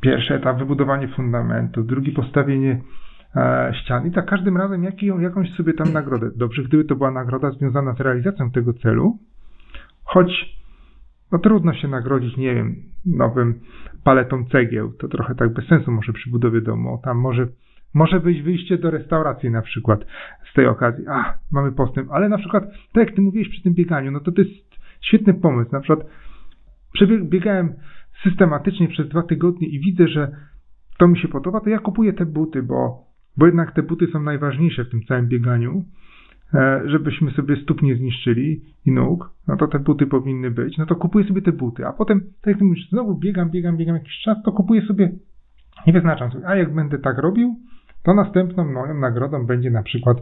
pierwszy 0.00 0.34
etap 0.34 0.58
wybudowanie 0.58 1.08
fundamentu, 1.08 1.82
drugi 1.82 2.12
postawienie 2.12 2.80
E, 3.36 3.72
ścian. 3.74 4.06
I 4.06 4.10
tak 4.10 4.26
każdym 4.26 4.56
razem 4.56 4.84
jak, 4.84 5.02
jakąś 5.02 5.50
sobie 5.50 5.72
tam 5.72 5.92
nagrodę. 5.92 6.30
Dobrze, 6.36 6.62
gdyby 6.62 6.84
to 6.84 6.96
była 6.96 7.10
nagroda 7.10 7.50
związana 7.50 7.94
z 7.94 8.00
realizacją 8.00 8.50
tego 8.50 8.72
celu, 8.72 9.18
choć 10.04 10.56
no 11.32 11.38
trudno 11.38 11.74
się 11.74 11.88
nagrodzić, 11.88 12.36
nie 12.36 12.54
wiem, 12.54 12.76
nowym 13.06 13.60
paletą 14.04 14.44
cegieł. 14.44 14.92
To 14.92 15.08
trochę 15.08 15.34
tak 15.34 15.52
bez 15.52 15.66
sensu 15.66 15.90
może 15.90 16.12
przy 16.12 16.30
budowie 16.30 16.60
domu. 16.60 17.00
Tam 17.04 17.18
może, 17.18 17.46
może 17.94 18.20
być 18.20 18.42
wyjście 18.42 18.78
do 18.78 18.90
restauracji 18.90 19.50
na 19.50 19.62
przykład 19.62 20.04
z 20.50 20.54
tej 20.54 20.66
okazji. 20.66 21.04
A, 21.08 21.34
mamy 21.52 21.72
postęp. 21.72 22.10
Ale 22.10 22.28
na 22.28 22.38
przykład, 22.38 22.64
tak 22.92 23.06
jak 23.06 23.16
ty 23.16 23.22
mówiłeś 23.22 23.48
przy 23.48 23.62
tym 23.62 23.74
bieganiu, 23.74 24.10
no 24.10 24.20
to 24.20 24.32
to 24.32 24.42
jest 24.42 24.52
świetny 25.00 25.34
pomysł. 25.34 25.72
Na 25.72 25.80
przykład 25.80 26.08
przebiegałem 26.92 27.72
systematycznie 28.22 28.88
przez 28.88 29.08
dwa 29.08 29.22
tygodnie 29.22 29.68
i 29.68 29.80
widzę, 29.80 30.08
że 30.08 30.30
to 30.98 31.08
mi 31.08 31.18
się 31.18 31.28
podoba, 31.28 31.60
to 31.60 31.70
ja 31.70 31.78
kupuję 31.78 32.12
te 32.12 32.26
buty, 32.26 32.62
bo 32.62 33.12
bo 33.36 33.46
jednak 33.46 33.74
te 33.74 33.82
buty 33.82 34.06
są 34.06 34.22
najważniejsze 34.22 34.84
w 34.84 34.90
tym 34.90 35.02
całym 35.02 35.28
bieganiu, 35.28 35.84
e, 36.54 36.82
żebyśmy 36.84 37.30
sobie 37.30 37.56
stóp 37.56 37.82
nie 37.82 37.96
zniszczyli 37.96 38.62
i 38.86 38.92
nóg, 38.92 39.30
no 39.48 39.56
to 39.56 39.66
te 39.68 39.78
buty 39.78 40.06
powinny 40.06 40.50
być, 40.50 40.78
no 40.78 40.86
to 40.86 40.94
kupuję 40.94 41.24
sobie 41.24 41.42
te 41.42 41.52
buty, 41.52 41.86
a 41.86 41.92
potem, 41.92 42.20
tak 42.20 42.54
jak 42.54 42.60
mówisz, 42.60 42.88
znowu 42.88 43.14
biegam, 43.14 43.50
biegam, 43.50 43.76
biegam 43.76 43.94
jakiś 43.94 44.20
czas, 44.24 44.42
to 44.44 44.52
kupuję 44.52 44.82
sobie, 44.82 45.12
nie 45.86 45.92
wyznaczam 45.92 46.32
sobie, 46.32 46.46
a 46.46 46.56
jak 46.56 46.74
będę 46.74 46.98
tak 46.98 47.18
robił, 47.18 47.56
to 48.02 48.14
następną 48.14 48.72
moją 48.72 48.94
nagrodą 48.94 49.46
będzie 49.46 49.70
na 49.70 49.82
przykład 49.82 50.16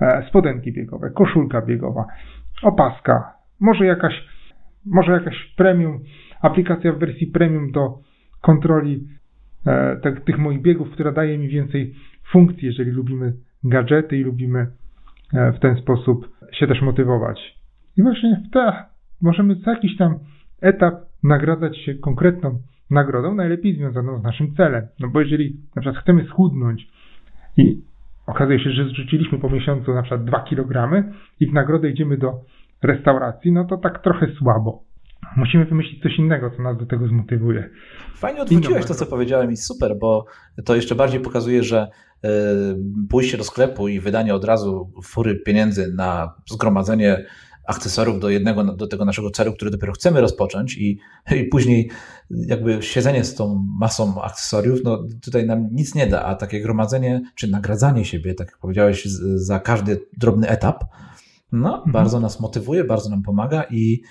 e, 0.00 0.24
spodenki 0.28 0.72
biegowe, 0.72 1.10
koszulka 1.10 1.62
biegowa, 1.62 2.06
opaska, 2.62 3.32
może 3.60 3.86
jakaś, 3.86 4.24
może 4.86 5.12
jakaś 5.12 5.54
premium, 5.56 6.00
aplikacja 6.42 6.92
w 6.92 6.98
wersji 6.98 7.26
premium 7.26 7.72
do 7.72 7.98
kontroli 8.40 9.08
e, 9.66 9.96
te, 9.96 10.12
tych 10.12 10.38
moich 10.38 10.62
biegów, 10.62 10.90
która 10.90 11.12
daje 11.12 11.38
mi 11.38 11.48
więcej 11.48 11.94
funkcji, 12.30 12.66
jeżeli 12.66 12.90
lubimy 12.90 13.32
gadżety 13.64 14.16
i 14.16 14.22
lubimy 14.24 14.66
e, 15.34 15.52
w 15.52 15.58
ten 15.58 15.76
sposób 15.76 16.28
się 16.52 16.66
też 16.66 16.82
motywować. 16.82 17.58
I 17.96 18.02
właśnie 18.02 18.42
w 18.48 18.50
te 18.50 18.84
możemy 19.22 19.56
co 19.56 19.70
jakiś 19.70 19.96
tam 19.96 20.18
etap 20.60 20.94
nagradzać 21.22 21.78
się 21.78 21.94
konkretną 21.94 22.58
nagrodą, 22.90 23.34
najlepiej 23.34 23.76
związaną 23.76 24.20
z 24.20 24.22
naszym 24.22 24.54
celem. 24.54 24.86
No 25.00 25.08
bo 25.08 25.20
jeżeli 25.20 25.56
na 25.76 25.82
przykład 25.82 26.02
chcemy 26.02 26.24
schudnąć 26.24 26.88
i 27.58 27.82
okazuje 28.26 28.64
się, 28.64 28.70
że 28.70 28.84
zrzuciliśmy 28.84 29.38
po 29.38 29.50
miesiącu 29.50 29.94
na 29.94 30.02
przykład 30.02 30.24
2 30.24 30.40
kg 30.40 31.04
i 31.40 31.46
w 31.46 31.52
nagrodę 31.52 31.90
idziemy 31.90 32.16
do 32.16 32.40
restauracji, 32.82 33.52
no 33.52 33.64
to 33.64 33.76
tak 33.76 34.02
trochę 34.02 34.26
słabo. 34.38 34.82
Musimy 35.36 35.64
wymyślić 35.64 36.02
coś 36.02 36.18
innego, 36.18 36.50
co 36.56 36.62
nas 36.62 36.78
do 36.78 36.86
tego 36.86 37.08
zmotywuje. 37.08 37.70
Fajnie 38.14 38.42
odwróciłeś 38.42 38.86
to, 38.86 38.94
co 38.94 39.06
powiedziałem 39.06 39.50
i 39.52 39.56
super, 39.56 39.96
bo 40.00 40.24
to 40.64 40.76
jeszcze 40.76 40.94
bardziej 40.94 41.20
pokazuje, 41.20 41.62
że 41.62 41.88
e, 42.24 42.28
pójście 43.10 43.38
do 43.38 43.44
sklepu 43.44 43.88
i 43.88 44.00
wydanie 44.00 44.34
od 44.34 44.44
razu 44.44 44.92
fury 45.04 45.34
pieniędzy 45.34 45.94
na 45.96 46.34
zgromadzenie 46.50 47.24
akcesoriów 47.68 48.20
do 48.20 48.30
jednego, 48.30 48.64
do 48.64 48.86
tego 48.86 49.04
naszego 49.04 49.30
celu, 49.30 49.52
który 49.52 49.70
dopiero 49.70 49.92
chcemy 49.92 50.20
rozpocząć 50.20 50.76
i, 50.76 50.98
i 51.36 51.44
później 51.44 51.90
jakby 52.30 52.82
siedzenie 52.82 53.24
z 53.24 53.34
tą 53.34 53.66
masą 53.80 54.22
akcesoriów, 54.22 54.80
no 54.84 55.04
tutaj 55.24 55.46
nam 55.46 55.68
nic 55.72 55.94
nie 55.94 56.06
da, 56.06 56.24
a 56.24 56.34
takie 56.34 56.60
gromadzenie 56.60 57.22
czy 57.34 57.48
nagradzanie 57.48 58.04
siebie, 58.04 58.34
tak 58.34 58.46
jak 58.46 58.58
powiedziałeś, 58.58 59.04
za 59.34 59.60
każdy 59.60 60.00
drobny 60.16 60.48
etap, 60.48 60.84
no 61.52 61.74
mhm. 61.74 61.92
bardzo 61.92 62.20
nas 62.20 62.40
motywuje, 62.40 62.84
bardzo 62.84 63.10
nam 63.10 63.22
pomaga 63.22 63.64
i 63.70 64.02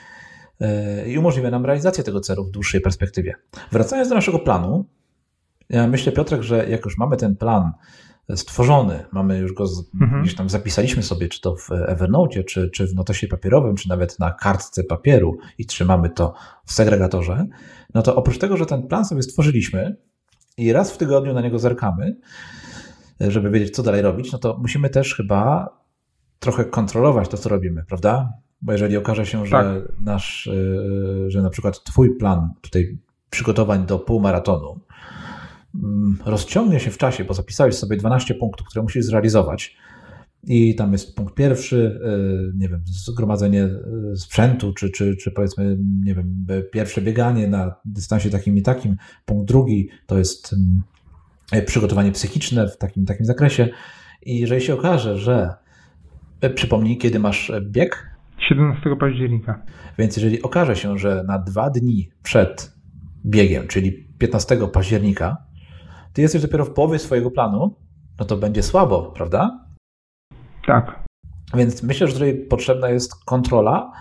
i 1.07 1.17
umożliwia 1.17 1.51
nam 1.51 1.65
realizację 1.65 2.03
tego 2.03 2.19
celu 2.19 2.45
w 2.45 2.51
dłuższej 2.51 2.81
perspektywie. 2.81 3.35
Wracając 3.71 4.09
do 4.09 4.15
naszego 4.15 4.39
planu, 4.39 4.85
ja 5.69 5.87
myślę, 5.87 6.11
Piotrek, 6.11 6.41
że 6.41 6.69
jak 6.69 6.85
już 6.85 6.97
mamy 6.97 7.17
ten 7.17 7.35
plan 7.35 7.71
stworzony, 8.35 9.05
mamy 9.11 9.37
już 9.37 9.53
go, 9.53 9.65
mhm. 10.01 10.21
gdzieś 10.21 10.35
tam 10.35 10.49
zapisaliśmy 10.49 11.03
sobie, 11.03 11.27
czy 11.27 11.41
to 11.41 11.55
w 11.55 11.71
Evernote, 11.71 12.43
czy, 12.43 12.69
czy 12.69 12.87
w 12.87 12.95
notosie 12.95 13.27
papierowym, 13.27 13.75
czy 13.75 13.89
nawet 13.89 14.19
na 14.19 14.31
kartce 14.31 14.83
papieru 14.83 15.37
i 15.57 15.65
trzymamy 15.65 16.09
to 16.09 16.33
w 16.65 16.73
segregatorze, 16.73 17.45
no 17.93 18.01
to 18.01 18.15
oprócz 18.15 18.37
tego, 18.37 18.57
że 18.57 18.65
ten 18.65 18.87
plan 18.87 19.05
sobie 19.05 19.21
stworzyliśmy 19.21 19.95
i 20.57 20.73
raz 20.73 20.91
w 20.91 20.97
tygodniu 20.97 21.33
na 21.33 21.41
niego 21.41 21.59
zerkamy, 21.59 22.17
żeby 23.19 23.51
wiedzieć, 23.51 23.75
co 23.75 23.83
dalej 23.83 24.01
robić, 24.01 24.31
no 24.31 24.39
to 24.39 24.57
musimy 24.61 24.89
też 24.89 25.15
chyba 25.15 25.69
trochę 26.39 26.65
kontrolować 26.65 27.29
to, 27.29 27.37
co 27.37 27.49
robimy, 27.49 27.83
prawda? 27.87 28.33
Bo 28.61 28.71
jeżeli 28.71 28.97
okaże 28.97 29.25
się, 29.25 29.45
że 29.45 29.51
tak. 29.51 29.65
nasz, 30.01 30.47
e, 30.47 31.31
że 31.31 31.41
na 31.41 31.49
przykład 31.49 31.83
Twój 31.83 32.17
plan 32.17 32.53
tutaj 32.61 32.97
przygotowań 33.29 33.85
do 33.85 33.99
półmaratonu 33.99 34.79
rozciągnie 36.25 36.79
się 36.79 36.91
w 36.91 36.97
czasie, 36.97 37.23
bo 37.23 37.33
zapisałeś 37.33 37.75
sobie 37.75 37.97
12 37.97 38.35
punktów, 38.35 38.67
które 38.67 38.83
musisz 38.83 39.05
zrealizować. 39.05 39.77
I 40.43 40.75
tam 40.75 40.91
jest 40.91 41.15
punkt 41.15 41.35
pierwszy, 41.35 41.99
e, 42.03 42.57
nie 42.57 42.69
wiem, 42.69 42.81
zgromadzenie 42.85 43.63
e, 43.63 44.15
sprzętu, 44.15 44.73
czy, 44.73 44.89
czy, 44.89 45.15
czy 45.15 45.31
powiedzmy, 45.31 45.77
nie 46.03 46.15
wiem, 46.15 46.45
pierwsze 46.71 47.01
bieganie 47.01 47.47
na 47.47 47.75
dystansie 47.85 48.29
takim 48.29 48.57
i 48.57 48.61
takim. 48.61 48.95
Punkt 49.25 49.47
drugi 49.47 49.89
to 50.05 50.17
jest 50.17 50.53
mm, 50.53 51.65
przygotowanie 51.65 52.11
psychiczne 52.11 52.67
w 52.67 52.77
takim 52.77 53.05
takim 53.05 53.25
zakresie. 53.25 53.69
I 54.21 54.39
jeżeli 54.39 54.61
się 54.61 54.73
okaże, 54.73 55.17
że 55.17 55.53
przypomnij, 56.55 56.97
kiedy 56.97 57.19
masz 57.19 57.51
bieg, 57.61 58.17
17 58.49 58.95
października. 58.99 59.61
Więc 59.97 60.17
jeżeli 60.17 60.41
okaże 60.41 60.75
się, 60.75 60.97
że 60.97 61.23
na 61.27 61.39
dwa 61.39 61.69
dni 61.69 62.09
przed 62.23 62.73
biegiem, 63.25 63.67
czyli 63.67 64.07
15 64.17 64.57
października, 64.73 65.46
ty 66.17 66.21
jesteś 66.21 66.41
dopiero 66.41 66.65
w 66.65 66.73
połowie 66.73 66.99
swojego 66.99 67.31
planu, 67.31 67.75
no 68.19 68.25
to 68.25 68.37
będzie 68.37 68.63
słabo, 68.63 69.11
prawda? 69.15 69.65
Tak. 70.67 71.03
Więc 71.55 71.83
myślę, 71.83 72.07
że 72.07 72.13
tutaj 72.13 72.45
potrzebna 72.49 72.89
jest 72.89 73.25
kontrola 73.25 73.91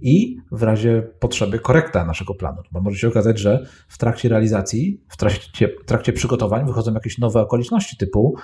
i 0.00 0.36
w 0.52 0.62
razie 0.62 1.02
potrzeby 1.20 1.58
korekta 1.58 2.04
naszego 2.04 2.34
planu. 2.34 2.62
Bo 2.72 2.80
może 2.80 2.98
się 2.98 3.08
okazać, 3.08 3.38
że 3.38 3.66
w 3.88 3.98
trakcie 3.98 4.28
realizacji, 4.28 5.04
w 5.08 5.16
trakcie, 5.16 5.68
w 5.82 5.86
trakcie 5.86 6.12
przygotowań 6.12 6.66
wychodzą 6.66 6.94
jakieś 6.94 7.18
nowe 7.18 7.40
okoliczności 7.40 7.96
typu 7.96 8.34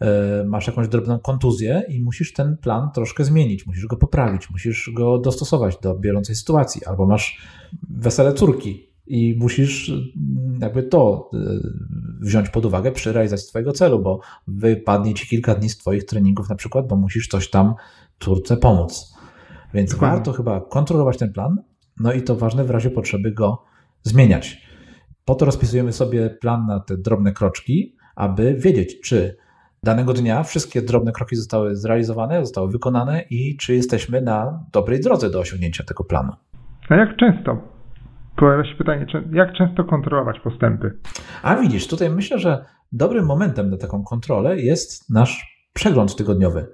e, 0.00 0.44
masz 0.46 0.66
jakąś 0.66 0.88
drobną 0.88 1.18
kontuzję 1.18 1.82
i 1.88 2.02
musisz 2.02 2.32
ten 2.32 2.56
plan 2.56 2.90
troszkę 2.94 3.24
zmienić, 3.24 3.66
musisz 3.66 3.86
go 3.86 3.96
poprawić, 3.96 4.50
musisz 4.50 4.90
go 4.94 5.18
dostosować 5.18 5.76
do 5.82 5.94
bieżącej 5.94 6.36
sytuacji, 6.36 6.84
albo 6.84 7.06
masz 7.06 7.40
wesele 7.90 8.32
córki 8.32 8.87
i 9.08 9.36
musisz 9.38 9.88
mm, 9.88 10.58
jakby 10.60 10.82
to 10.82 11.30
e, 11.34 11.38
wziąć 12.20 12.48
pod 12.48 12.64
uwagę 12.66 12.92
przy 12.92 13.12
realizacji 13.12 13.48
Twojego 13.48 13.72
celu, 13.72 13.98
bo 13.98 14.20
wypadnie 14.48 15.14
Ci 15.14 15.28
kilka 15.28 15.54
dni 15.54 15.68
z 15.68 15.78
Twoich 15.78 16.04
treningów 16.04 16.48
na 16.48 16.54
przykład, 16.54 16.88
bo 16.88 16.96
musisz 16.96 17.28
coś 17.28 17.50
tam 17.50 17.74
córce 18.20 18.56
pomóc. 18.56 19.14
Więc 19.74 19.90
Dokładnie. 19.90 20.16
warto 20.16 20.32
chyba 20.32 20.60
kontrolować 20.60 21.18
ten 21.18 21.32
plan, 21.32 21.62
no 22.00 22.12
i 22.12 22.22
to 22.22 22.36
ważne 22.36 22.64
w 22.64 22.70
razie 22.70 22.90
potrzeby 22.90 23.32
go 23.32 23.64
zmieniać. 24.02 24.62
Po 25.24 25.34
to 25.34 25.44
rozpisujemy 25.44 25.92
sobie 25.92 26.30
plan 26.30 26.66
na 26.66 26.80
te 26.80 26.96
drobne 26.96 27.32
kroczki, 27.32 27.96
aby 28.16 28.54
wiedzieć, 28.54 29.00
czy 29.00 29.36
danego 29.82 30.12
dnia 30.12 30.42
wszystkie 30.42 30.82
drobne 30.82 31.12
kroki 31.12 31.36
zostały 31.36 31.76
zrealizowane, 31.76 32.40
zostały 32.40 32.70
wykonane 32.70 33.24
i 33.30 33.56
czy 33.56 33.74
jesteśmy 33.74 34.22
na 34.22 34.64
dobrej 34.72 35.00
drodze 35.00 35.30
do 35.30 35.40
osiągnięcia 35.40 35.84
tego 35.84 36.04
planu. 36.04 36.32
A 36.88 36.94
jak 36.94 37.16
często? 37.16 37.77
Pojawia 38.38 38.64
się 38.64 38.76
pytanie, 38.76 39.06
jak 39.32 39.52
często 39.52 39.84
kontrolować 39.84 40.40
postępy? 40.40 40.98
A 41.42 41.56
widzisz, 41.56 41.86
tutaj 41.86 42.10
myślę, 42.10 42.38
że 42.38 42.64
dobrym 42.92 43.26
momentem 43.26 43.70
na 43.70 43.76
taką 43.76 44.04
kontrolę 44.04 44.56
jest 44.56 45.10
nasz 45.10 45.58
przegląd 45.72 46.16
tygodniowy. 46.16 46.66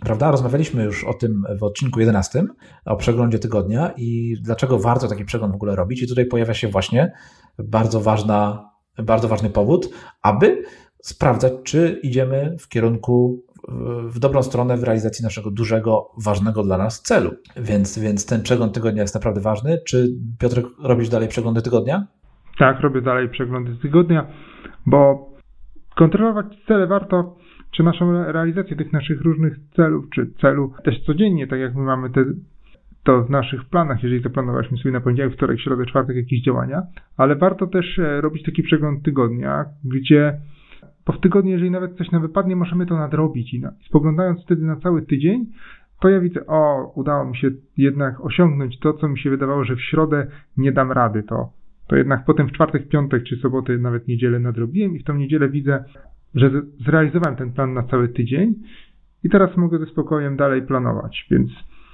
Prawda? 0.00 0.30
Rozmawialiśmy 0.30 0.84
już 0.84 1.04
o 1.04 1.14
tym 1.14 1.42
w 1.58 1.62
odcinku 1.62 2.00
11, 2.00 2.44
o 2.84 2.96
przeglądzie 2.96 3.38
tygodnia 3.38 3.92
i 3.96 4.36
dlaczego 4.42 4.78
warto 4.78 5.08
taki 5.08 5.24
przegląd 5.24 5.52
w 5.52 5.56
ogóle 5.56 5.76
robić. 5.76 6.02
I 6.02 6.08
tutaj 6.08 6.26
pojawia 6.26 6.54
się 6.54 6.68
właśnie 6.68 7.12
bardzo, 7.58 8.00
ważna, 8.00 8.70
bardzo 8.98 9.28
ważny 9.28 9.50
powód, 9.50 9.88
aby 10.22 10.62
sprawdzać, 11.02 11.52
czy 11.64 12.00
idziemy 12.02 12.56
w 12.60 12.68
kierunku 12.68 13.44
w 14.08 14.18
dobrą 14.18 14.42
stronę 14.42 14.76
w 14.76 14.84
realizacji 14.84 15.24
naszego 15.24 15.50
dużego, 15.50 16.10
ważnego 16.24 16.62
dla 16.62 16.78
nas 16.78 17.02
celu. 17.02 17.30
Więc, 17.56 17.98
więc 17.98 18.26
ten 18.26 18.42
przegląd 18.42 18.74
tygodnia 18.74 19.02
jest 19.02 19.14
naprawdę 19.14 19.40
ważny. 19.40 19.78
Czy 19.86 20.08
Piotrek 20.38 20.66
robisz 20.82 21.08
dalej 21.08 21.28
przeglądy 21.28 21.62
tygodnia? 21.62 22.06
Tak, 22.58 22.80
robię 22.80 23.02
dalej 23.02 23.28
przeglądy 23.28 23.76
tygodnia, 23.82 24.26
bo 24.86 25.30
kontrolować 25.96 26.46
cele 26.68 26.86
warto, 26.86 27.36
czy 27.70 27.82
naszą 27.82 28.10
re- 28.10 28.32
realizację 28.32 28.76
tych 28.76 28.92
naszych 28.92 29.20
różnych 29.20 29.56
celów, 29.76 30.04
czy 30.14 30.30
celu 30.40 30.72
też 30.84 31.04
codziennie, 31.06 31.46
tak 31.46 31.60
jak 31.60 31.74
my 31.74 31.82
mamy 31.82 32.10
te, 32.10 32.24
to 33.04 33.22
w 33.22 33.30
naszych 33.30 33.64
planach, 33.64 34.02
jeżeli 34.02 34.22
zaplanowaliśmy 34.22 34.78
sobie 34.78 34.92
na 34.92 35.00
poniedziałek, 35.00 35.34
wtorek, 35.34 35.60
środę, 35.60 35.86
czwartek 35.86 36.16
jakieś 36.16 36.42
działania, 36.42 36.82
ale 37.16 37.36
warto 37.36 37.66
też 37.66 37.98
e, 37.98 38.20
robić 38.20 38.44
taki 38.44 38.62
przegląd 38.62 39.02
tygodnia, 39.02 39.64
gdzie 39.84 40.40
bo 41.10 41.16
w 41.16 41.20
tygodniu, 41.20 41.50
jeżeli 41.50 41.70
nawet 41.70 41.96
coś 41.96 42.10
nam 42.10 42.22
wypadnie, 42.22 42.56
możemy 42.56 42.86
to 42.86 42.96
nadrobić. 42.96 43.54
I 43.54 43.60
na, 43.60 43.72
spoglądając 43.86 44.42
wtedy 44.42 44.66
na 44.66 44.76
cały 44.76 45.02
tydzień, 45.02 45.46
pojawi 46.00 46.34
się, 46.34 46.46
o, 46.46 46.92
udało 46.94 47.24
mi 47.24 47.36
się 47.36 47.50
jednak 47.76 48.20
osiągnąć 48.20 48.78
to, 48.78 48.92
co 48.92 49.08
mi 49.08 49.18
się 49.18 49.30
wydawało, 49.30 49.64
że 49.64 49.76
w 49.76 49.82
środę 49.82 50.26
nie 50.56 50.72
dam 50.72 50.92
rady, 50.92 51.22
to 51.22 51.52
to 51.88 51.96
jednak 51.96 52.24
potem 52.24 52.48
w 52.48 52.52
czwartek, 52.52 52.88
piątek 52.88 53.22
czy 53.22 53.36
sobotę, 53.36 53.78
nawet 53.78 54.08
niedzielę 54.08 54.38
nadrobiłem. 54.38 54.96
I 54.96 54.98
w 54.98 55.04
tą 55.04 55.14
niedzielę 55.14 55.48
widzę, 55.48 55.84
że 56.34 56.50
zrealizowałem 56.86 57.36
ten 57.36 57.52
plan 57.52 57.74
na 57.74 57.82
cały 57.82 58.08
tydzień. 58.08 58.54
I 59.24 59.28
teraz 59.28 59.56
mogę 59.56 59.78
ze 59.78 59.86
spokojem 59.86 60.36
dalej 60.36 60.62
planować. 60.62 61.26
Więc 61.30 61.50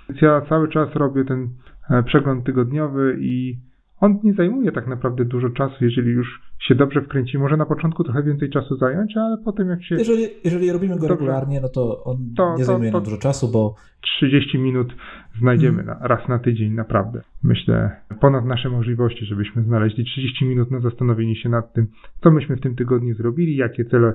więc 0.08 0.22
ja 0.22 0.40
cały 0.48 0.68
czas 0.68 0.94
robię 0.94 1.24
ten 1.24 1.48
e, 1.90 2.02
przegląd 2.02 2.44
tygodniowy 2.44 3.16
i 3.20 3.56
on 4.00 4.18
nie 4.24 4.34
zajmuje 4.34 4.72
tak 4.72 4.86
naprawdę 4.86 5.24
dużo 5.24 5.50
czasu, 5.50 5.84
jeżeli 5.84 6.10
już 6.10 6.42
się 6.60 6.74
dobrze 6.74 7.02
wkręci. 7.02 7.38
Może 7.38 7.56
na 7.56 7.66
początku 7.66 8.04
trochę 8.04 8.22
więcej 8.22 8.50
czasu 8.50 8.76
zająć, 8.76 9.16
ale 9.16 9.38
potem 9.44 9.68
jak 9.70 9.84
się 9.84 9.94
Jeżeli, 9.94 10.22
jeżeli 10.44 10.72
robimy 10.72 10.98
go 10.98 11.08
regularnie, 11.08 11.60
no 11.60 11.68
to 11.68 12.04
on 12.04 12.16
To- 12.36 12.52
nie 12.52 12.58
to- 12.58 12.64
zajmuje 12.64 12.90
to- 12.90 12.96
nam 12.98 13.04
dużo 13.04 13.18
czasu, 13.18 13.52
bo 13.52 13.74
30 14.00 14.58
minut 14.58 14.94
znajdziemy 15.40 15.80
Mhm. 15.80 15.98
na, 16.00 16.08
raz 16.08 16.28
na 16.28 16.38
tydzień, 16.38 16.72
naprawdę. 16.72 17.20
Myślę, 17.42 17.96
ponad 18.20 18.44
nasze 18.44 18.68
możliwości, 18.70 19.24
żebyśmy 19.26 19.62
znaleźli 19.62 20.04
30 20.04 20.44
minut 20.44 20.70
na 20.70 20.80
zastanowienie 20.80 21.36
się 21.36 21.48
nad 21.48 21.72
tym, 21.72 21.86
co 22.22 22.30
myśmy 22.30 22.56
w 22.56 22.60
tym 22.60 22.76
tygodniu 22.76 23.14
zrobili, 23.14 23.56
jakie 23.56 23.84
cele, 23.84 24.12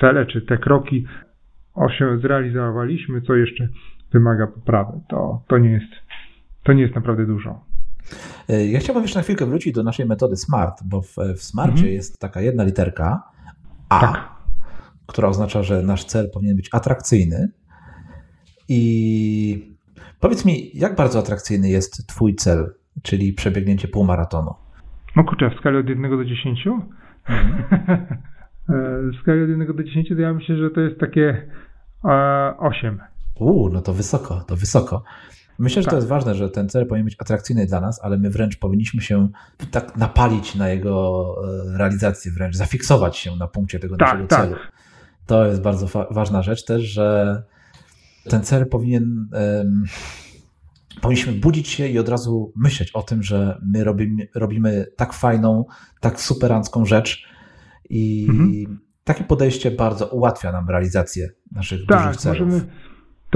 cele 0.00 0.26
czy 0.26 0.42
te 0.42 0.58
kroki 0.58 1.06
osią 1.74 2.18
zrealizowaliśmy, 2.18 3.20
co 3.22 3.34
jeszcze 3.34 3.68
wymaga 4.12 4.46
poprawy. 4.46 5.00
To, 5.08 5.42
to, 5.48 5.58
nie 5.58 5.70
jest, 5.70 5.92
to 6.62 6.72
nie 6.72 6.82
jest 6.82 6.94
naprawdę 6.94 7.26
dużo. 7.26 7.60
E, 8.48 8.66
ja 8.66 8.80
chciałbym 8.80 9.02
jeszcze 9.04 9.18
na 9.18 9.22
chwilkę 9.22 9.46
wrócić 9.46 9.74
do 9.74 9.82
naszej 9.82 10.06
metody 10.06 10.36
SMART, 10.36 10.82
bo 10.84 11.02
w, 11.02 11.16
w 11.36 11.42
SMARTcie 11.42 11.76
Mhm. 11.78 11.94
jest 11.94 12.18
taka 12.18 12.40
jedna 12.40 12.64
literka 12.64 13.22
A, 13.88 14.00
Tak. 14.00 14.28
która 15.06 15.28
oznacza, 15.28 15.62
że 15.62 15.82
nasz 15.82 16.04
cel 16.04 16.30
powinien 16.30 16.56
być 16.56 16.68
atrakcyjny. 16.72 17.48
I 18.68 19.76
powiedz 20.20 20.44
mi, 20.44 20.70
jak 20.74 20.96
bardzo 20.96 21.18
atrakcyjny 21.18 21.68
jest 21.68 22.06
Twój 22.06 22.34
cel, 22.34 22.74
czyli 23.02 23.32
przebiegnięcie 23.32 23.88
półmaratonu? 23.88 24.54
No 25.16 25.24
kurczę, 25.24 25.50
w 25.50 25.58
skali 25.60 25.76
od 25.76 25.88
1 25.88 26.10
do 26.10 26.24
10? 26.24 26.66
E, 26.66 26.72
w 29.12 29.20
skali 29.22 29.42
od 29.42 29.48
1 29.48 29.76
do 29.76 29.82
10 29.84 30.08
to 30.08 30.14
ja 30.14 30.34
myślę, 30.34 30.56
że 30.56 30.70
to 30.70 30.80
jest 30.80 31.00
takie 31.00 31.48
e, 32.04 32.54
8. 32.58 33.00
Uuu, 33.40 33.68
no 33.68 33.80
to 33.80 33.92
wysoko, 33.92 34.40
to 34.40 34.56
wysoko. 34.56 35.02
Myślę, 35.58 35.82
że 35.82 35.86
to 35.86 35.90
Tak. 35.90 35.96
jest 35.96 36.08
ważne, 36.08 36.34
że 36.34 36.50
ten 36.50 36.68
cel 36.68 36.86
powinien 36.86 37.04
być 37.04 37.16
atrakcyjny 37.18 37.66
dla 37.66 37.80
nas, 37.80 38.00
ale 38.02 38.18
my 38.18 38.30
wręcz 38.30 38.56
powinniśmy 38.58 39.02
się 39.02 39.28
tak 39.70 39.96
napalić 39.96 40.54
na 40.54 40.68
jego 40.68 41.34
e, 41.74 41.78
realizację, 41.78 42.32
wręcz 42.32 42.56
zafiksować 42.56 43.16
się 43.16 43.36
na 43.36 43.46
punkcie 43.48 43.78
tego 43.78 43.96
Tak, 43.96 44.08
naszego 44.08 44.26
tak. 44.28 44.40
celu. 44.42 44.56
To 45.26 45.46
jest 45.46 45.60
bardzo 45.62 46.06
ważna 46.10 46.42
rzecz 46.42 46.64
też, 46.64 46.82
że 46.82 47.42
ten 48.28 48.42
cel 48.42 48.66
powinien. 48.66 49.28
em, 49.32 49.84
powinniśmy 51.00 51.32
budzić 51.32 51.68
się 51.68 51.86
i 51.88 51.98
od 51.98 52.08
razu 52.08 52.52
myśleć 52.56 52.90
o 52.92 53.02
tym, 53.02 53.22
że 53.22 53.60
my 53.72 53.84
robimy, 53.84 54.28
robimy 54.34 54.86
tak 54.96 55.12
fajną, 55.12 55.64
tak 56.00 56.20
superancką 56.20 56.84
rzecz 56.84 57.22
i 57.90 58.26
Mhm. 58.30 58.78
takie 59.04 59.24
podejście 59.24 59.70
bardzo 59.70 60.06
ułatwia 60.06 60.52
nam 60.52 60.68
realizację 60.70 61.28
naszych 61.52 61.78
dużych 61.86 62.02
Tak, 62.04 62.16
celów. 62.16 62.40
możemy. 62.40 62.66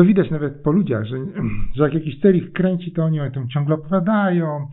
To 0.01 0.05
widać 0.05 0.31
nawet 0.31 0.63
po 0.63 0.73
ludziach, 0.73 1.05
że, 1.05 1.17
że 1.77 1.83
jak 1.83 1.95
jakiś 1.95 2.21
cel 2.21 2.37
ich 2.37 2.53
kręci, 2.53 2.93
to 2.93 3.05
oni 3.05 3.21
o 3.21 3.31
tym 3.31 3.49
ciągle 3.49 3.75
opowiadają, 3.75 4.67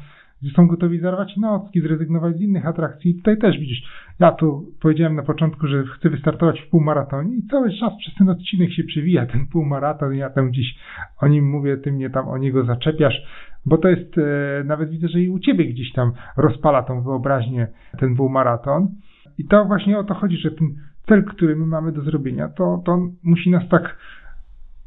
że 0.43 0.51
są 0.51 0.67
gotowi 0.67 0.99
zarwać 0.99 1.37
nocki, 1.37 1.81
zrezygnować 1.81 2.37
z 2.37 2.41
innych 2.41 2.65
atrakcji. 2.65 3.15
Tutaj 3.15 3.37
też 3.37 3.59
widzisz, 3.59 3.83
ja 4.19 4.31
tu 4.31 4.65
powiedziałem 4.81 5.15
na 5.15 5.23
początku, 5.23 5.67
że 5.67 5.83
chcę 5.83 6.09
wystartować 6.09 6.61
w 6.61 6.69
półmaratonie 6.69 7.35
i 7.35 7.47
cały 7.47 7.69
czas 7.69 7.93
przez 7.99 8.15
ten 8.15 8.29
odcinek 8.29 8.71
się 8.71 8.83
przewija 8.83 9.25
ten 9.25 9.47
półmaraton 9.47 10.15
ja 10.15 10.29
tam 10.29 10.49
gdzieś 10.49 10.75
o 11.21 11.27
nim 11.27 11.49
mówię, 11.49 11.77
ty 11.77 11.91
mnie 11.91 12.09
tam 12.09 12.27
o 12.27 12.37
niego 12.37 12.63
zaczepiasz, 12.63 13.21
bo 13.65 13.77
to 13.77 13.87
jest, 13.87 14.17
e, 14.17 14.63
nawet 14.63 14.89
widzę, 14.89 15.07
że 15.07 15.21
i 15.21 15.29
u 15.29 15.39
ciebie 15.39 15.65
gdzieś 15.65 15.91
tam 15.91 16.11
rozpala 16.37 16.83
tą 16.83 17.03
wyobraźnię 17.03 17.67
ten 17.99 18.15
półmaraton. 18.15 18.87
I 19.37 19.45
to 19.45 19.65
właśnie 19.65 19.99
o 19.99 20.03
to 20.03 20.13
chodzi, 20.13 20.37
że 20.37 20.51
ten 20.51 20.67
cel, 21.07 21.23
który 21.23 21.55
my 21.55 21.65
mamy 21.65 21.91
do 21.91 22.01
zrobienia, 22.01 22.49
to, 22.49 22.81
to 22.85 22.91
on 22.91 23.11
musi 23.23 23.49
nas 23.49 23.69
tak 23.69 23.97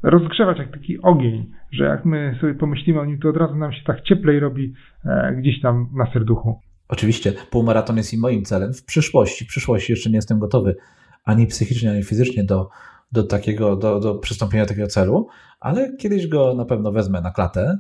rozgrzewać 0.02 0.58
jak 0.58 0.72
taki 0.72 1.02
ogień, 1.02 1.50
że 1.72 1.84
jak 1.84 2.04
my 2.04 2.38
sobie 2.40 2.54
pomyślimy 2.54 3.00
o 3.00 3.04
nim, 3.04 3.18
to 3.18 3.28
od 3.28 3.36
razu 3.36 3.54
nam 3.54 3.72
się 3.72 3.80
tak 3.86 4.02
cieplej 4.02 4.40
robi 4.40 4.74
e, 5.04 5.36
gdzieś 5.38 5.60
tam 5.60 5.88
na 5.94 6.12
serduchu. 6.12 6.60
Oczywiście, 6.88 7.32
półmaraton 7.50 7.96
jest 7.96 8.14
i 8.14 8.18
moim 8.18 8.44
celem 8.44 8.74
w 8.74 8.84
przyszłości. 8.84 9.44
W 9.44 9.48
przyszłości 9.48 9.92
jeszcze 9.92 10.10
nie 10.10 10.16
jestem 10.16 10.38
gotowy 10.38 10.76
ani 11.24 11.46
psychicznie, 11.46 11.90
ani 11.90 12.02
fizycznie 12.02 12.44
do, 12.44 12.68
do 13.12 13.22
takiego, 13.22 13.76
do, 13.76 14.00
do 14.00 14.14
przystąpienia 14.14 14.64
do 14.64 14.68
takiego 14.68 14.86
celu, 14.86 15.28
ale 15.60 15.96
kiedyś 15.96 16.26
go 16.26 16.54
na 16.54 16.64
pewno 16.64 16.92
wezmę 16.92 17.20
na 17.20 17.30
klatę 17.30 17.78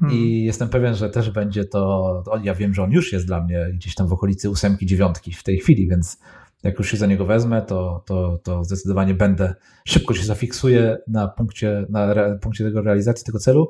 Hmm. 0.00 0.18
i 0.18 0.44
jestem 0.44 0.68
pewien, 0.68 0.94
że 0.94 1.10
też 1.10 1.30
będzie 1.30 1.64
to, 1.64 2.22
ja 2.42 2.54
wiem, 2.54 2.74
że 2.74 2.82
on 2.82 2.90
już 2.90 3.12
jest 3.12 3.26
dla 3.26 3.40
mnie 3.44 3.66
gdzieś 3.74 3.94
tam 3.94 4.08
w 4.08 4.12
okolicy 4.12 4.50
ósemki, 4.50 4.86
dziewiątki 4.86 5.32
w 5.32 5.42
tej 5.42 5.58
chwili, 5.58 5.88
więc 5.88 6.20
jak 6.62 6.78
już 6.78 6.90
się 6.90 6.96
za 6.96 7.06
niego 7.06 7.24
wezmę, 7.24 7.62
to, 7.62 8.02
to, 8.06 8.38
to 8.42 8.64
zdecydowanie 8.64 9.14
będę, 9.14 9.54
szybko 9.84 10.14
się 10.14 10.24
zafiksuję 10.24 10.98
na 11.08 11.28
punkcie, 11.28 11.86
na 11.88 12.04
re, 12.10 12.38
punkcie 12.42 12.64
tego 12.64 12.82
realizacji 12.82 13.26
tego 13.26 13.38
celu 13.38 13.68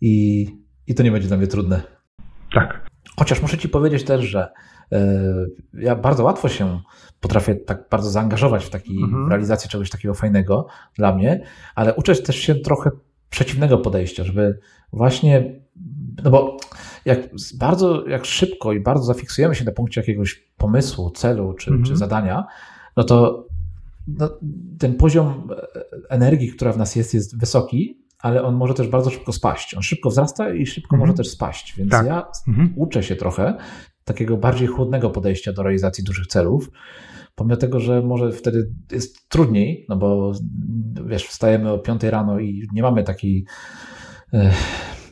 i, 0.00 0.46
i 0.86 0.94
to 0.94 1.02
nie 1.02 1.12
będzie 1.12 1.28
dla 1.28 1.36
mnie 1.36 1.46
trudne. 1.46 1.82
Tak. 2.54 2.88
Chociaż 3.18 3.42
muszę 3.42 3.58
Ci 3.58 3.68
powiedzieć 3.68 4.04
też, 4.04 4.24
że 4.24 4.48
e, 4.92 5.24
ja 5.74 5.96
bardzo 5.96 6.24
łatwo 6.24 6.48
się 6.48 6.80
potrafię 7.20 7.54
tak 7.54 7.84
bardzo 7.90 8.10
zaangażować 8.10 8.64
w, 8.64 8.70
taki, 8.70 9.02
Mhm. 9.02 9.28
realizację 9.28 9.70
czegoś 9.70 9.90
takiego 9.90 10.14
fajnego 10.14 10.66
dla 10.94 11.14
mnie, 11.14 11.44
ale 11.74 11.94
uczę 11.94 12.16
też 12.16 12.36
się 12.36 12.54
trochę 12.54 12.90
przeciwnego 13.30 13.78
podejścia, 13.78 14.24
żeby 14.24 14.58
właśnie, 14.92 15.60
no 16.24 16.30
bo 16.30 16.56
jak 17.04 17.18
bardzo, 17.58 18.06
jak 18.08 18.24
szybko 18.24 18.72
i 18.72 18.80
bardzo 18.80 19.04
zafiksujemy 19.04 19.54
się 19.54 19.64
na 19.64 19.72
punkcie 19.72 20.00
jakiegoś 20.00 20.44
pomysłu, 20.56 21.10
celu 21.10 21.52
czy, 21.54 21.70
Mhm. 21.70 21.86
czy 21.86 21.96
zadania, 21.96 22.46
no 22.96 23.04
to 23.04 23.46
no, 24.08 24.30
ten 24.78 24.94
poziom 24.94 25.48
e, 25.50 25.84
energii, 26.08 26.48
która 26.52 26.72
w 26.72 26.78
nas 26.78 26.96
jest, 26.96 27.14
jest 27.14 27.38
wysoki 27.40 27.98
ale 28.18 28.42
on 28.42 28.54
może 28.54 28.74
też 28.74 28.88
bardzo 28.88 29.10
szybko 29.10 29.32
spaść. 29.32 29.74
On 29.74 29.82
szybko 29.82 30.10
wzrasta 30.10 30.54
i 30.54 30.66
szybko 30.66 30.96
Mhm. 30.96 31.00
może 31.00 31.16
też 31.16 31.30
spaść. 31.30 31.74
Więc 31.76 31.90
Tak. 31.90 32.06
ja 32.06 32.26
Mhm. 32.48 32.72
uczę 32.76 33.02
się 33.02 33.16
trochę 33.16 33.56
takiego 34.04 34.36
bardziej 34.36 34.68
chłodnego 34.68 35.10
podejścia 35.10 35.52
do 35.52 35.62
realizacji 35.62 36.04
dużych 36.04 36.26
celów. 36.26 36.70
Pomimo 37.34 37.56
tego, 37.56 37.80
że 37.80 38.02
może 38.02 38.32
wtedy 38.32 38.70
jest 38.92 39.28
trudniej, 39.28 39.86
no 39.88 39.96
bo 39.96 40.32
wiesz, 41.06 41.24
wstajemy 41.26 41.72
o 41.72 41.78
5 41.78 42.02
rano 42.02 42.38
i 42.38 42.68
nie 42.72 42.82
mamy 42.82 43.04
takiej 43.04 43.44
e, 44.32 44.50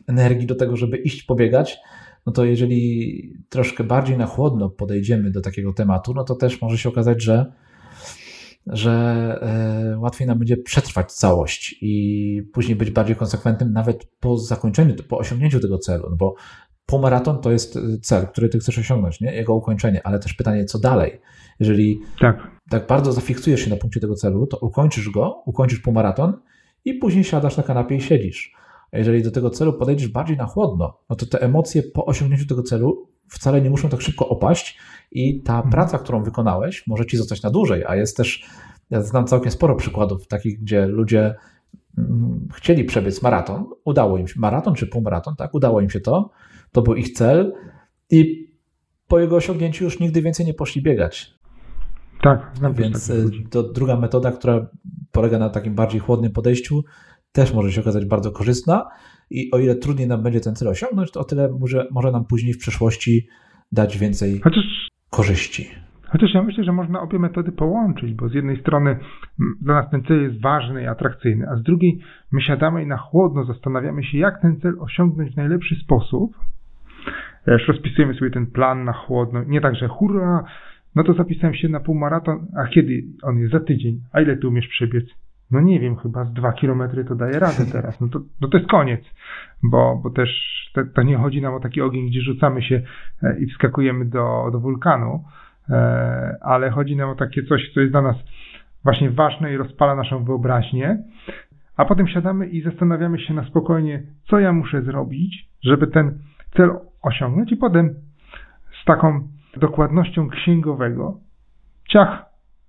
energii 0.07 0.47
do 0.47 0.55
tego, 0.55 0.77
żeby 0.77 0.97
iść 0.97 1.23
pobiegać, 1.23 1.79
no 2.27 2.33
to 2.33 2.45
jeżeli 2.45 3.33
troszkę 3.49 3.85
bardziej 3.85 4.19
na 4.19 4.27
chłodno 4.27 4.71
podejdziemy 4.71 5.31
do 5.31 5.41
takiego 5.41 5.73
tematu, 5.73 6.15
no 6.15 6.25
to 6.25 6.35
też 6.35 6.63
może 6.63 6.79
się 6.79 6.89
okazać, 6.89 7.23
że, 7.23 7.53
że 8.67 8.93
e, 9.93 9.99
łatwiej 9.99 10.29
nam 10.29 10.39
będzie 10.39 10.57
przetrwać 10.57 11.13
całość 11.13 11.79
i 11.81 12.43
później 12.53 12.77
być 12.77 12.91
bardziej 12.91 13.17
konsekwentnym 13.17 13.73
nawet 13.73 14.07
po 14.21 14.39
zakończeniu, 14.39 14.95
po 15.09 15.19
osiągnięciu 15.19 15.61
tego 15.61 15.79
celu, 15.79 16.07
no 16.11 16.17
bo 16.17 16.35
półmaraton 16.87 17.41
to 17.41 17.51
jest 17.51 17.77
e, 17.77 17.81
cel, 18.03 18.27
który 18.27 18.49
ty 18.49 18.59
chcesz 18.59 18.79
osiągnąć, 18.79 19.21
nie? 19.21 19.35
jego 19.35 19.55
ukończenie, 19.55 20.07
ale 20.07 20.19
też 20.19 20.35
pytanie, 20.35 20.65
co 20.65 20.79
dalej? 20.79 21.21
Jeżeli 21.61 22.01
Tak. 22.21 22.51
tak 22.71 22.87
bardzo 22.87 23.13
zafiksujesz 23.13 23.61
się 23.61 23.71
na 23.71 23.77
punkcie 23.77 24.01
tego 24.01 24.15
celu, 24.15 24.47
to 24.47 24.59
ukończysz 24.59 25.11
go, 25.11 25.43
ukończysz 25.47 25.81
półmaraton 25.81 26.33
i 26.85 26.95
później 26.95 27.25
siadasz 27.25 27.57
na 27.57 27.63
kanapie 27.63 27.97
i 27.97 28.01
siedzisz. 28.01 28.53
A 28.93 28.99
jeżeli 28.99 29.23
do 29.23 29.31
tego 29.31 29.51
celu 29.51 29.73
podejdziesz 29.73 30.09
bardziej 30.09 30.37
na 30.37 30.47
chłodno, 30.47 30.99
no 31.11 31.17
to 31.17 31.27
te 31.27 31.41
emocje 31.43 31.83
po 31.83 32.05
osiągnięciu 32.05 32.47
tego 32.47 32.63
celu 32.63 33.09
wcale 33.29 33.61
nie 33.61 33.71
muszą 33.71 33.89
tak 33.89 34.01
szybko 34.01 34.29
opaść 34.29 34.79
i 35.11 35.43
ta 35.43 35.55
Mhm. 35.57 35.71
praca, 35.71 35.99
którą 35.99 36.23
wykonałeś, 36.23 36.87
może 36.87 37.07
ci 37.07 37.17
zostać 37.17 37.43
na 37.43 37.51
dłużej, 37.51 37.85
a 37.87 37.97
jest 37.97 38.17
też, 38.17 38.45
ja 38.91 39.03
znam 39.03 39.27
całkiem 39.27 39.51
sporo 39.51 39.77
przykładów 39.77 40.27
takich, 40.27 40.61
gdzie 40.61 40.87
ludzie 40.87 41.35
mm, 41.99 42.49
chcieli 42.55 42.85
przebiec 42.85 43.23
maraton, 43.23 43.65
udało 43.85 44.19
im 44.19 44.29
się, 44.29 44.35
maraton 44.41 44.75
czy 44.75 44.87
półmaraton, 44.87 45.37
tak, 45.37 45.55
udało 45.55 45.81
im 45.81 45.91
się 45.91 46.01
to, 46.01 46.31
to 46.73 46.83
był 46.83 46.95
ich 46.95 47.13
cel 47.13 47.55
i 48.11 48.47
po 49.09 49.19
jego 49.19 49.37
osiągnięciu 49.37 49.85
już 49.85 50.01
nigdy 50.01 50.23
więcej 50.23 50.47
nie 50.47 50.55
poszli 50.55 50.83
biegać. 50.83 51.37
Tak. 52.23 52.53
Więc 52.75 53.09
takich 53.09 53.47
y, 53.47 53.49
to 53.51 53.63
druga 53.63 53.97
metoda, 53.97 54.33
która 54.33 54.67
polega 55.13 55.39
na 55.39 55.51
takim 55.51 55.75
bardziej 55.75 56.01
chłodnym 56.01 56.33
podejściu, 56.33 56.85
też 57.33 57.55
może 57.55 57.73
się 57.73 57.81
okazać 57.81 58.05
bardzo 58.05 58.33
korzystna 58.33 58.85
i 59.31 59.51
o 59.53 59.59
ile 59.59 59.75
trudniej 59.75 60.09
nam 60.09 60.23
będzie 60.23 60.41
ten 60.41 60.55
cel 60.55 60.69
osiągnąć, 60.69 61.11
to 61.11 61.21
o 61.21 61.25
tyle 61.25 61.49
może, 61.61 61.87
może 61.91 62.13
nam 62.13 62.25
później 62.25 62.53
w 62.53 62.59
przyszłości 62.59 63.29
dać 63.73 63.99
więcej 63.99 64.41
Chociaż 64.41 64.89
korzyści. 65.11 65.69
Chociaż 66.09 66.35
ja 66.35 66.43
myślę, 66.43 66.65
że 66.65 66.73
można 66.73 67.01
obie 67.01 67.19
metody 67.19 67.53
połączyć, 67.53 68.15
bo 68.15 68.29
z 68.29 68.35
jednej 68.35 68.61
strony 68.61 68.99
dla 69.61 69.75
nas 69.75 69.91
ten 69.91 70.03
cel 70.03 70.23
jest 70.23 70.41
ważny 70.41 70.83
i 70.83 70.87
atrakcyjny, 70.87 71.49
a 71.49 71.57
z 71.57 71.63
drugiej 71.63 71.99
my 72.33 72.43
siadamy 72.43 72.83
i 72.83 72.87
na 72.87 72.97
chłodno 72.97 73.45
zastanawiamy 73.45 74.05
się, 74.05 74.19
jak 74.19 74.43
ten 74.43 74.61
cel 74.61 74.75
osiągnąć 74.81 75.33
w 75.33 75.37
najlepszy 75.37 75.75
sposób. 75.75 76.37
Też 77.45 77.69
rozpisujemy 77.69 78.15
sobie 78.15 78.31
ten 78.31 78.47
plan 78.47 78.85
na 78.85 78.93
chłodno. 78.93 79.45
Nie 79.45 79.61
tak, 79.61 79.75
że 79.77 79.89
hurra, 79.89 80.45
no 80.95 81.05
to 81.05 81.15
zapisałem 81.15 81.55
się 81.55 81.69
na 81.69 81.81
półmaraton, 81.81 82.47
a 82.57 82.67
kiedy 82.67 83.05
on 83.23 83.39
jest? 83.39 83.53
Za 83.53 83.61
tydzień. 83.61 84.01
A 84.13 84.21
ile 84.21 84.37
ty 84.37 84.49
umiesz 84.49 84.69
przebiec? 84.69 85.05
No 85.51 85.61
nie 85.61 85.81
wiem, 85.81 85.97
chyba 85.97 86.25
z 86.25 86.33
dwa 86.33 86.53
kilometry 86.53 87.05
to 87.05 87.15
daje 87.15 87.39
radę 87.39 87.67
teraz. 87.73 88.01
No 88.01 88.09
to, 88.09 88.21
no 88.41 88.49
to 88.49 88.59
jest 88.59 88.71
koniec, 88.71 89.01
bo, 89.63 90.01
bo 90.03 90.11
też 90.11 90.31
to, 90.75 90.81
to 90.95 91.03
nie 91.03 91.17
chodzi 91.17 91.43
nam 91.43 91.55
o 91.55 91.61
taki 91.61 91.83
ogień, 91.83 92.07
gdzie 92.11 92.21
rzucamy 92.21 92.63
się 92.63 92.83
e, 93.23 93.39
i 93.39 93.47
wskakujemy 93.47 94.05
do, 94.05 94.49
do 94.53 94.61
wulkanu, 94.61 95.25
e, 95.71 96.37
ale 96.41 96.71
chodzi 96.71 96.97
nam 96.97 97.11
o 97.11 97.15
takie 97.15 97.43
coś, 97.43 97.73
co 97.75 97.81
jest 97.81 97.93
dla 97.93 98.03
nas 98.03 98.17
właśnie 98.85 99.11
ważne 99.11 99.53
i 99.53 99.57
rozpala 99.57 99.95
naszą 99.95 100.25
wyobraźnię, 100.25 100.99
a 101.77 101.85
potem 101.85 102.09
siadamy 102.09 102.47
i 102.47 102.63
zastanawiamy 102.63 103.19
się 103.19 103.35
na 103.35 103.45
spokojnie, 103.45 104.03
co 104.25 104.39
ja 104.39 104.53
muszę 104.53 104.83
zrobić, 104.83 105.49
żeby 105.63 105.87
ten 105.87 106.19
cel 106.57 106.71
osiągnąć 107.03 107.53
i 107.53 107.57
potem 107.57 107.95
z 108.83 108.85
taką 108.85 109.29
dokładnością 109.57 110.29
księgowego 110.29 111.17
ciach, 111.89 112.25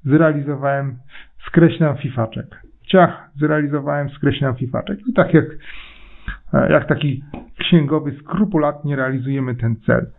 zrealizowałem, 0.05 0.99
skreślam 1.47 1.97
fifaczek. 1.97 2.66
Ciach, 2.91 3.29
zrealizowałem, 3.39 4.09
skreślam 4.09 4.55
fifaczek. 4.55 4.99
I 5.07 5.13
tak 5.13 5.33
jak, 5.33 5.45
e, 6.53 6.71
jak 6.71 6.87
taki 6.87 7.23
księgowy 7.59 8.17
skrupulatnie 8.23 8.95
realizujemy 8.95 9.55
ten 9.55 9.75
cel. 9.85 10.11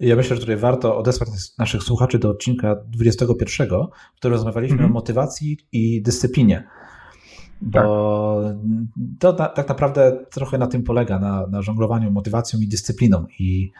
Ja 0.00 0.16
myślę, 0.16 0.36
że 0.36 0.42
tutaj 0.42 0.56
warto 0.56 0.96
odesłać 0.98 1.28
naszych 1.58 1.82
słuchaczy 1.82 2.18
do 2.18 2.30
odcinka 2.30 2.76
21, 2.86 3.68
w 4.14 4.16
którym 4.16 4.34
rozmawialiśmy 4.34 4.74
Mhm. 4.74 4.90
o 4.90 4.94
motywacji 4.94 5.58
i 5.72 6.02
dyscyplinie. 6.02 6.64
Bo 7.60 8.40
to 9.20 9.32
na, 9.32 9.48
tak 9.48 9.68
naprawdę 9.68 10.24
trochę 10.30 10.58
na 10.58 10.66
tym 10.66 10.82
polega, 10.82 11.18
na, 11.18 11.46
na 11.46 11.62
żonglowaniu 11.62 12.10
motywacją 12.10 12.60
i 12.60 12.68
dyscypliną. 12.68 13.26
I, 13.38 13.72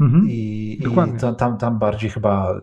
Mhm. 0.00 0.26
i, 0.30 0.78
i 0.80 1.18
to, 1.20 1.32
tam, 1.32 1.58
tam 1.58 1.78
bardziej 1.78 2.10
chyba 2.10 2.52
e, 2.52 2.60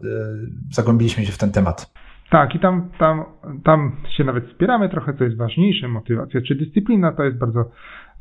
zagłębiliśmy 0.72 1.26
się 1.26 1.32
w 1.32 1.38
ten 1.38 1.51
temat. 1.51 1.91
Tak, 2.30 2.55
i 2.55 2.59
tam, 2.59 2.89
tam, 2.99 3.25
tam 3.63 3.91
się 4.17 4.23
nawet 4.23 4.47
wspieramy 4.47 4.89
trochę, 4.89 5.13
co 5.13 5.23
jest 5.23 5.38
ważniejsze, 5.38 5.88
motywacja 5.88 6.41
czy 6.41 6.55
dyscyplina, 6.55 7.11
to 7.11 7.23
jest 7.23 7.38
bardzo 7.38 7.71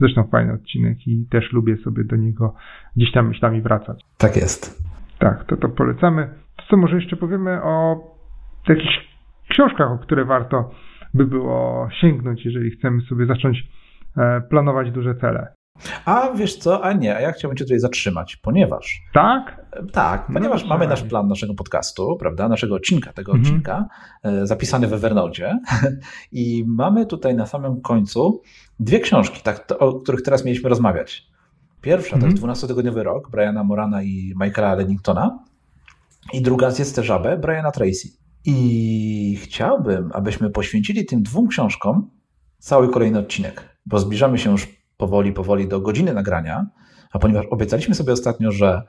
zresztą 0.01 0.25
fajny 0.25 0.53
odcinek 0.53 1.07
i 1.07 1.27
też 1.31 1.53
lubię 1.53 1.77
sobie 1.77 2.05
do 2.05 2.17
niego 2.17 2.55
gdzieś 2.97 3.13
tam 3.13 3.29
myślami 3.29 3.63
wracać. 3.63 4.01
Tak 4.19 4.37
jest. 4.37 4.83
Tak, 5.19 5.45
to 5.45 5.57
to 5.57 5.69
polecamy. 5.69 6.29
To 6.57 6.63
co 6.71 6.77
może 6.77 6.97
jeszcze 6.97 7.17
powiemy 7.17 7.63
o 7.63 7.97
jakichś 8.69 9.09
książkach, 9.49 9.91
o 9.91 9.99
które 9.99 10.25
warto 10.25 10.71
by 11.15 11.27
było 11.27 11.89
sięgnąć, 12.01 12.45
jeżeli 12.45 12.71
chcemy 12.71 13.01
sobie 13.01 13.27
zacząć 13.27 13.69
e, 14.17 14.41
planować 14.41 14.91
duże 14.91 15.15
cele. 15.15 15.58
A 16.05 16.31
wiesz 16.35 16.57
co, 16.57 16.85
a 16.85 16.93
nie, 16.93 17.17
a 17.17 17.21
ja 17.21 17.33
chciałbym 17.33 17.57
Cię 17.57 17.65
tutaj 17.65 17.79
zatrzymać, 17.79 18.37
ponieważ 18.37 19.01
Tak? 19.15 19.67
tak, 19.93 20.29
No 20.29 20.35
ponieważ 20.35 20.59
zatrzymaj. 20.61 20.79
mamy 20.79 20.91
nasz 20.91 21.03
plan 21.03 21.29
naszego 21.29 21.55
podcastu, 21.55 22.17
prawda, 22.21 22.49
naszego 22.49 22.75
odcinka, 22.75 23.13
tego 23.13 23.33
Mhm. 23.33 23.47
odcinka, 23.47 23.87
e, 24.23 24.47
zapisany 24.47 24.87
we 24.87 24.97
Evernote 24.97 25.59
i 26.33 26.65
mamy 26.67 27.07
tutaj 27.07 27.35
na 27.35 27.47
samym 27.47 27.81
końcu 27.81 28.43
dwie 28.81 29.01
książki, 29.01 29.41
tak, 29.43 29.67
o 29.79 29.93
których 29.93 30.23
teraz 30.23 30.45
mieliśmy 30.45 30.69
rozmawiać. 30.69 31.27
Pierwsza 31.81 32.11
to 32.11 32.17
Mhm. 32.17 32.31
jest 32.33 32.43
12-tygodniowy 32.43 33.03
rok 33.03 33.31
Briana 33.31 33.65
Morana 33.65 34.03
i 34.03 34.33
Michaela 34.41 34.75
Lenningtona 34.75 35.39
i 36.33 36.43
druga 36.43 36.71
Zjedz 36.71 36.93
tę 36.95 37.03
żabę 37.03 37.37
Briana 37.39 37.71
Tracy. 37.71 38.09
I 38.45 39.39
chciałbym, 39.43 40.11
abyśmy 40.15 40.51
poświęcili 40.51 41.05
tym 41.07 41.23
dwóm 41.23 41.49
książkom 41.49 42.11
cały 42.59 42.89
kolejny 42.91 43.19
odcinek, 43.19 43.77
bo 43.87 43.99
zbliżamy 43.99 44.39
się 44.39 44.51
już 44.51 44.78
powoli, 44.99 45.33
powoli 45.33 45.69
do 45.69 45.81
godziny 45.81 46.15
nagrania, 46.15 46.67
a 47.13 47.19
ponieważ 47.19 47.47
obiecaliśmy 47.51 47.95
sobie 47.95 48.13
ostatnio, 48.13 48.53
że 48.53 48.83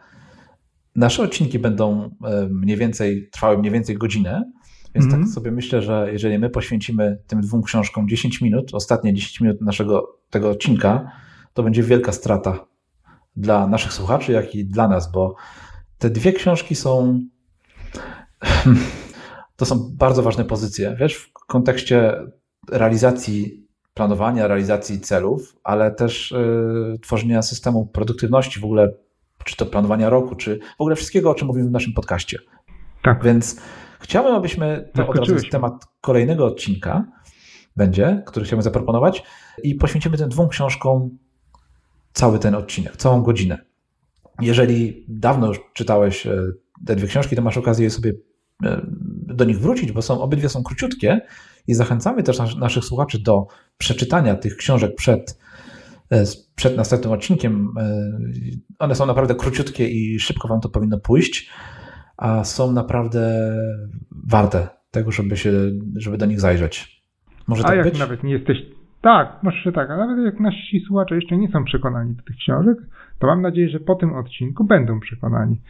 nasze 0.95 1.23
odcinki 1.23 1.59
będą 1.59 2.09
e, 2.25 2.47
mniej 2.51 2.77
więcej, 2.77 3.29
trwały 3.31 3.57
mniej 3.57 3.71
więcej 3.71 3.97
godzinę, 3.97 4.51
więc 4.95 5.05
Mhm. 5.05 5.23
tak 5.23 5.33
sobie 5.33 5.51
myślę, 5.51 5.81
że 5.81 6.09
jeżeli 6.11 6.39
my 6.39 6.49
poświęcimy 6.49 7.17
tym 7.27 7.41
dwóm 7.41 7.63
książkom 7.63 8.09
10 8.09 8.41
minut, 8.41 8.73
ostatnie 8.73 9.13
10 9.13 9.41
minut 9.41 9.61
naszego 9.61 10.19
tego 10.29 10.49
odcinka, 10.49 11.11
to 11.53 11.63
będzie 11.63 11.83
wielka 11.83 12.11
strata 12.11 12.65
dla 13.35 13.67
naszych 13.67 13.93
słuchaczy, 13.93 14.31
jak 14.31 14.55
i 14.55 14.65
dla 14.65 14.87
nas, 14.87 15.11
bo 15.11 15.35
te 15.97 16.09
dwie 16.09 16.33
książki 16.33 16.75
są 16.75 17.21
to 19.57 19.65
są 19.65 19.89
bardzo 19.93 20.23
ważne 20.23 20.45
pozycje, 20.45 20.95
wiesz, 20.99 21.15
w 21.15 21.33
kontekście 21.33 22.13
realizacji 22.71 23.67
planowania, 23.99 24.47
realizacji 24.47 24.99
celów, 24.99 25.55
ale 25.63 25.91
też 25.91 26.31
y, 26.31 26.99
tworzenia 27.01 27.41
systemu 27.41 27.85
produktywności 27.85 28.59
w 28.59 28.63
ogóle, 28.63 28.93
czy 29.45 29.55
to 29.55 29.65
planowania 29.65 30.09
roku, 30.09 30.35
czy 30.35 30.59
w 30.77 30.81
ogóle 30.81 30.95
wszystkiego, 30.95 31.29
o 31.29 31.35
czym 31.35 31.47
mówimy 31.47 31.69
w 31.69 31.71
naszym 31.71 31.93
podcaście. 31.93 32.39
Tak. 33.01 33.23
Więc 33.23 33.61
chciałbym, 33.99 34.35
abyśmy, 34.35 34.89
to 34.95 35.07
od 35.07 35.17
razu 35.17 35.33
jest 35.33 35.49
temat 35.49 35.85
kolejnego 36.01 36.45
odcinka 36.45 37.05
będzie, 37.75 38.23
który 38.25 38.45
chciałbym 38.45 38.63
zaproponować 38.63 39.23
i 39.63 39.75
poświęcimy 39.75 40.17
tym 40.17 40.29
dwóm 40.29 40.49
książkom 40.49 41.17
cały 42.13 42.39
ten 42.39 42.55
odcinek, 42.55 42.97
całą 42.97 43.21
godzinę. 43.21 43.57
Jeżeli 44.41 45.05
dawno 45.07 45.47
już 45.47 45.59
czytałeś 45.73 46.27
e, 46.27 46.51
te 46.85 46.95
dwie 46.95 47.07
książki, 47.07 47.35
to 47.35 47.41
masz 47.41 47.57
okazję 47.57 47.83
je 47.83 47.89
sobie 47.89 48.13
e, 48.63 48.81
do 49.39 49.45
nich 49.45 49.59
wrócić, 49.59 49.91
bo 49.91 50.01
są, 50.01 50.21
obydwie 50.21 50.49
są 50.49 50.63
króciutkie 50.63 51.21
i 51.67 51.73
zachęcamy 51.73 52.23
też 52.23 52.39
nas, 52.39 52.55
naszych 52.57 52.83
słuchaczy 52.85 53.23
do 53.23 53.47
przeczytania 53.77 54.35
tych 54.35 54.57
książek 54.57 54.95
przed, 54.95 55.39
e, 56.11 56.23
przed 56.55 56.77
następnym 56.77 57.13
odcinkiem. 57.13 57.73
E, 57.77 58.11
One 58.79 58.95
są 58.95 59.05
naprawdę 59.05 59.35
króciutkie 59.35 59.89
i 59.89 60.19
szybko 60.19 60.47
wam 60.47 60.61
to 60.61 60.69
powinno 60.69 60.99
pójść, 60.99 61.49
a 62.17 62.43
są 62.43 62.71
naprawdę 62.71 63.51
warte 64.27 64.67
tego, 64.91 65.11
żeby, 65.11 65.37
się, 65.37 65.51
żeby 65.95 66.17
do 66.17 66.25
nich 66.25 66.39
zajrzeć. 66.39 67.03
Może 67.47 67.63
A 67.63 67.67
tak 67.67 67.75
jak 67.77 67.85
być? 67.85 67.99
nawet 67.99 68.23
nie 68.23 68.33
jesteś. 68.33 68.57
Tak, 69.01 69.43
może 69.43 69.57
że 69.57 69.71
tak, 69.71 69.89
a 69.89 69.97
nawet 69.97 70.25
jak 70.25 70.39
nasi 70.39 70.79
słuchacze 70.87 71.15
jeszcze 71.15 71.37
nie 71.37 71.51
są 71.51 71.63
przekonani 71.63 72.15
do 72.15 72.23
tych 72.23 72.35
książek, 72.35 72.77
to 73.19 73.27
mam 73.27 73.41
nadzieję, 73.41 73.69
że 73.69 73.79
po 73.79 73.95
tym 73.95 74.13
odcinku 74.13 74.63
będą 74.63 74.99
przekonani 74.99 75.61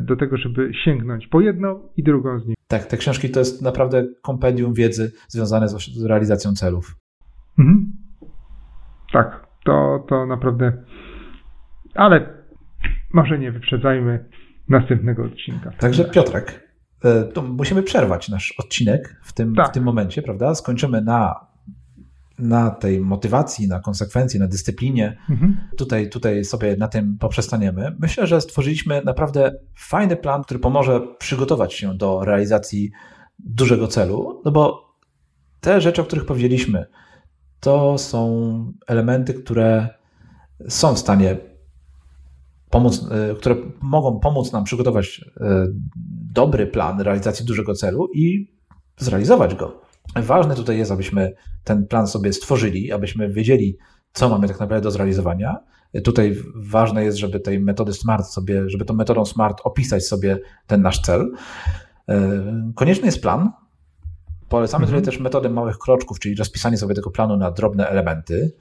do 0.00 0.16
tego, 0.16 0.36
żeby 0.36 0.72
sięgnąć 0.84 1.26
po 1.26 1.40
jedną 1.40 1.88
i 1.96 2.02
drugą 2.02 2.40
z 2.40 2.46
nich. 2.46 2.56
Tak, 2.68 2.86
te 2.86 2.96
książki 2.96 3.30
to 3.30 3.38
jest 3.38 3.62
naprawdę 3.62 4.04
kompendium 4.22 4.74
wiedzy 4.74 5.12
związane 5.28 5.68
z, 5.68 6.04
realizacją 6.04 6.52
celów. 6.52 6.96
Mhm. 7.58 7.92
tak, 9.12 9.46
to, 9.64 10.06
to 10.08 10.26
naprawdę. 10.26 10.72
Ale 11.94 12.42
może 13.12 13.38
nie 13.38 13.52
wyprzedzajmy 13.52 14.24
następnego 14.68 15.24
odcinka. 15.24 15.70
Także 15.70 16.04
Piotrek, 16.04 16.68
e, 17.04 17.24
to 17.24 17.42
musimy 17.42 17.82
przerwać 17.82 18.28
nasz 18.28 18.54
odcinek 18.58 19.20
w 19.22 19.32
tym, 19.32 19.54
Tak. 19.54 19.68
w 19.68 19.72
tym 19.72 19.84
momencie, 19.84 20.22
prawda? 20.22 20.54
Skończymy 20.54 21.02
na, 21.02 21.34
na 22.42 22.70
tej 22.70 23.00
motywacji, 23.00 23.68
na 23.68 23.80
konsekwencji, 23.80 24.40
na 24.40 24.48
dyscyplinie. 24.48 25.16
Mhm. 25.30 25.56
Tutaj, 25.76 26.10
tutaj 26.10 26.44
sobie 26.44 26.76
na 26.76 26.88
tym 26.88 27.18
poprzestaniemy. 27.18 27.96
Myślę, 27.98 28.26
że 28.26 28.40
stworzyliśmy 28.40 29.02
naprawdę 29.04 29.52
fajny 29.76 30.16
plan, 30.16 30.42
który 30.42 30.60
pomoże 30.60 31.00
przygotować 31.18 31.74
się 31.74 31.94
do 31.94 32.24
realizacji 32.24 32.90
dużego 33.38 33.88
celu, 33.88 34.42
no 34.44 34.50
bo 34.50 34.92
te 35.60 35.80
rzeczy, 35.80 36.02
o 36.02 36.04
których 36.04 36.26
powiedzieliśmy, 36.26 36.86
to 37.60 37.98
są 37.98 38.72
elementy, 38.86 39.34
które 39.34 39.88
są 40.68 40.94
w 40.94 40.98
stanie 40.98 41.36
pomóc, 42.70 43.06
e, 43.10 43.34
które 43.34 43.56
mogą 43.82 44.20
pomóc 44.20 44.52
nam 44.52 44.64
przygotować 44.64 45.24
e, 45.40 45.66
dobry 46.32 46.66
plan 46.66 47.00
realizacji 47.00 47.46
dużego 47.46 47.74
celu 47.74 48.08
i 48.14 48.52
zrealizować 48.98 49.54
go. 49.54 49.81
Ważne 50.16 50.54
tutaj 50.54 50.78
jest, 50.78 50.90
abyśmy 50.90 51.32
ten 51.64 51.86
plan 51.86 52.06
sobie 52.06 52.32
stworzyli, 52.32 52.92
abyśmy 52.92 53.28
wiedzieli, 53.28 53.76
co 54.12 54.28
mamy 54.28 54.48
tak 54.48 54.60
naprawdę 54.60 54.82
do 54.84 54.90
zrealizowania. 54.90 55.56
Tutaj 56.04 56.36
ważne 56.54 57.04
jest, 57.04 57.18
żeby 57.18 57.40
tej 57.40 57.60
metody 57.60 57.92
SMART 57.92 58.26
sobie, 58.26 58.70
żeby 58.70 58.84
tą 58.84 58.94
metodą 58.94 59.24
SMART 59.24 59.60
opisać 59.64 60.06
sobie 60.06 60.38
ten 60.66 60.82
nasz 60.82 61.00
cel. 61.00 61.32
E, 62.08 62.30
Konieczny 62.74 63.06
jest 63.06 63.22
plan. 63.22 63.50
Polecamy 64.48 64.84
Mhm. 64.84 65.00
tutaj 65.02 65.12
też 65.14 65.20
metodę 65.22 65.48
małych 65.50 65.78
kroczków, 65.78 66.18
czyli 66.18 66.34
rozpisanie 66.34 66.76
sobie 66.76 66.94
tego 66.94 67.10
planu 67.10 67.36
na 67.36 67.50
drobne 67.50 67.88
elementy. 67.88 68.52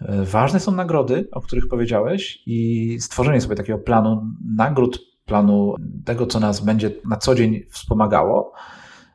E, 0.00 0.24
Ważne 0.24 0.60
są 0.60 0.72
nagrody, 0.72 1.28
o 1.32 1.40
których 1.40 1.68
powiedziałeś, 1.68 2.42
i 2.46 2.96
stworzenie 3.00 3.40
sobie 3.40 3.56
takiego 3.56 3.78
planu 3.78 4.26
nagród, 4.56 5.00
planu 5.24 5.74
tego, 6.04 6.26
co 6.26 6.40
nas 6.40 6.60
będzie 6.60 6.90
na 7.08 7.16
co 7.16 7.34
dzień 7.34 7.60
wspomagało. 7.70 8.52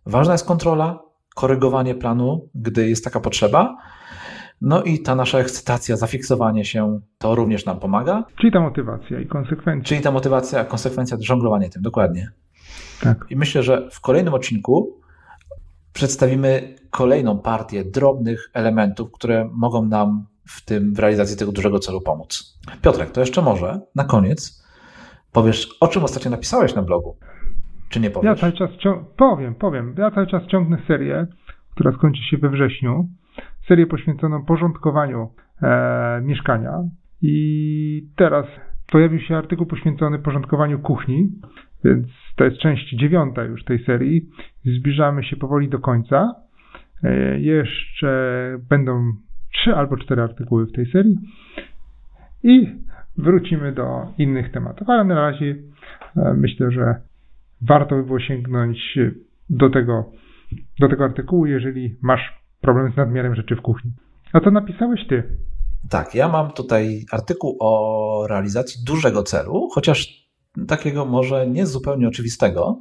Ważna 0.05 0.33
jest 0.33 0.45
kontrola, 0.45 0.99
korygowanie 1.35 1.95
planu, 1.95 2.49
gdy 2.55 2.89
jest 2.89 3.03
taka 3.03 3.19
potrzeba. 3.19 3.77
No 4.61 4.83
i 4.83 4.99
ta 4.99 5.15
nasza 5.15 5.39
ekscytacja, 5.39 5.97
zafiksowanie 5.97 6.65
się, 6.65 6.99
to 7.17 7.35
również 7.35 7.65
nam 7.65 7.79
pomaga. 7.79 8.23
Czyli 8.41 8.51
ta 8.51 8.59
motywacja 8.59 9.19
i 9.19 9.27
konsekwencja. 9.27 9.83
Czyli 9.83 10.01
ta 10.01 10.11
motywacja, 10.11 10.65
konsekwencja, 10.65 11.17
żonglowanie 11.19 11.69
tym, 11.69 11.81
dokładnie. 11.81 12.31
Tak. 13.01 13.25
I 13.29 13.35
myślę, 13.35 13.63
że 13.63 13.89
w 13.91 14.01
kolejnym 14.01 14.33
odcinku 14.33 14.99
przedstawimy 15.93 16.75
kolejną 16.89 17.39
partię 17.39 17.85
drobnych 17.85 18.49
elementów, 18.53 19.11
które 19.11 19.49
mogą 19.53 19.85
nam 19.85 20.25
w 20.47 20.65
tym, 20.65 20.93
w 20.93 20.99
realizacji 20.99 21.37
tego 21.37 21.51
dużego 21.51 21.79
celu 21.79 22.01
pomóc. 22.01 22.59
Piotrek, 22.81 23.11
to 23.11 23.19
jeszcze 23.19 23.41
może 23.41 23.81
na 23.95 24.03
koniec 24.03 24.65
powiesz, 25.31 25.69
o 25.79 25.87
czym 25.87 26.03
ostatnio 26.03 26.31
napisałeś 26.31 26.75
na 26.75 26.81
blogu? 26.81 27.17
Czy 27.89 27.99
nie 27.99 28.07
Ja 28.07 28.13
powiesz? 28.13 28.39
cały 28.39 28.53
czas 28.53 28.69
powiem, 29.17 29.55
powiem. 29.55 29.95
Ja 29.97 30.11
cały 30.11 30.27
czas 30.27 30.47
ciągnę 30.47 30.77
serię, 30.87 31.27
która 31.75 31.91
skończy 31.91 32.23
się 32.23 32.37
we 32.37 32.49
wrześniu. 32.49 33.07
Serię 33.67 33.87
poświęconą 33.87 34.45
porządkowaniu 34.45 35.29
e, 35.61 36.21
mieszkania. 36.23 36.71
I 37.21 38.07
teraz 38.15 38.45
pojawił 38.91 39.19
się 39.19 39.37
artykuł 39.37 39.65
poświęcony 39.65 40.19
porządkowaniu 40.19 40.79
kuchni, 40.79 41.29
więc 41.83 42.07
to 42.35 42.43
jest 42.43 42.57
część 42.57 42.89
dziewiąta 42.95 43.43
już 43.43 43.63
tej 43.63 43.83
serii. 43.83 44.29
Zbliżamy 44.65 45.23
się 45.23 45.35
powoli 45.35 45.69
do 45.69 45.79
końca. 45.79 46.35
E, 47.03 47.39
jeszcze 47.39 48.07
będą 48.69 49.11
trzy 49.53 49.75
albo 49.75 49.97
cztery 49.97 50.21
artykuły 50.21 50.65
w 50.65 50.71
tej 50.71 50.85
serii. 50.85 51.17
I 52.43 52.67
wrócimy 53.17 53.71
do 53.71 54.07
innych 54.17 54.51
tematów, 54.51 54.89
ale 54.89 55.03
na 55.03 55.15
razie 55.15 55.55
e, 56.17 56.33
myślę, 56.33 56.71
że 56.71 56.95
warto 57.61 57.95
by 57.95 58.03
było 58.03 58.19
sięgnąć 58.19 58.99
do 59.49 59.69
tego, 59.69 60.11
do 60.79 60.89
tego 60.89 61.03
artykułu, 61.03 61.45
jeżeli 61.45 61.95
masz 62.01 62.21
problem 62.61 62.93
z 62.93 62.97
nadmiarem 62.97 63.35
rzeczy 63.35 63.55
w 63.55 63.61
kuchni. 63.61 63.91
A 64.33 64.39
co 64.39 64.51
napisałeś 64.51 65.07
ty? 65.09 65.23
Tak, 65.89 66.15
ja 66.15 66.27
mam 66.27 66.51
tutaj 66.51 67.05
artykuł 67.11 67.57
o 67.59 68.27
realizacji 68.29 68.83
dużego 68.85 69.23
celu, 69.23 69.69
chociaż 69.71 70.25
takiego 70.67 71.05
może 71.05 71.47
nie 71.47 71.65
zupełnie 71.65 72.07
oczywistego. 72.07 72.79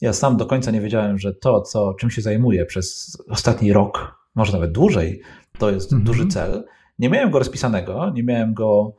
Ja 0.00 0.12
sam 0.12 0.36
do 0.36 0.46
końca 0.46 0.70
nie 0.70 0.80
wiedziałem, 0.80 1.18
że 1.18 1.34
to, 1.34 1.60
co, 1.60 1.94
czym 1.94 2.10
się 2.10 2.22
zajmuję 2.22 2.66
przez 2.66 3.16
ostatni 3.28 3.72
rok, 3.72 4.18
może 4.34 4.52
nawet 4.52 4.72
dłużej, 4.72 5.20
to 5.58 5.70
jest 5.70 5.92
Mhm. 5.92 6.04
duży 6.06 6.26
cel. 6.26 6.64
Nie 6.98 7.08
miałem 7.08 7.30
go 7.30 7.38
rozpisanego, 7.38 8.10
nie 8.14 8.22
miałem 8.22 8.54
go 8.54 8.92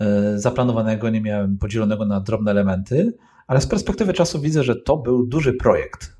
e, 0.00 0.38
zaplanowanego, 0.38 1.10
nie 1.10 1.20
miałem 1.20 1.58
podzielonego 1.58 2.04
na 2.04 2.20
drobne 2.20 2.50
elementy, 2.50 3.12
ale 3.46 3.60
z 3.60 3.66
perspektywy 3.66 4.12
czasu 4.12 4.40
widzę, 4.40 4.62
że 4.64 4.76
to 4.76 4.96
był 4.96 5.26
duży 5.26 5.52
projekt. 5.52 6.16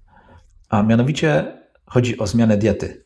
A 0.68 0.82
mianowicie 0.82 1.58
chodzi 1.86 2.18
o 2.18 2.26
zmianę 2.26 2.56
diety. 2.56 3.04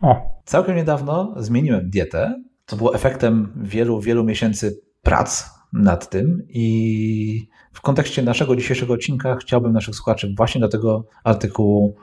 O, 0.00 0.40
Całkiem 0.44 0.76
niedawno 0.76 1.34
zmieniłem 1.36 1.90
dietę, 1.90 2.42
co 2.66 2.76
było 2.76 2.94
efektem 2.94 3.52
wielu, 3.56 4.00
wielu 4.00 4.24
miesięcy 4.24 4.80
prac 5.02 5.50
nad 5.72 6.10
tym 6.10 6.42
i 6.48 7.48
w 7.72 7.80
kontekście 7.80 8.22
naszego 8.22 8.56
dzisiejszego 8.56 8.94
odcinka 8.94 9.36
chciałbym 9.36 9.72
naszych 9.72 9.94
słuchaczy 9.94 10.34
właśnie 10.36 10.60
do 10.60 10.68
tego 10.68 11.04
artykułu 11.24 11.96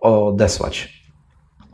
odesłać. 0.00 1.02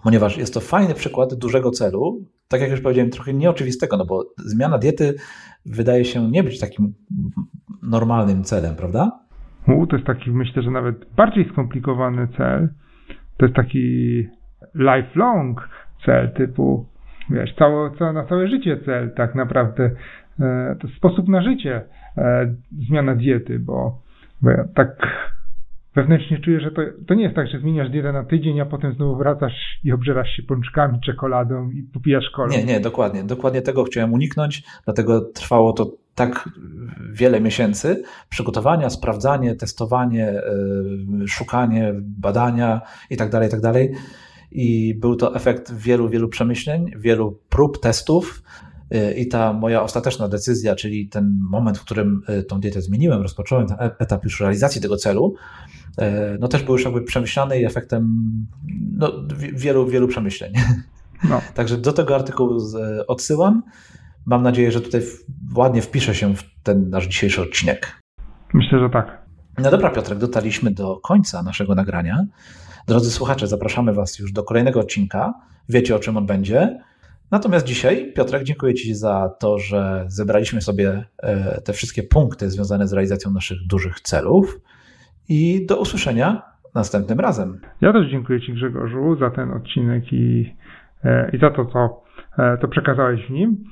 Ponieważ 0.02 0.36
jest 0.36 0.54
to 0.54 0.60
fajny 0.60 0.94
przykład 0.94 1.34
dużego 1.34 1.70
celu, 1.70 2.24
tak 2.48 2.60
jak 2.60 2.70
już 2.70 2.80
powiedziałem, 2.80 3.10
trochę 3.10 3.34
nieoczywistego, 3.34 3.96
no 3.96 4.06
bo 4.06 4.24
zmiana 4.38 4.78
diety 4.78 5.14
wydaje 5.66 6.04
się 6.04 6.30
nie 6.30 6.42
być 6.42 6.58
takim 6.58 6.94
normalnym 7.88 8.44
celem, 8.44 8.76
prawda? 8.76 9.28
u, 9.74 9.86
to 9.86 9.96
jest 9.96 10.06
taki, 10.06 10.30
myślę, 10.30 10.62
że 10.62 10.70
nawet 10.70 11.14
bardziej 11.16 11.48
skomplikowany 11.52 12.28
cel. 12.36 12.68
To 13.36 13.46
jest 13.46 13.56
taki 13.56 14.26
lifelong 14.74 15.68
cel, 16.06 16.32
typu, 16.32 16.86
wiesz, 17.30 17.54
cało, 17.54 17.90
całe, 17.90 18.12
na 18.12 18.24
całe 18.24 18.48
życie 18.48 18.80
cel, 18.84 19.14
tak 19.16 19.34
naprawdę. 19.34 19.90
E, 20.40 20.76
to 20.80 20.88
sposób 20.88 21.28
na 21.28 21.42
życie, 21.42 21.82
e, 22.16 22.54
zmiana 22.88 23.14
diety, 23.14 23.58
bo, 23.58 24.02
bo 24.42 24.50
ja 24.50 24.64
tak 24.74 24.96
wewnętrznie 25.94 26.38
czuję, 26.38 26.60
że 26.60 26.70
to, 26.70 26.82
to 27.06 27.14
nie 27.14 27.22
jest 27.22 27.36
tak, 27.36 27.48
że 27.48 27.58
zmieniasz 27.58 27.90
dietę 27.90 28.12
na 28.12 28.24
tydzień, 28.24 28.60
a 28.60 28.66
potem 28.66 28.92
znowu 28.92 29.16
wracasz 29.16 29.80
i 29.84 29.92
obżerasz 29.92 30.28
się 30.28 30.42
pączkami, 30.42 31.00
czekoladą 31.00 31.70
i 31.70 31.82
popijasz 31.82 32.30
kolę. 32.30 32.50
Nie, 32.50 32.64
nie, 32.64 32.80
dokładnie. 32.80 33.24
Dokładnie 33.24 33.62
tego 33.62 33.84
chciałem 33.84 34.12
uniknąć, 34.12 34.62
dlatego 34.84 35.20
trwało 35.20 35.72
to 35.72 35.86
tak 36.18 36.48
wiele 37.12 37.40
miesięcy 37.40 38.02
przygotowania, 38.28 38.90
sprawdzanie, 38.90 39.54
testowanie, 39.54 40.42
yy, 41.18 41.28
szukanie, 41.28 41.94
badania 42.02 42.80
i 43.10 43.16
tak 43.16 43.30
dalej, 43.30 43.48
i 43.48 43.50
tak 43.50 43.60
dalej. 43.60 43.92
I 44.50 44.94
był 44.94 45.16
to 45.16 45.34
efekt 45.34 45.72
wielu, 45.74 46.08
wielu 46.08 46.28
przemyśleń, 46.28 46.90
wielu 46.96 47.38
prób, 47.48 47.80
testów. 47.80 48.42
yy, 48.90 49.12
I 49.14 49.28
ta 49.28 49.52
moja 49.52 49.82
ostateczna 49.82 50.28
decyzja, 50.28 50.74
czyli 50.74 51.08
ten 51.08 51.38
moment, 51.50 51.78
w 51.78 51.84
którym 51.84 52.22
yy, 52.28 52.42
tą 52.42 52.60
dietę 52.60 52.82
zmieniłem, 52.82 53.22
rozpocząłem 53.22 53.66
ten 53.66 53.76
e- 53.80 53.98
etap 53.98 54.24
już 54.24 54.40
realizacji 54.40 54.80
tego 54.80 54.96
celu, 54.96 55.34
no 56.40 56.48
też 56.48 56.62
był 56.62 56.74
już 56.74 56.84
jakby 56.84 57.02
przemyślany 57.02 57.60
i 57.60 57.64
efektem 57.64 58.18
no, 58.92 59.12
wi- 59.36 59.52
wielu, 59.54 59.86
wielu 59.86 60.08
przemyśleń. 60.08 60.52
No. 61.28 61.40
Także 61.54 61.76
do 61.78 61.92
tego 61.92 62.14
artykułu 62.14 62.58
odsyłam. 63.06 63.62
Mam 64.28 64.42
nadzieję, 64.42 64.72
że 64.72 64.80
tutaj 64.80 65.00
ładnie 65.56 65.82
wpisze 65.82 66.14
się 66.14 66.34
w 66.34 66.42
ten 66.62 66.90
nasz 66.90 67.06
dzisiejszy 67.06 67.42
odcinek. 67.42 68.02
Myślę, 68.54 68.78
że 68.78 68.90
tak. 68.90 69.22
No 69.58 69.70
dobra, 69.70 69.90
Piotrek, 69.90 70.18
dotarliśmy 70.18 70.70
do 70.70 70.96
końca 70.96 71.42
naszego 71.42 71.74
nagrania. 71.74 72.24
Drodzy 72.86 73.10
słuchacze, 73.10 73.46
zapraszamy 73.46 73.92
Was 73.92 74.18
już 74.18 74.32
do 74.32 74.42
kolejnego 74.42 74.80
odcinka. 74.80 75.34
Wiecie, 75.68 75.96
o 75.96 75.98
czym 75.98 76.16
on 76.16 76.26
będzie. 76.26 76.78
Natomiast 77.30 77.66
dzisiaj, 77.66 78.12
Piotrek, 78.16 78.42
dziękuję 78.44 78.74
Ci 78.74 78.94
za 78.94 79.30
to, 79.40 79.58
że 79.58 80.04
zebraliśmy 80.08 80.60
sobie 80.60 81.04
e, 81.18 81.60
te 81.60 81.72
wszystkie 81.72 82.02
punkty 82.02 82.50
związane 82.50 82.88
z 82.88 82.92
realizacją 82.92 83.30
naszych 83.30 83.66
dużych 83.66 84.00
celów. 84.00 84.60
I 85.28 85.66
do 85.66 85.80
usłyszenia 85.80 86.42
następnym 86.74 87.20
razem. 87.20 87.60
Ja 87.80 87.92
też 87.92 88.10
dziękuję 88.10 88.40
Ci 88.40 88.52
Grzegorzu 88.52 89.16
za 89.20 89.30
ten 89.30 89.52
odcinek 89.52 90.12
i, 90.12 90.54
e, 91.04 91.30
i 91.32 91.38
za 91.38 91.50
to, 91.50 91.64
co, 91.64 92.02
e, 92.38 92.58
co 92.60 92.68
przekazałeś 92.68 93.26
w 93.26 93.30
nim. 93.30 93.64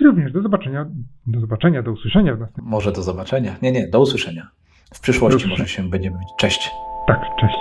I 0.00 0.04
również 0.04 0.32
do 0.32 0.42
zobaczenia, 0.42 0.86
do 1.26 1.40
zobaczenia, 1.40 1.82
do 1.82 1.92
usłyszenia 1.92 2.34
w 2.34 2.40
następnym. 2.40 2.66
Może 2.70 2.92
do 2.92 3.02
zobaczenia. 3.02 3.56
Nie, 3.62 3.72
nie, 3.72 3.88
do 3.88 4.00
usłyszenia. 4.00 4.48
W 4.94 5.00
przyszłości 5.00 5.42
Do 5.44 5.50
może 5.50 5.62
usłyszenia. 5.62 5.86
się 5.88 5.90
będziemy. 5.90 6.18
Cześć. 6.38 6.70
Tak, 7.06 7.20
cześć. 7.40 7.56